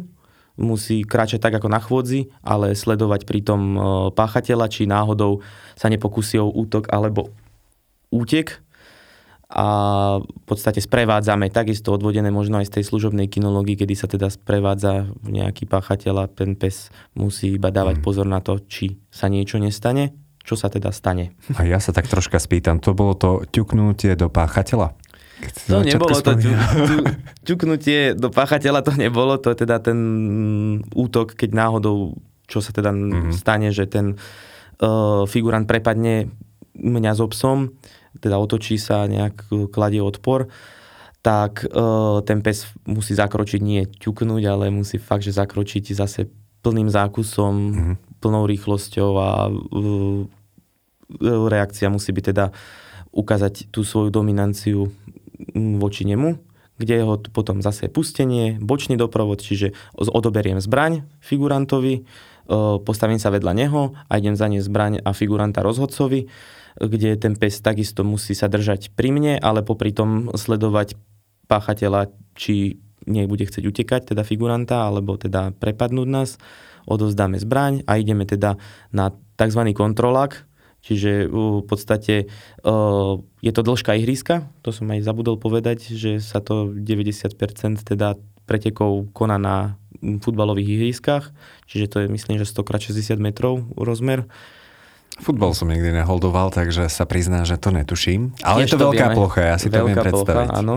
musí 0.57 1.05
kráčať 1.05 1.37
tak 1.37 1.61
ako 1.61 1.69
na 1.69 1.77
chôdzi, 1.77 2.33
ale 2.41 2.73
sledovať 2.73 3.29
pritom 3.29 3.61
páchateľa, 4.17 4.73
či 4.73 4.89
náhodou 4.89 5.45
sa 5.77 5.85
nepokusí 5.85 6.41
o 6.41 6.49
útok 6.49 6.89
alebo 6.89 7.29
útek 8.09 8.57
a 9.55 9.67
v 10.19 10.41
podstate 10.43 10.83
sprevádzame 10.83 11.47
takisto 11.47 11.95
odvodené 11.95 12.27
možno 12.27 12.59
aj 12.59 12.67
z 12.67 12.73
tej 12.75 12.83
služobnej 12.91 13.31
kinológii, 13.31 13.79
kedy 13.79 13.95
sa 13.95 14.11
teda 14.11 14.27
sprevádza 14.27 15.07
nejaký 15.23 15.63
páchateľ 15.63 16.27
a 16.27 16.31
ten 16.31 16.59
pes 16.59 16.91
musí 17.15 17.55
iba 17.55 17.71
dávať 17.71 17.99
mm. 17.99 18.03
pozor 18.03 18.27
na 18.27 18.43
to, 18.43 18.59
či 18.67 18.99
sa 19.07 19.31
niečo 19.31 19.55
nestane, 19.55 20.11
čo 20.43 20.59
sa 20.59 20.67
teda 20.67 20.91
stane. 20.91 21.39
A 21.55 21.63
ja 21.63 21.79
sa 21.79 21.95
tak 21.95 22.11
troška 22.11 22.35
spýtam, 22.35 22.83
to 22.83 22.91
bolo 22.91 23.15
to 23.15 23.47
ťuknutie 23.47 24.19
do 24.19 24.27
páchateľa? 24.27 24.91
To 25.71 25.87
nebolo 25.87 26.19
to 26.19 26.35
ťuknutie 27.47 28.11
do 28.11 28.27
páchateľa, 28.35 28.83
to 28.83 28.91
nebolo, 28.99 29.39
to 29.39 29.55
teda 29.55 29.79
ten 29.79 29.99
útok, 30.91 31.31
keď 31.31 31.49
náhodou, 31.55 32.19
čo 32.51 32.59
sa 32.59 32.75
teda 32.75 32.91
mm-hmm. 32.91 33.31
stane, 33.31 33.71
že 33.71 33.87
ten 33.87 34.19
uh, 34.83 35.23
figurant 35.23 35.63
prepadne 35.63 36.27
mňa 36.75 37.11
so 37.15 37.31
psom, 37.31 37.71
teda 38.25 38.41
otočí 38.41 38.81
sa, 38.81 39.05
nejak 39.05 39.35
e, 39.53 39.69
kladie 39.69 40.01
odpor, 40.01 40.49
tak 41.25 41.65
uh, 41.65 42.21
ten 42.21 42.45
pes 42.45 42.69
musí 42.85 43.17
zakročiť, 43.17 43.57
nie 43.57 43.89
ťuknúť, 43.89 44.45
ale 44.45 44.69
musí 44.69 45.01
fakt, 45.01 45.25
že 45.25 45.33
zakročiť 45.33 45.97
zase 45.97 46.29
plným 46.61 46.85
zákusom, 46.85 47.53
mm-hmm. 47.57 47.95
plnou 48.21 48.45
rýchlosťou 48.45 49.09
a 49.17 49.49
uh, 49.49 50.21
reakcia 51.49 51.89
musí 51.89 52.13
byť 52.13 52.25
teda 52.29 52.53
ukázať 53.09 53.73
tú 53.73 53.81
svoju 53.81 54.13
dominanciu 54.13 54.93
voči 55.81 56.05
nemu, 56.05 56.37
kde 56.77 57.01
ho 57.01 57.17
potom 57.33 57.65
zase 57.65 57.89
pustenie, 57.89 58.61
bočný 58.61 58.93
doprovod, 58.93 59.41
čiže 59.41 59.73
odoberiem 59.97 60.61
zbraň 60.61 61.07
figurantovi, 61.23 62.03
postavím 62.85 63.17
sa 63.17 63.33
vedľa 63.33 63.53
neho 63.55 63.95
a 64.05 64.13
idem 64.19 64.35
za 64.37 64.45
ne 64.45 64.61
zbraň 64.61 65.01
a 65.01 65.15
figuranta 65.15 65.65
rozhodcovi 65.65 66.29
kde 66.79 67.15
ten 67.15 67.33
pes 67.39 67.59
takisto 67.63 68.03
musí 68.03 68.35
sa 68.35 68.51
držať 68.51 68.95
pri 68.95 69.11
mne, 69.15 69.33
ale 69.39 69.63
popri 69.63 69.95
tom 69.95 70.31
sledovať 70.31 70.99
páchateľa, 71.47 72.11
či 72.35 72.81
nebude 73.05 73.45
chcieť 73.45 73.63
utekať, 73.63 74.01
teda 74.13 74.25
figuranta, 74.25 74.89
alebo 74.89 75.15
teda 75.15 75.53
prepadnúť 75.55 76.07
nás. 76.09 76.41
Odozdáme 76.85 77.37
zbraň 77.37 77.85
a 77.85 77.97
ideme 77.97 78.25
teda 78.25 78.57
na 78.93 79.13
tzv. 79.37 79.61
kontrolák, 79.73 80.45
Čiže 80.85 81.33
v 81.33 81.65
podstate 81.65 82.29
je 83.41 83.51
to 83.57 83.61
dĺžka 83.65 83.97
ihriska, 83.97 84.45
to 84.61 84.69
som 84.69 84.85
aj 84.93 85.01
zabudol 85.01 85.41
povedať, 85.41 85.89
že 85.89 86.21
sa 86.21 86.45
to 86.45 86.69
90% 86.77 87.81
teda 87.81 88.21
pretekov 88.45 89.09
koná 89.09 89.41
na 89.41 89.81
futbalových 89.97 90.77
ihriskách, 90.77 91.33
čiže 91.65 91.89
to 91.89 91.97
je 92.05 92.07
myslím, 92.13 92.37
že 92.37 92.45
100x60 92.45 93.17
metrov 93.17 93.65
rozmer. 93.73 94.29
Futbal 95.15 95.55
som 95.55 95.71
nikdy 95.71 95.95
neholdoval, 95.95 96.51
takže 96.51 96.91
sa 96.91 97.07
prizná, 97.07 97.47
že 97.47 97.55
to 97.55 97.71
netuším. 97.71 98.35
Ale 98.43 98.67
je 98.67 98.75
to, 98.75 98.77
to 98.77 98.83
veľká 98.91 99.05
vieme. 99.11 99.15
plocha, 99.15 99.41
ja 99.47 99.55
si 99.55 99.71
veľká 99.71 99.79
to 99.79 99.87
viem 99.87 99.97
predstaviť. 100.03 100.49
Plocha, 100.51 100.59
áno. 100.59 100.75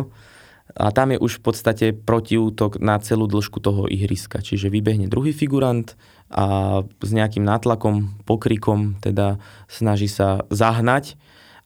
A 0.79 0.95
tam 0.95 1.11
je 1.11 1.19
už 1.19 1.41
v 1.41 1.43
podstate 1.43 1.87
protiútok 1.91 2.79
na 2.79 3.03
celú 3.03 3.27
dĺžku 3.27 3.59
toho 3.59 3.91
ihriska. 3.91 4.39
Čiže 4.39 4.71
vybehne 4.71 5.11
druhý 5.11 5.35
figurant 5.35 5.99
a 6.31 6.81
s 6.87 7.11
nejakým 7.11 7.43
nátlakom, 7.43 8.23
pokrikom 8.29 9.01
teda 9.03 9.43
snaží 9.67 10.07
sa 10.07 10.47
zahnať 10.53 11.19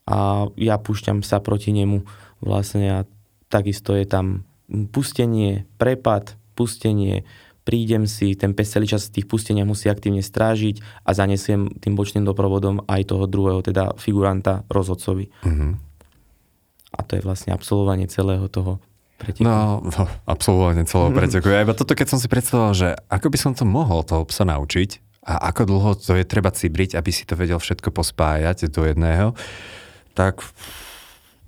a 0.09 0.49
ja 0.57 0.81
púšťam 0.81 1.21
sa 1.21 1.43
proti 1.45 1.77
nemu 1.77 2.07
vlastne 2.41 2.87
a 2.89 2.99
takisto 3.53 3.93
je 3.93 4.07
tam 4.09 4.49
pustenie, 4.95 5.69
prepad, 5.77 6.41
pustenie, 6.57 7.29
prídem 7.63 8.11
si, 8.11 8.35
ten 8.35 8.53
pes 8.53 8.75
celý 8.75 8.91
čas 8.91 9.09
tých 9.09 9.31
pustenia 9.31 9.63
musí 9.63 9.87
aktívne 9.87 10.23
strážiť 10.23 10.83
a 11.07 11.11
zanesiem 11.15 11.71
tým 11.79 11.95
bočným 11.95 12.27
doprovodom 12.27 12.83
aj 12.91 13.15
toho 13.15 13.25
druhého, 13.31 13.63
teda 13.63 13.95
figuranta 13.99 14.67
rozhodcovi. 14.67 15.31
Mm-hmm. 15.47 15.73
A 16.93 17.01
to 17.07 17.17
je 17.17 17.23
vlastne 17.25 17.55
absolvovanie 17.55 18.11
celého 18.11 18.45
toho 18.51 18.83
preteku. 19.17 19.47
No, 19.47 19.81
no 19.81 20.03
absolvovanie 20.27 20.85
celého 20.85 21.15
preteku. 21.15 21.49
Ja 21.49 21.63
iba 21.63 21.79
toto, 21.79 21.95
keď 21.95 22.19
som 22.19 22.19
si 22.19 22.27
predstavoval, 22.27 22.75
že 22.75 22.89
ako 23.07 23.27
by 23.31 23.39
som 23.39 23.53
to 23.55 23.65
mohol 23.65 24.03
toho 24.03 24.27
psa 24.27 24.43
naučiť 24.43 25.23
a 25.23 25.55
ako 25.55 25.63
dlho 25.71 25.91
to 26.03 26.19
je 26.19 26.27
treba 26.27 26.51
cibriť, 26.51 26.99
aby 26.99 27.11
si 27.15 27.23
to 27.23 27.39
vedel 27.39 27.63
všetko 27.63 27.95
pospájať 27.95 28.67
do 28.75 28.83
jedného, 28.83 29.39
tak 30.19 30.43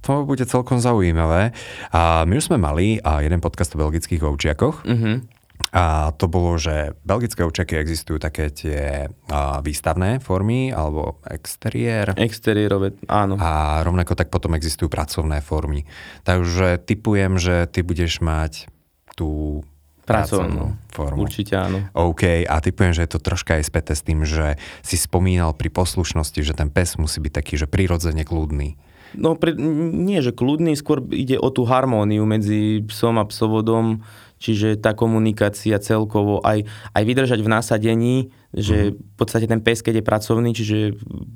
to 0.05 0.23
bude 0.23 0.45
celkom 0.47 0.79
zaujímavé. 0.79 1.51
A 1.91 2.23
my 2.29 2.39
už 2.39 2.53
sme 2.53 2.61
mali 2.61 3.01
a 3.01 3.25
jeden 3.25 3.41
podcast 3.43 3.75
o 3.75 3.83
belgických 3.83 4.23
ovčiakoch. 4.23 4.87
Mm-hmm. 4.87 5.34
A 5.75 6.15
to 6.15 6.31
bolo, 6.31 6.55
že 6.55 6.95
belgické 7.03 7.43
ovčaky 7.43 7.75
existujú 7.75 8.23
také 8.23 8.47
tie 8.55 9.11
a, 9.11 9.59
výstavné 9.59 10.23
formy 10.23 10.71
alebo 10.71 11.19
exteriér. 11.27 12.15
Exteriérové, 12.15 12.95
áno. 13.11 13.35
A 13.43 13.83
rovnako 13.83 14.15
tak 14.15 14.31
potom 14.31 14.55
existujú 14.55 14.87
pracovné 14.87 15.43
formy. 15.43 15.83
Takže 16.23 16.79
typujem, 16.79 17.43
že 17.43 17.67
ty 17.67 17.83
budeš 17.83 18.23
mať 18.23 18.71
tú 19.19 19.63
pracovnú 20.05 20.77
formu. 20.93 21.25
Určite 21.27 21.57
áno. 21.57 21.91
OK, 21.97 22.45
a 22.45 22.55
typujem, 22.61 22.93
že 22.95 23.09
je 23.09 23.11
to 23.17 23.21
troška 23.25 23.59
aj 23.59 23.65
späté 23.67 23.93
s 23.97 24.05
tým, 24.05 24.23
že 24.23 24.61
si 24.85 25.01
spomínal 25.01 25.57
pri 25.57 25.73
poslušnosti, 25.73 26.41
že 26.45 26.55
ten 26.55 26.69
pes 26.69 27.01
musí 27.01 27.19
byť 27.19 27.33
taký, 27.35 27.55
že 27.59 27.67
prirodzene 27.67 28.23
kľudný. 28.23 28.77
No, 29.15 29.39
pre, 29.39 29.55
nie, 29.55 30.19
že 30.21 30.35
kľudný, 30.35 30.75
skôr 30.75 31.01
ide 31.15 31.39
o 31.39 31.49
tú 31.49 31.65
harmóniu 31.65 32.27
medzi 32.27 32.83
psom 32.91 33.17
a 33.23 33.25
psovodom 33.25 34.03
Čiže 34.45 34.77
tá 34.77 34.93
komunikácia 34.93 35.81
celkovo, 35.81 36.45
aj, 36.45 36.69
aj 36.93 37.03
vydržať 37.09 37.41
v 37.41 37.49
násadení, 37.49 38.17
že 38.53 38.93
mm. 38.93 38.97
v 39.01 39.15
podstate 39.17 39.49
ten 39.49 39.65
pes, 39.65 39.81
keď 39.81 40.05
je 40.05 40.05
pracovný, 40.05 40.51
čiže 40.53 40.77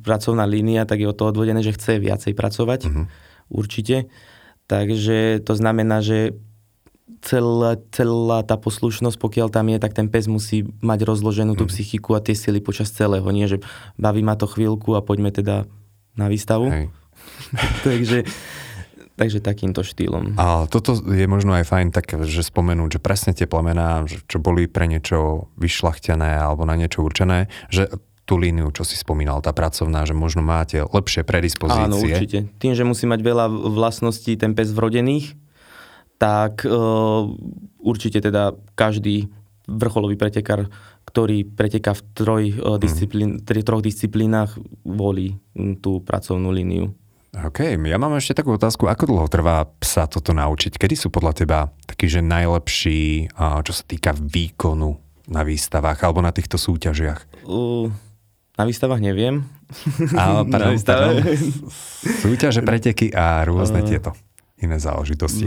pracovná 0.04 0.44
línia, 0.44 0.84
tak 0.84 1.00
je 1.00 1.08
o 1.08 1.16
to 1.16 1.32
odvodené, 1.32 1.64
že 1.64 1.72
chce 1.72 2.04
viacej 2.04 2.36
pracovať. 2.36 2.92
Mm. 2.92 3.04
Určite. 3.48 4.12
Takže 4.68 5.40
to 5.40 5.56
znamená, 5.56 6.04
že 6.04 6.36
celá, 7.24 7.80
celá 7.96 8.44
tá 8.44 8.60
poslušnosť, 8.60 9.16
pokiaľ 9.16 9.48
tam 9.48 9.72
je, 9.72 9.80
tak 9.80 9.96
ten 9.96 10.12
pes 10.12 10.28
musí 10.28 10.68
mať 10.84 11.08
rozloženú 11.08 11.56
tú 11.56 11.64
mm. 11.64 11.72
psychiku 11.72 12.12
a 12.12 12.20
tie 12.20 12.36
sily 12.36 12.60
počas 12.60 12.92
celého. 12.92 13.24
Nie, 13.32 13.48
že 13.48 13.64
baví 13.96 14.20
ma 14.20 14.36
to 14.36 14.44
chvíľku 14.44 14.92
a 14.92 15.00
poďme 15.00 15.32
teda 15.32 15.64
na 16.12 16.26
výstavu. 16.28 16.68
Hej. 16.68 16.86
Takže 17.88 18.28
Takže 19.18 19.42
takýmto 19.42 19.82
štýlom. 19.82 20.38
A 20.38 20.70
toto 20.70 20.94
je 20.94 21.26
možno 21.26 21.58
aj 21.58 21.66
fajn 21.66 21.90
tak, 21.90 22.14
že 22.22 22.46
spomenúť, 22.46 22.96
že 22.96 23.00
presne 23.02 23.34
tie 23.34 23.50
plemená, 23.50 24.06
čo 24.06 24.38
boli 24.38 24.70
pre 24.70 24.86
niečo 24.86 25.50
vyšlachtené 25.58 26.38
alebo 26.38 26.62
na 26.62 26.78
niečo 26.78 27.02
určené, 27.02 27.50
že 27.66 27.90
tú 28.22 28.38
líniu, 28.38 28.70
čo 28.70 28.84
si 28.86 28.94
spomínal, 28.94 29.42
tá 29.42 29.50
pracovná, 29.50 30.06
že 30.06 30.14
možno 30.14 30.44
máte 30.44 30.84
lepšie 30.84 31.24
predispozície. 31.26 31.88
Áno, 31.88 31.98
určite. 31.98 32.46
Tým, 32.60 32.76
že 32.76 32.86
musí 32.86 33.08
mať 33.08 33.24
veľa 33.24 33.50
vlastností 33.50 34.36
ten 34.36 34.52
pes 34.54 34.70
vrodených, 34.70 35.34
tak 36.20 36.62
uh, 36.68 37.24
určite 37.80 38.20
teda 38.20 38.54
každý 38.76 39.32
vrcholový 39.66 40.14
pretekár 40.14 40.68
ktorý 41.08 41.48
preteká 41.48 41.96
v 41.96 42.02
troj, 42.12 42.44
uh, 42.60 42.76
disciplín, 42.76 43.40
mm. 43.40 43.64
troch 43.64 43.80
disciplínach, 43.80 44.60
volí 44.84 45.40
tú 45.80 46.04
pracovnú 46.04 46.52
líniu. 46.52 46.92
OK, 47.28 47.76
ja 47.76 47.98
mám 48.00 48.16
ešte 48.16 48.40
takú 48.40 48.56
otázku, 48.56 48.88
ako 48.88 49.04
dlho 49.04 49.28
trvá 49.28 49.68
sa 49.84 50.08
toto 50.08 50.32
naučiť? 50.32 50.80
Kedy 50.80 50.96
sú 50.96 51.08
podľa 51.12 51.32
teba 51.44 51.58
takí, 51.84 52.08
že 52.08 52.24
najlepší, 52.24 53.28
čo 53.36 53.72
sa 53.76 53.84
týka 53.84 54.16
výkonu 54.16 54.96
na 55.28 55.44
výstavách 55.44 56.00
alebo 56.08 56.24
na 56.24 56.32
týchto 56.32 56.56
súťažiach? 56.56 57.44
Uh, 57.44 57.92
na 58.56 58.64
výstavách 58.64 59.04
neviem. 59.04 59.44
A, 60.16 60.40
pardon, 60.50 60.72
výstavách. 60.72 61.20
Súťaže, 62.24 62.64
preteky 62.64 63.12
a 63.12 63.44
rôzne 63.44 63.84
uh, 63.84 63.86
tieto 63.86 64.16
iné 64.56 64.80
záležitosti. 64.80 65.44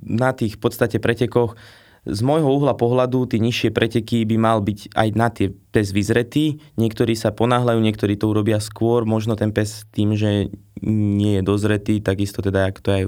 Na 0.00 0.32
tých 0.32 0.56
v 0.56 0.60
podstate 0.64 0.96
pretekoch 0.96 1.60
z 2.08 2.20
môjho 2.24 2.48
uhla 2.48 2.72
pohľadu 2.72 3.28
tie 3.28 3.36
nižšie 3.36 3.70
preteky 3.70 4.24
by 4.24 4.36
mal 4.40 4.58
byť 4.64 4.96
aj 4.96 5.08
na 5.12 5.28
tie 5.28 5.52
pes 5.52 5.92
vyzretý. 5.92 6.58
Niektorí 6.80 7.12
sa 7.12 7.30
ponáhľajú, 7.30 7.78
niektorí 7.78 8.16
to 8.16 8.32
urobia 8.32 8.58
skôr. 8.58 9.04
Možno 9.04 9.36
ten 9.36 9.52
pes 9.52 9.84
tým, 9.92 10.16
že 10.16 10.48
nie 10.88 11.38
je 11.38 11.42
dozretý, 11.44 12.00
takisto 12.00 12.40
teda, 12.40 12.72
ako 12.72 12.80
to 12.80 12.90
aj 12.90 13.04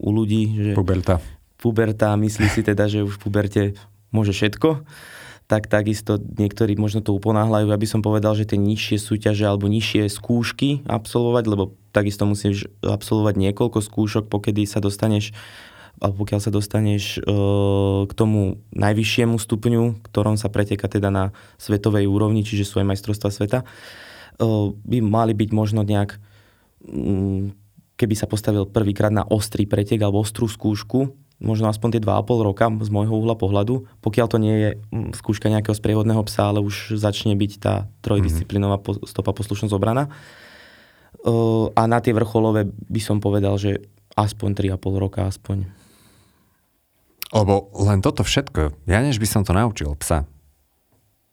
u 0.00 0.08
ľudí. 0.08 0.72
Že 0.72 0.72
puberta. 0.80 1.14
Puberta, 1.60 2.16
myslí 2.16 2.48
si 2.48 2.64
teda, 2.64 2.88
že 2.88 3.04
už 3.04 3.20
v 3.20 3.22
puberte 3.22 3.62
môže 4.08 4.32
všetko 4.32 4.88
tak 5.50 5.66
takisto 5.66 6.22
niektorí 6.22 6.78
možno 6.78 7.02
to 7.02 7.10
uponáhľajú. 7.10 7.74
Ja 7.74 7.82
by 7.82 7.88
som 7.90 8.06
povedal, 8.06 8.38
že 8.38 8.46
tie 8.46 8.54
nižšie 8.54 9.02
súťaže 9.02 9.50
alebo 9.50 9.66
nižšie 9.66 10.06
skúšky 10.06 10.86
absolvovať, 10.86 11.44
lebo 11.50 11.74
takisto 11.90 12.22
musíš 12.22 12.70
absolvovať 12.86 13.34
niekoľko 13.34 13.82
skúšok, 13.82 14.30
pokedy 14.30 14.62
sa 14.62 14.78
dostaneš 14.78 15.34
alebo 15.98 16.24
pokiaľ 16.24 16.40
sa 16.40 16.54
dostaneš 16.54 17.18
e, 17.18 17.20
k 18.06 18.12
tomu 18.14 18.62
najvyššiemu 18.72 19.36
stupňu, 19.36 20.06
ktorom 20.06 20.38
sa 20.38 20.48
preteka 20.48 20.86
teda 20.86 21.10
na 21.10 21.24
svetovej 21.58 22.06
úrovni, 22.06 22.46
čiže 22.46 22.64
sú 22.64 22.78
aj 22.78 22.94
majstrovstva 22.94 23.28
sveta, 23.28 23.58
e, 23.62 23.66
by 24.72 24.98
mali 25.02 25.34
byť 25.34 25.50
možno 25.50 25.82
nejak, 25.82 26.16
mm, 26.86 27.52
keby 28.00 28.14
sa 28.16 28.30
postavil 28.30 28.64
prvýkrát 28.64 29.12
na 29.12 29.26
ostrý 29.28 29.68
pretek 29.68 30.00
alebo 30.00 30.24
ostrú 30.24 30.48
skúšku, 30.48 31.12
možno 31.40 31.68
aspoň 31.68 31.96
tie 31.96 32.02
2,5 32.04 32.44
roka 32.44 32.68
z 32.68 32.88
môjho 32.92 33.16
uhla 33.16 33.36
pohľadu, 33.36 33.88
pokiaľ 34.00 34.26
to 34.28 34.38
nie 34.40 34.56
je 34.56 34.70
mm, 34.92 35.10
skúška 35.16 35.52
nejakého 35.52 35.76
sprievodného 35.76 36.24
psa, 36.24 36.48
ale 36.48 36.64
už 36.64 36.96
začne 36.96 37.36
byť 37.36 37.52
tá 37.60 37.92
trojdisciplinová 38.00 38.80
mm-hmm. 38.80 39.04
stopa 39.04 39.36
poslušnosť 39.36 39.74
obrana. 39.76 40.08
A 41.76 41.82
na 41.84 42.00
tie 42.00 42.16
vrcholové 42.16 42.64
by 42.64 43.00
som 43.04 43.20
povedal, 43.20 43.60
že 43.60 43.84
aspoň 44.16 44.74
3,5 44.74 45.02
roka, 45.02 45.26
aspoň. 45.26 45.68
Lebo 47.30 47.70
len 47.78 48.02
toto 48.02 48.26
všetko, 48.26 48.90
ja 48.90 48.98
než 49.02 49.22
by 49.22 49.26
som 49.26 49.42
to 49.46 49.54
naučil 49.54 49.94
psa, 49.94 50.26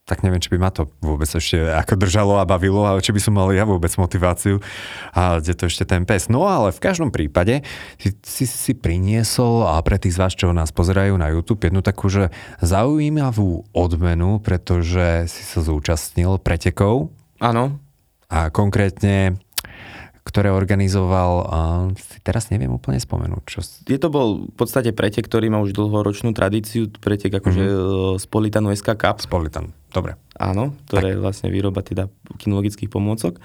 tak 0.07 0.23
neviem, 0.23 0.39
či 0.39 0.47
by 0.55 0.57
ma 0.57 0.71
to 0.71 0.88
vôbec 1.03 1.28
ešte 1.28 1.59
ako 1.59 1.99
držalo 1.99 2.39
a 2.39 2.47
bavilo, 2.47 2.88
ale 2.88 3.03
či 3.03 3.11
by 3.11 3.19
som 3.19 3.36
mal 3.36 3.51
ja 3.51 3.67
vôbec 3.67 3.91
motiváciu 3.99 4.63
a 5.11 5.43
kde 5.43 5.51
to 5.51 5.67
ešte 5.67 5.84
ten 5.84 6.07
pes. 6.07 6.32
No 6.32 6.47
ale 6.47 6.71
v 6.71 6.80
každom 6.80 7.11
prípade 7.11 7.67
si, 7.99 8.15
si, 8.23 8.47
si 8.47 8.71
priniesol 8.71 9.67
a 9.67 9.84
pre 9.84 9.99
tých 9.99 10.15
z 10.15 10.19
vás, 10.23 10.32
čo 10.32 10.55
nás 10.55 10.71
pozerajú 10.71 11.19
na 11.19 11.28
YouTube, 11.36 11.59
jednu 11.59 11.84
takú, 11.84 12.07
že 12.07 12.32
zaujímavú 12.63 13.67
odmenu, 13.75 14.39
pretože 14.39 15.28
si 15.28 15.43
sa 15.43 15.59
zúčastnil 15.59 16.39
pretekov. 16.39 17.11
Áno. 17.43 17.75
A 18.32 18.47
konkrétne 18.47 19.36
ktoré 20.38 20.53
organizoval, 20.53 21.49
si 21.97 22.21
teraz 22.21 22.53
neviem 22.53 22.69
úplne 22.69 23.01
spomenúť. 23.01 23.43
Čo... 23.49 23.65
Je 23.89 23.97
to 23.97 24.13
bol 24.13 24.45
v 24.45 24.53
podstate 24.53 24.93
pretek, 24.93 25.25
ktorý 25.25 25.49
má 25.49 25.57
už 25.65 25.73
dlhoročnú 25.73 26.29
tradíciu, 26.38 26.93
pretek 26.93 27.41
akože 27.41 27.63
mm-hmm. 27.65 28.21
z 28.21 28.25
Politanu 28.29 28.69
SK 28.69 29.01
Cup. 29.01 29.17
Z 29.17 29.25
Politan, 29.25 29.73
dobre. 29.89 30.13
Áno, 30.38 30.77
ktoré 30.85 31.17
je 31.17 31.25
vlastne 31.25 31.49
výroba 31.49 31.81
teda 31.81 32.13
kinologických 32.38 32.85
pomôcok. 32.85 33.41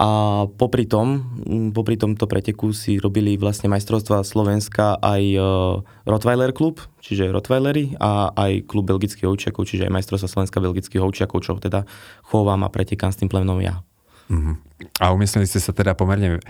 A 0.00 0.08
popri 0.56 0.88
tom, 0.88 1.36
popri 1.76 2.00
tomto 2.00 2.24
preteku 2.24 2.72
si 2.72 2.96
robili 2.96 3.36
vlastne 3.36 3.68
majstrovstva 3.68 4.24
Slovenska 4.24 4.96
aj 4.96 5.22
uh, 5.36 5.84
Rottweiler 6.08 6.56
klub, 6.56 6.80
čiže 7.04 7.28
Rottweilery 7.28 7.92
a 8.00 8.32
aj 8.32 8.64
klub 8.64 8.88
belgických 8.88 9.28
ovčiakov, 9.28 9.68
čiže 9.68 9.84
aj 9.84 10.00
majstrovstva 10.00 10.32
Slovenska 10.32 10.64
belgických 10.64 11.04
ovčiakov, 11.04 11.44
čo 11.44 11.60
teda 11.60 11.84
chovám 12.24 12.64
a 12.64 12.72
pretekám 12.72 13.12
s 13.12 13.20
tým 13.20 13.28
plemenom 13.28 13.60
ja. 13.60 13.84
Uh-huh. 14.26 14.58
A 15.00 15.14
umiestnili 15.14 15.48
ste 15.48 15.62
sa 15.62 15.72
teda 15.72 15.96
pomerne 15.96 16.42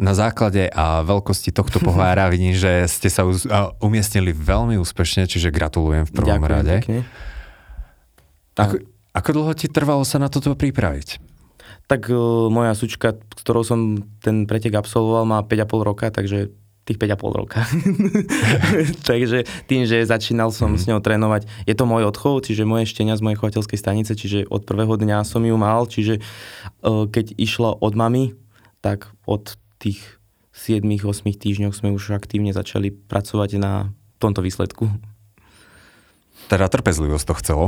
na 0.00 0.12
základe 0.16 0.70
a 0.72 1.04
veľkosti 1.04 1.52
tohto 1.52 1.82
pohára. 1.82 2.30
Vidím, 2.34 2.56
že 2.56 2.88
ste 2.88 3.12
sa 3.12 3.26
umiestnili 3.82 4.32
veľmi 4.32 4.80
úspešne, 4.80 5.28
čiže 5.28 5.52
gratulujem 5.52 6.08
v 6.08 6.12
prvom 6.14 6.40
Ďakujem 6.40 6.54
rade. 6.54 6.74
Pekne. 6.80 7.00
Ako, 8.54 8.74
ako 9.12 9.28
dlho 9.34 9.52
ti 9.58 9.66
trvalo 9.66 10.06
sa 10.06 10.22
na 10.22 10.30
toto 10.30 10.54
pripraviť? 10.54 11.18
Tak 11.84 12.08
uh, 12.08 12.48
moja 12.48 12.72
sučka, 12.72 13.18
s 13.18 13.40
ktorou 13.44 13.66
som 13.66 14.00
ten 14.24 14.48
pretek 14.48 14.72
absolvoval, 14.78 15.28
má 15.28 15.38
5,5 15.44 15.84
roka, 15.84 16.06
takže 16.08 16.54
tých 16.84 17.00
5,5 17.00 17.40
roka. 17.40 17.64
Takže 19.10 19.48
tým, 19.64 19.88
že 19.88 20.04
začínal 20.04 20.52
som 20.52 20.76
mm. 20.76 20.80
s 20.80 20.84
ňou 20.84 21.00
trénovať, 21.00 21.48
je 21.64 21.74
to 21.74 21.84
môj 21.88 22.04
odchov, 22.04 22.44
čiže 22.44 22.68
moje 22.68 22.84
štenia 22.84 23.16
z 23.16 23.24
mojej 23.24 23.40
chovateľskej 23.40 23.78
stanice, 23.80 24.12
čiže 24.12 24.44
od 24.52 24.68
prvého 24.68 25.00
dňa 25.00 25.24
som 25.24 25.40
ju 25.40 25.56
mal, 25.56 25.88
čiže 25.88 26.20
uh, 26.20 27.08
keď 27.08 27.36
išlo 27.40 27.72
od 27.80 27.96
mamy, 27.96 28.36
tak 28.84 29.08
od 29.24 29.56
tých 29.80 30.20
7-8 30.52 31.24
týždňoch 31.34 31.74
sme 31.74 31.90
už 31.96 32.14
aktívne 32.14 32.52
začali 32.52 32.92
pracovať 32.92 33.50
na 33.58 33.90
tomto 34.22 34.44
výsledku. 34.44 34.92
Teda 36.52 36.68
trpezlivosť 36.68 37.26
to 37.26 37.34
chcelo? 37.40 37.66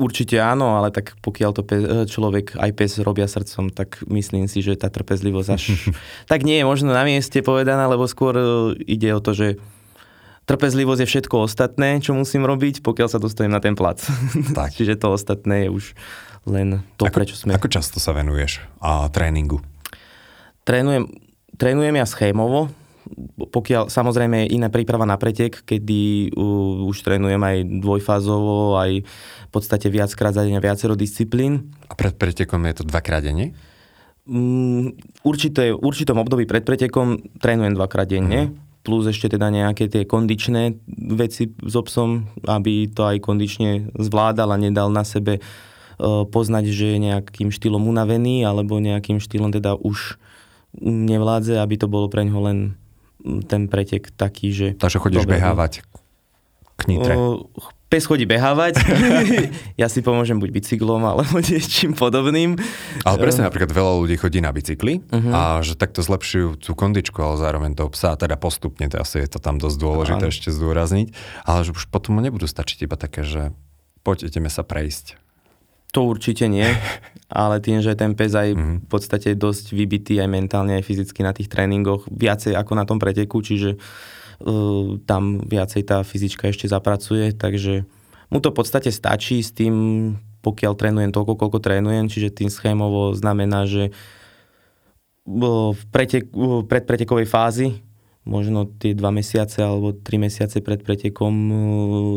Určite 0.00 0.40
áno, 0.40 0.80
ale 0.80 0.88
tak 0.88 1.20
pokiaľ 1.20 1.50
to 1.52 1.62
pe- 1.68 2.08
človek 2.08 2.56
aj 2.56 2.70
pes 2.72 2.96
robia 3.04 3.28
srdcom, 3.28 3.68
tak 3.68 4.00
myslím 4.08 4.48
si, 4.48 4.64
že 4.64 4.80
tá 4.80 4.88
trpezlivosť 4.88 5.48
až 5.52 5.92
tak 6.32 6.48
nie 6.48 6.60
je 6.60 6.64
možno 6.64 6.96
na 6.96 7.04
mieste 7.04 7.44
povedaná, 7.44 7.84
lebo 7.92 8.08
skôr 8.08 8.32
e, 8.32 8.44
ide 8.88 9.12
o 9.12 9.20
to, 9.20 9.36
že 9.36 9.60
trpezlivosť 10.48 11.00
je 11.04 11.10
všetko 11.10 11.36
ostatné, 11.44 12.00
čo 12.00 12.16
musím 12.16 12.48
robiť, 12.48 12.80
pokiaľ 12.80 13.08
sa 13.08 13.20
dostanem 13.20 13.52
na 13.52 13.60
ten 13.60 13.76
plac. 13.76 14.00
Tak. 14.58 14.72
Čiže 14.74 14.96
to 14.96 15.12
ostatné 15.12 15.68
je 15.68 15.68
už 15.70 15.84
len 16.48 16.82
to, 16.98 17.06
ako, 17.06 17.16
prečo 17.22 17.36
sme... 17.38 17.54
Ako 17.54 17.70
často 17.70 18.02
sa 18.02 18.16
venuješ 18.16 18.64
a 18.82 19.06
tréningu? 19.12 19.62
Trénujem, 20.66 21.10
trénujem 21.54 21.94
ja 21.94 22.06
schémovo, 22.06 22.70
pokiaľ 23.38 23.90
samozrejme 23.90 24.46
je 24.46 24.54
iná 24.56 24.70
príprava 24.70 25.02
na 25.02 25.18
pretek, 25.18 25.62
kedy 25.66 26.32
uh, 26.32 26.86
už 26.86 27.02
trénujem 27.02 27.40
aj 27.42 27.56
dvojfázovo, 27.82 28.78
aj 28.78 29.02
v 29.04 29.50
podstate 29.50 29.90
viackrát 29.90 30.32
za 30.32 30.46
deň 30.46 30.62
viacero 30.62 30.94
disciplín. 30.94 31.74
A 31.90 31.94
pred 31.98 32.14
pretekom 32.14 32.62
je 32.70 32.74
to 32.80 32.84
dvakrát 32.86 33.22
denne? 33.22 33.52
Um, 34.22 34.94
určité, 35.26 35.74
určitom 35.74 36.22
období 36.22 36.46
pred 36.46 36.62
pretekom 36.62 37.18
trénujem 37.42 37.74
dvakrát 37.74 38.08
denne. 38.08 38.50
Mm 38.50 38.70
plus 38.82 39.06
ešte 39.06 39.38
teda 39.38 39.48
nejaké 39.48 39.86
tie 39.86 40.02
kondičné 40.02 40.82
veci 41.14 41.54
s 41.54 41.74
obsom, 41.78 42.26
aby 42.42 42.90
to 42.90 43.06
aj 43.06 43.22
kondične 43.22 43.94
zvládal 43.94 44.50
a 44.50 44.58
nedal 44.58 44.90
na 44.90 45.06
sebe 45.06 45.38
uh, 45.38 46.26
poznať, 46.26 46.74
že 46.74 46.86
je 46.94 46.98
nejakým 46.98 47.54
štýlom 47.54 47.86
unavený 47.86 48.42
alebo 48.42 48.82
nejakým 48.82 49.22
štýlom 49.22 49.54
teda 49.54 49.78
už 49.78 50.18
nevládze, 50.82 51.62
aby 51.62 51.74
to 51.78 51.86
bolo 51.86 52.10
pre 52.10 52.26
ňoho 52.26 52.42
len 52.42 52.58
ten 53.22 53.70
pretek 53.70 54.10
taký, 54.14 54.50
že... 54.50 54.68
Takže 54.76 54.98
chodíš 54.98 55.24
dobre, 55.24 55.38
behávať 55.38 55.86
k 56.76 56.82
Nitre. 56.90 57.14
O, 57.14 57.46
pes 57.86 58.08
chodí 58.08 58.24
behávať, 58.24 58.80
ja 59.80 59.86
si 59.92 60.00
pomôžem 60.00 60.40
buď 60.40 60.50
bicyklom 60.50 61.04
alebo 61.04 61.38
niečím 61.44 61.92
podobným. 61.92 62.56
Ale 63.04 63.16
presne 63.20 63.46
napríklad 63.46 63.70
veľa 63.70 63.92
ľudí 64.00 64.16
chodí 64.16 64.40
na 64.40 64.50
bicykli 64.50 65.04
uh-huh. 65.04 65.32
a 65.32 65.40
že 65.60 65.76
takto 65.76 66.00
zlepšujú 66.00 66.58
tú 66.58 66.72
kondičku, 66.72 67.20
ale 67.20 67.36
zároveň 67.36 67.76
toho 67.76 67.92
psa, 67.92 68.16
teda 68.16 68.40
postupne, 68.40 68.88
to 68.88 68.96
asi 68.96 69.22
je 69.22 69.36
to 69.36 69.38
tam 69.38 69.60
dosť 69.60 69.76
dôležité 69.76 70.24
ešte 70.32 70.48
zdôrazniť, 70.50 71.12
ale 71.44 71.60
že 71.62 71.76
už 71.76 71.92
potom 71.92 72.18
nebudú 72.18 72.48
stačiť 72.48 72.88
iba 72.88 72.96
také, 72.96 73.22
že 73.22 73.52
poď, 74.02 74.32
ideme 74.32 74.48
sa 74.48 74.66
prejsť. 74.66 75.21
To 75.92 76.08
určite 76.08 76.48
nie, 76.48 76.64
ale 77.28 77.60
tým, 77.60 77.84
že 77.84 77.92
ten 77.92 78.16
pes 78.16 78.32
aj 78.32 78.56
mm-hmm. 78.56 78.76
v 78.84 78.88
podstate 78.88 79.36
dosť 79.36 79.76
vybitý 79.76 80.20
aj 80.20 80.28
mentálne, 80.28 80.76
aj 80.80 80.84
fyzicky 80.88 81.20
na 81.20 81.36
tých 81.36 81.52
tréningoch, 81.52 82.08
viacej 82.08 82.56
ako 82.56 82.72
na 82.76 82.84
tom 82.88 82.96
preteku, 82.96 83.44
čiže 83.44 83.76
uh, 83.76 84.96
tam 85.04 85.44
viacej 85.44 85.82
tá 85.84 86.00
fyzička 86.00 86.48
ešte 86.48 86.68
zapracuje, 86.68 87.36
takže 87.36 87.84
mu 88.32 88.40
to 88.40 88.48
v 88.52 88.56
podstate 88.56 88.88
stačí 88.88 89.44
s 89.44 89.52
tým, 89.52 89.74
pokiaľ 90.40 90.72
trénujem 90.76 91.12
toľko, 91.12 91.36
koľko 91.36 91.58
trénujem, 91.60 92.08
čiže 92.08 92.32
tým 92.32 92.48
schémovo 92.48 93.12
znamená, 93.12 93.68
že 93.68 93.92
uh, 95.28 95.76
v 95.76 95.82
pretek, 95.92 96.32
uh, 96.32 96.64
predpretekovej 96.64 97.28
fázi, 97.28 97.68
možno 98.24 98.64
tie 98.64 98.96
dva 98.96 99.12
mesiace 99.12 99.60
alebo 99.60 99.92
tri 99.92 100.16
mesiace 100.16 100.64
pred 100.64 100.80
pretekom, 100.80 101.34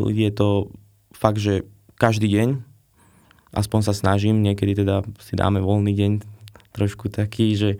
je 0.08 0.30
to 0.30 0.70
fakt, 1.12 1.42
že 1.42 1.66
každý 1.98 2.30
deň 2.30 2.75
aspoň 3.56 3.80
sa 3.88 3.96
snažím, 3.96 4.44
niekedy 4.44 4.84
teda 4.84 5.02
si 5.18 5.32
dáme 5.32 5.64
voľný 5.64 5.96
deň, 5.96 6.12
trošku 6.76 7.08
taký, 7.08 7.56
že 7.56 7.70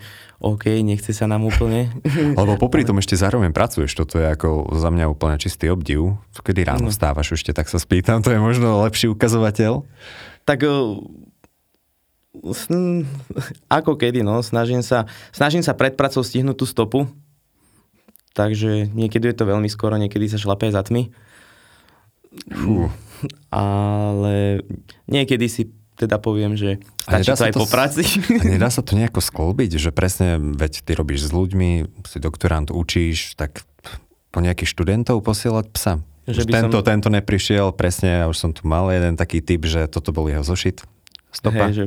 OK, 0.40 0.80
nechce 0.80 1.12
sa 1.12 1.28
nám 1.28 1.44
úplne. 1.44 1.92
Lebo 2.40 2.56
popri 2.56 2.88
tom 2.88 2.96
ešte 2.96 3.20
zároveň 3.20 3.52
pracuješ, 3.52 3.92
toto 3.92 4.16
je 4.16 4.24
ako 4.24 4.72
za 4.72 4.88
mňa 4.88 5.12
úplne 5.12 5.36
čistý 5.36 5.68
obdiv. 5.68 6.16
Kedy 6.32 6.64
ráno 6.64 6.88
no. 6.88 6.96
stávaš 6.96 7.36
ešte, 7.36 7.52
tak 7.52 7.68
sa 7.68 7.76
spýtam, 7.76 8.24
to 8.24 8.32
je 8.32 8.40
možno 8.40 8.80
lepší 8.88 9.12
ukazovateľ? 9.12 9.84
Tak 10.48 10.64
ako 13.68 13.92
kedy, 14.00 14.24
no, 14.24 14.40
snažím 14.40 14.80
sa, 14.80 15.04
snažím 15.32 15.60
sa 15.60 15.76
pred 15.76 15.92
pracou 15.92 16.24
stihnúť 16.24 16.56
tú 16.56 16.66
stopu, 16.68 17.00
takže 18.32 18.92
niekedy 18.92 19.32
je 19.32 19.36
to 19.36 19.48
veľmi 19.48 19.68
skoro, 19.68 19.96
niekedy 19.96 20.28
sa 20.28 20.40
šlapé 20.40 20.72
za 20.72 20.84
tmy. 20.84 21.12
Fú. 22.52 22.92
Ale 23.50 24.60
niekedy 25.08 25.46
si 25.48 25.62
teda 25.96 26.20
poviem, 26.20 26.54
že 26.60 26.76
stačí 27.00 27.32
to 27.32 27.44
aj 27.48 27.54
to, 27.56 27.60
po 27.64 27.68
práci. 27.68 28.04
A 28.28 28.44
nedá 28.44 28.68
sa 28.68 28.84
to 28.84 28.92
nejako 28.92 29.24
sklbiť, 29.24 29.80
že 29.80 29.90
presne, 29.96 30.36
veď 30.36 30.84
ty 30.84 30.92
robíš 30.92 31.28
s 31.28 31.30
ľuďmi, 31.32 32.04
si 32.04 32.18
doktorant 32.20 32.68
učíš, 32.68 33.32
tak 33.40 33.64
po 34.28 34.44
nejakých 34.44 34.76
študentov 34.76 35.24
posielať 35.24 35.66
psa. 35.72 36.04
Že 36.28 36.42
by 36.44 36.52
tento, 36.52 36.78
som... 36.82 36.86
tento 36.86 37.08
neprišiel, 37.08 37.72
presne, 37.72 38.20
ja 38.20 38.26
už 38.28 38.36
som 38.36 38.50
tu 38.52 38.68
mal 38.68 38.92
jeden 38.92 39.16
taký 39.16 39.40
typ, 39.40 39.64
že 39.64 39.88
toto 39.88 40.12
bol 40.12 40.28
jeho 40.28 40.44
zošit. 40.44 40.84
Stopa. 41.32 41.72
Hej, 41.72 41.72
že... 41.72 41.84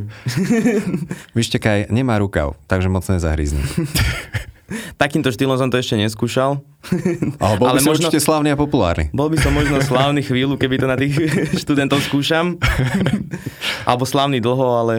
Vyštekaj, 1.38 1.93
nemá 1.93 2.18
rukav, 2.18 2.58
takže 2.66 2.89
moc 2.89 3.06
nezahryzni. 3.06 3.62
Takýmto 4.97 5.34
štýlom 5.34 5.57
som 5.57 5.70
to 5.72 5.80
ešte 5.80 5.97
neskúšal. 5.97 6.61
Ale 7.43 7.55
bol 7.59 7.67
by 7.70 7.80
Ale 7.80 7.82
možno, 7.84 7.93
určite 8.09 8.20
slávny 8.24 8.53
a 8.53 8.57
populárny. 8.57 9.09
Bol 9.11 9.30
by 9.34 9.38
som 9.41 9.51
možno 9.53 9.82
slávny 9.82 10.22
chvíľu, 10.24 10.55
keby 10.55 10.80
to 10.80 10.88
na 10.88 10.97
tých 10.97 11.15
študentov 11.63 12.01
skúšam. 12.05 12.57
Alebo 13.84 14.03
slávny 14.05 14.39
dlho, 14.39 14.67
ale 14.80 14.95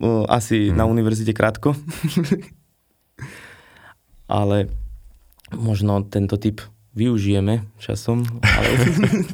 uh, 0.00 0.24
asi 0.30 0.70
hmm. 0.70 0.76
na 0.78 0.84
univerzite 0.86 1.34
krátko. 1.34 1.74
ale 4.30 4.72
možno 5.52 6.00
tento 6.08 6.40
typ 6.40 6.64
využijeme 6.96 7.66
časom. 7.80 8.24
Ale... 8.40 8.70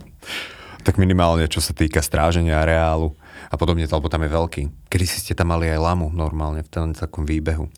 tak 0.86 0.96
minimálne, 0.96 1.44
čo 1.50 1.60
sa 1.60 1.76
týka 1.76 2.00
stráženia 2.00 2.64
areálu 2.64 3.12
a 3.52 3.54
podobne, 3.60 3.84
lebo 3.84 4.08
tam 4.08 4.24
je 4.24 4.30
veľký. 4.32 4.62
Kedy 4.88 5.04
si 5.04 5.20
ste 5.20 5.36
tam 5.36 5.52
mali 5.52 5.68
aj 5.68 5.78
lamu 5.80 6.08
normálne 6.08 6.64
v 6.64 6.70
tom 6.70 6.96
takom 6.96 7.28
výbehu? 7.28 7.68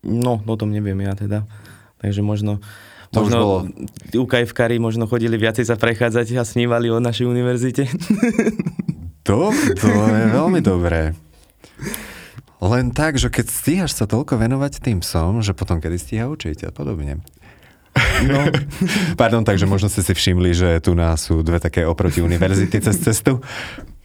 No, 0.00 0.40
o 0.40 0.56
tom 0.56 0.72
neviem 0.72 0.96
ja 1.04 1.12
teda. 1.12 1.44
Takže 2.00 2.24
možno, 2.24 2.64
to 3.12 3.26
možno 3.26 3.36
bolo... 3.36 3.56
UKFkári 4.16 4.80
možno 4.80 5.04
chodili 5.04 5.36
viacej 5.36 5.68
sa 5.68 5.76
prechádzať 5.76 6.40
a 6.40 6.44
snívali 6.48 6.88
o 6.88 7.02
našej 7.02 7.28
univerzite. 7.28 7.84
To, 9.20 9.52
to 9.52 9.86
je 9.86 10.26
veľmi 10.32 10.64
dobré. 10.64 11.12
Len 12.60 12.90
tak, 12.90 13.20
že 13.20 13.28
keď 13.28 13.46
stíhaš 13.52 13.92
sa 13.94 14.08
toľko 14.08 14.40
venovať 14.40 14.80
tým 14.80 15.04
som, 15.04 15.44
že 15.44 15.52
potom 15.52 15.78
kedy 15.78 15.96
stíha 16.00 16.24
učiť 16.26 16.66
a 16.66 16.70
podobne. 16.72 17.20
No. 18.24 18.40
Pardon, 19.20 19.44
takže 19.44 19.68
možno 19.68 19.92
ste 19.92 20.00
si 20.00 20.16
všimli, 20.16 20.50
že 20.56 20.68
tu 20.80 20.96
nás 20.96 21.20
sú 21.20 21.44
dve 21.44 21.60
také 21.60 21.84
oproti 21.84 22.24
univerzity 22.24 22.80
cez 22.80 22.96
cestu, 23.00 23.44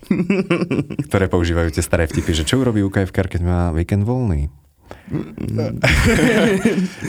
ktoré 1.10 1.32
používajú 1.32 1.72
tie 1.72 1.82
staré 1.82 2.12
vtipy, 2.12 2.36
že 2.36 2.48
čo 2.48 2.60
urobí 2.60 2.84
UKFK, 2.84 3.40
keď 3.40 3.42
má 3.42 3.62
víkend 3.72 4.04
voľný? 4.04 4.52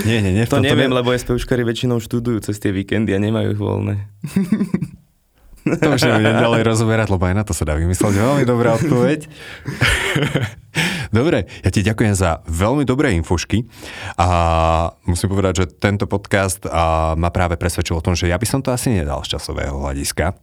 Nie, 0.05 0.19
nie, 0.21 0.33
nie. 0.37 0.45
To 0.49 0.61
neviem, 0.61 0.93
ne... 0.93 0.97
lebo 1.01 1.17
SPUškári 1.17 1.65
väčšinou 1.65 1.97
študujú 1.97 2.45
cez 2.45 2.61
tie 2.61 2.69
víkendy 2.69 3.17
a 3.17 3.19
nemajú 3.21 3.57
ich 3.57 3.61
voľné. 3.61 3.95
to 5.83 5.89
už 5.97 6.03
nebudem 6.07 6.37
ďalej 6.39 6.63
rozoberať, 6.63 7.09
lebo 7.11 7.25
aj 7.27 7.35
na 7.35 7.45
to 7.45 7.57
sa 7.57 7.67
dá 7.67 7.75
vymyslieť 7.75 8.15
veľmi 8.15 8.45
dobrá 8.47 8.77
odpoveď. 8.79 9.27
Dobre, 11.17 11.49
ja 11.65 11.71
ti 11.73 11.81
ďakujem 11.81 12.13
za 12.13 12.45
veľmi 12.45 12.85
dobré 12.85 13.17
infošky 13.17 13.65
a 14.21 14.29
musím 15.09 15.33
povedať, 15.33 15.65
že 15.65 15.71
tento 15.73 16.05
podcast 16.05 16.69
ma 17.17 17.31
práve 17.33 17.57
presvedčil 17.57 17.97
o 17.97 18.05
tom, 18.05 18.13
že 18.13 18.29
ja 18.29 18.37
by 18.37 18.45
som 18.45 18.61
to 18.61 18.75
asi 18.75 18.93
nedal 18.93 19.25
z 19.25 19.39
časového 19.39 19.81
hľadiska, 19.81 20.37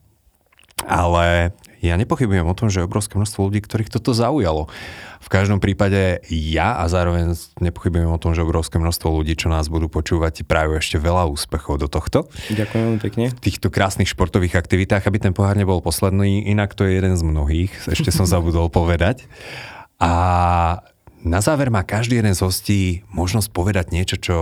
ale 0.87 1.55
ja 1.83 1.99
nepochybujem 1.99 2.47
o 2.47 2.55
tom, 2.55 2.71
že 2.71 2.79
je 2.79 2.87
obrovské 2.87 3.19
množstvo 3.19 3.51
ľudí, 3.51 3.59
ktorých 3.59 3.91
toto 3.91 4.15
zaujalo. 4.15 4.71
V 5.19 5.27
každom 5.27 5.59
prípade 5.59 6.23
ja 6.31 6.79
a 6.79 6.87
zároveň 6.87 7.35
nepochybujem 7.59 8.07
o 8.07 8.19
tom, 8.19 8.31
že 8.31 8.39
obrovské 8.39 8.79
množstvo 8.79 9.11
ľudí, 9.11 9.35
čo 9.35 9.51
nás 9.51 9.67
budú 9.67 9.91
počúvať, 9.91 10.47
prajú 10.47 10.79
ešte 10.79 10.95
veľa 10.95 11.27
úspechov 11.27 11.83
do 11.83 11.91
tohto. 11.91 12.31
Ďakujem 12.55 13.03
pekne. 13.03 13.25
V 13.35 13.43
týchto 13.43 13.67
krásnych 13.67 14.07
športových 14.07 14.55
aktivitách, 14.55 15.03
aby 15.03 15.19
ten 15.19 15.35
pohár 15.35 15.59
nebol 15.59 15.83
posledný, 15.83 16.47
inak 16.47 16.71
to 16.71 16.87
je 16.87 16.95
jeden 16.95 17.19
z 17.19 17.23
mnohých, 17.27 17.71
ešte 17.91 18.15
som 18.15 18.23
zabudol 18.23 18.71
povedať. 18.79 19.27
A 19.99 20.11
na 21.23 21.39
záver 21.39 21.67
má 21.67 21.83
každý 21.83 22.19
jeden 22.19 22.35
z 22.35 22.43
hostí 22.43 22.81
možnosť 23.11 23.51
povedať 23.51 23.91
niečo, 23.91 24.15
čo 24.19 24.35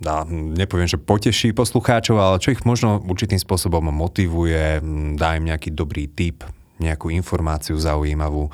dá, 0.00 0.24
nepoviem, 0.30 0.88
že 0.88 0.96
poteší 0.96 1.52
poslucháčov, 1.52 2.16
ale 2.16 2.40
čo 2.40 2.56
ich 2.56 2.64
možno 2.64 2.98
určitým 3.04 3.36
spôsobom 3.36 3.84
motivuje, 3.92 4.80
dá 5.14 5.36
im 5.36 5.44
nejaký 5.44 5.76
dobrý 5.76 6.08
tip, 6.08 6.42
nejakú 6.80 7.12
informáciu 7.12 7.76
zaujímavú. 7.76 8.48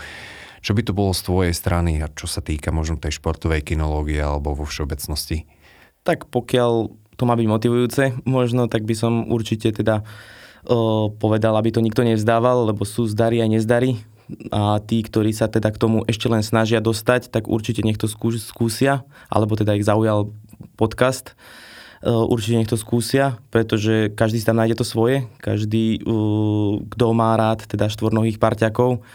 Čo 0.60 0.74
by 0.74 0.82
to 0.82 0.92
bolo 0.92 1.14
z 1.14 1.22
tvojej 1.22 1.54
strany 1.54 2.02
a 2.02 2.10
čo 2.10 2.26
sa 2.26 2.42
týka 2.42 2.74
možno 2.74 2.98
tej 2.98 3.22
športovej 3.22 3.62
kinológie 3.62 4.18
alebo 4.18 4.58
vo 4.58 4.66
všeobecnosti? 4.66 5.46
Tak 6.02 6.26
pokiaľ 6.26 6.90
to 7.14 7.22
má 7.22 7.38
byť 7.38 7.46
motivujúce, 7.46 8.02
možno 8.26 8.66
tak 8.66 8.82
by 8.82 8.94
som 8.98 9.30
určite 9.30 9.70
teda 9.70 10.02
uh, 10.02 11.06
povedal, 11.14 11.54
aby 11.54 11.70
to 11.70 11.78
nikto 11.78 12.02
nevzdával, 12.02 12.66
lebo 12.66 12.82
sú 12.82 13.06
zdary 13.06 13.38
a 13.40 13.46
nezdary 13.46 14.02
a 14.50 14.82
tí, 14.82 15.06
ktorí 15.06 15.30
sa 15.30 15.46
teda 15.46 15.70
k 15.70 15.78
tomu 15.78 16.02
ešte 16.10 16.26
len 16.26 16.42
snažia 16.42 16.82
dostať, 16.82 17.30
tak 17.30 17.46
určite 17.46 17.86
nech 17.86 17.94
to 17.94 18.10
skúsia, 18.10 19.06
alebo 19.30 19.54
teda 19.54 19.78
ich 19.78 19.86
zaujal 19.86 20.34
podcast. 20.74 21.38
E, 22.02 22.10
určite 22.10 22.58
nech 22.58 22.70
to 22.70 22.74
skúsia, 22.74 23.38
pretože 23.54 24.10
každý 24.12 24.42
si 24.42 24.48
tam 24.48 24.58
nájde 24.58 24.82
to 24.82 24.86
svoje. 24.86 25.30
Každý, 25.38 25.98
e, 25.98 26.10
kto 26.90 27.04
má 27.14 27.38
rád 27.38 27.64
teda 27.70 27.86
štvornohých 27.86 28.42
parťakov, 28.42 29.06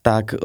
tak 0.00 0.32
e, 0.32 0.40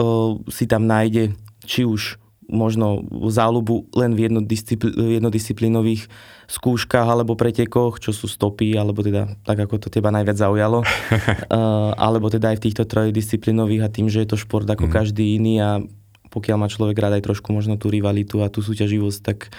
si 0.52 0.68
tam 0.68 0.86
nájde 0.90 1.34
či 1.64 1.88
už 1.88 2.22
možno 2.52 3.08
záľubu 3.32 3.88
len 3.96 4.12
v 4.12 4.28
jednodiscipl- 4.28 4.92
jednodisciplínových 4.92 6.12
skúškach 6.52 7.08
alebo 7.08 7.40
pretekoch, 7.40 8.04
čo 8.04 8.12
sú 8.12 8.28
stopy, 8.28 8.76
alebo 8.76 9.00
teda 9.00 9.40
tak, 9.48 9.64
ako 9.64 9.80
to 9.80 9.88
teba 9.88 10.12
najviac 10.12 10.36
zaujalo. 10.36 10.84
uh, 10.84 11.96
alebo 12.12 12.28
teda 12.28 12.52
aj 12.52 12.60
v 12.60 12.64
týchto 12.68 12.84
trojdisciplínových 12.84 13.88
a 13.88 13.94
tým, 13.94 14.12
že 14.12 14.28
je 14.28 14.36
to 14.36 14.38
šport 14.38 14.68
ako 14.68 14.92
mm. 14.92 14.94
každý 14.94 15.40
iný 15.40 15.64
a 15.64 15.80
pokiaľ 16.28 16.58
má 16.60 16.68
človek 16.68 17.00
rád 17.00 17.24
aj 17.24 17.32
trošku 17.32 17.56
možno 17.56 17.80
tú 17.80 17.88
rivalitu 17.88 18.44
a 18.44 18.52
tú 18.52 18.60
súťaživosť, 18.60 19.20
tak 19.24 19.56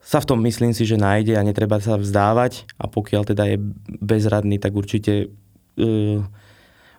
sa 0.00 0.18
v 0.18 0.28
tom 0.32 0.40
myslím 0.42 0.72
si, 0.72 0.88
že 0.88 0.96
nájde 0.96 1.36
a 1.36 1.44
netreba 1.44 1.76
sa 1.78 2.00
vzdávať 2.00 2.66
a 2.80 2.88
pokiaľ 2.88 3.22
teda 3.28 3.44
je 3.52 3.56
bezradný, 4.00 4.56
tak 4.56 4.72
určite 4.72 5.28
uh, 5.76 6.18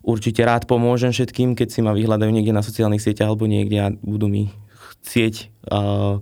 určite 0.06 0.42
rád 0.46 0.70
pomôžem 0.70 1.10
všetkým, 1.10 1.58
keď 1.58 1.68
si 1.74 1.80
ma 1.82 1.98
vyhľadajú 1.98 2.30
niekde 2.30 2.54
na 2.54 2.66
sociálnych 2.66 3.02
sieťach 3.02 3.34
alebo 3.34 3.50
niekde 3.50 3.78
a 3.82 3.88
budú 3.92 4.30
mi 4.30 4.54
chcieť 5.02 5.50
uh, 5.74 6.22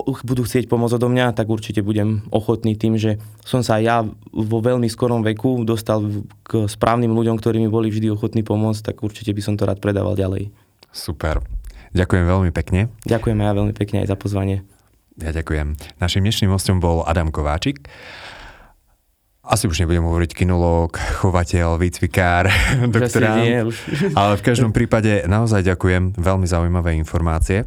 budú 0.00 0.48
chcieť 0.48 0.72
pomôcť 0.72 0.96
odo 0.96 1.08
mňa, 1.12 1.36
tak 1.36 1.52
určite 1.52 1.84
budem 1.84 2.24
ochotný 2.32 2.72
tým, 2.80 2.96
že 2.96 3.20
som 3.44 3.60
sa 3.60 3.76
ja 3.76 4.00
vo 4.32 4.58
veľmi 4.64 4.88
skorom 4.88 5.20
veku 5.20 5.68
dostal 5.68 6.24
k 6.48 6.64
správnym 6.64 7.12
ľuďom, 7.12 7.36
ktorí 7.36 7.60
mi 7.60 7.68
boli 7.68 7.92
vždy 7.92 8.08
ochotní 8.08 8.40
pomôcť, 8.40 8.80
tak 8.88 9.04
určite 9.04 9.36
by 9.36 9.42
som 9.44 9.54
to 9.60 9.68
rád 9.68 9.84
predával 9.84 10.16
ďalej. 10.16 10.48
Super. 10.96 11.44
Ďakujem 11.92 12.24
veľmi 12.24 12.50
pekne. 12.56 12.88
Ďakujem 13.04 13.36
ja 13.36 13.52
veľmi 13.52 13.74
pekne 13.76 14.00
aj 14.00 14.08
za 14.08 14.16
pozvanie. 14.16 14.64
Ja 15.20 15.28
ďakujem. 15.28 15.76
Našim 16.00 16.24
dnešným 16.24 16.48
hostom 16.48 16.80
bol 16.80 17.04
Adam 17.04 17.28
Kováčik. 17.28 17.84
Asi 19.42 19.66
už 19.66 19.82
nebudem 19.82 20.06
hovoriť 20.06 20.38
kinológ, 20.38 20.96
chovateľ, 20.96 21.76
výcvikár, 21.76 22.46
už. 23.66 23.76
Ale 24.20 24.38
v 24.38 24.46
každom 24.46 24.70
prípade 24.70 25.26
naozaj 25.26 25.66
ďakujem. 25.66 26.16
Veľmi 26.16 26.46
zaujímavé 26.46 26.94
informácie. 26.96 27.66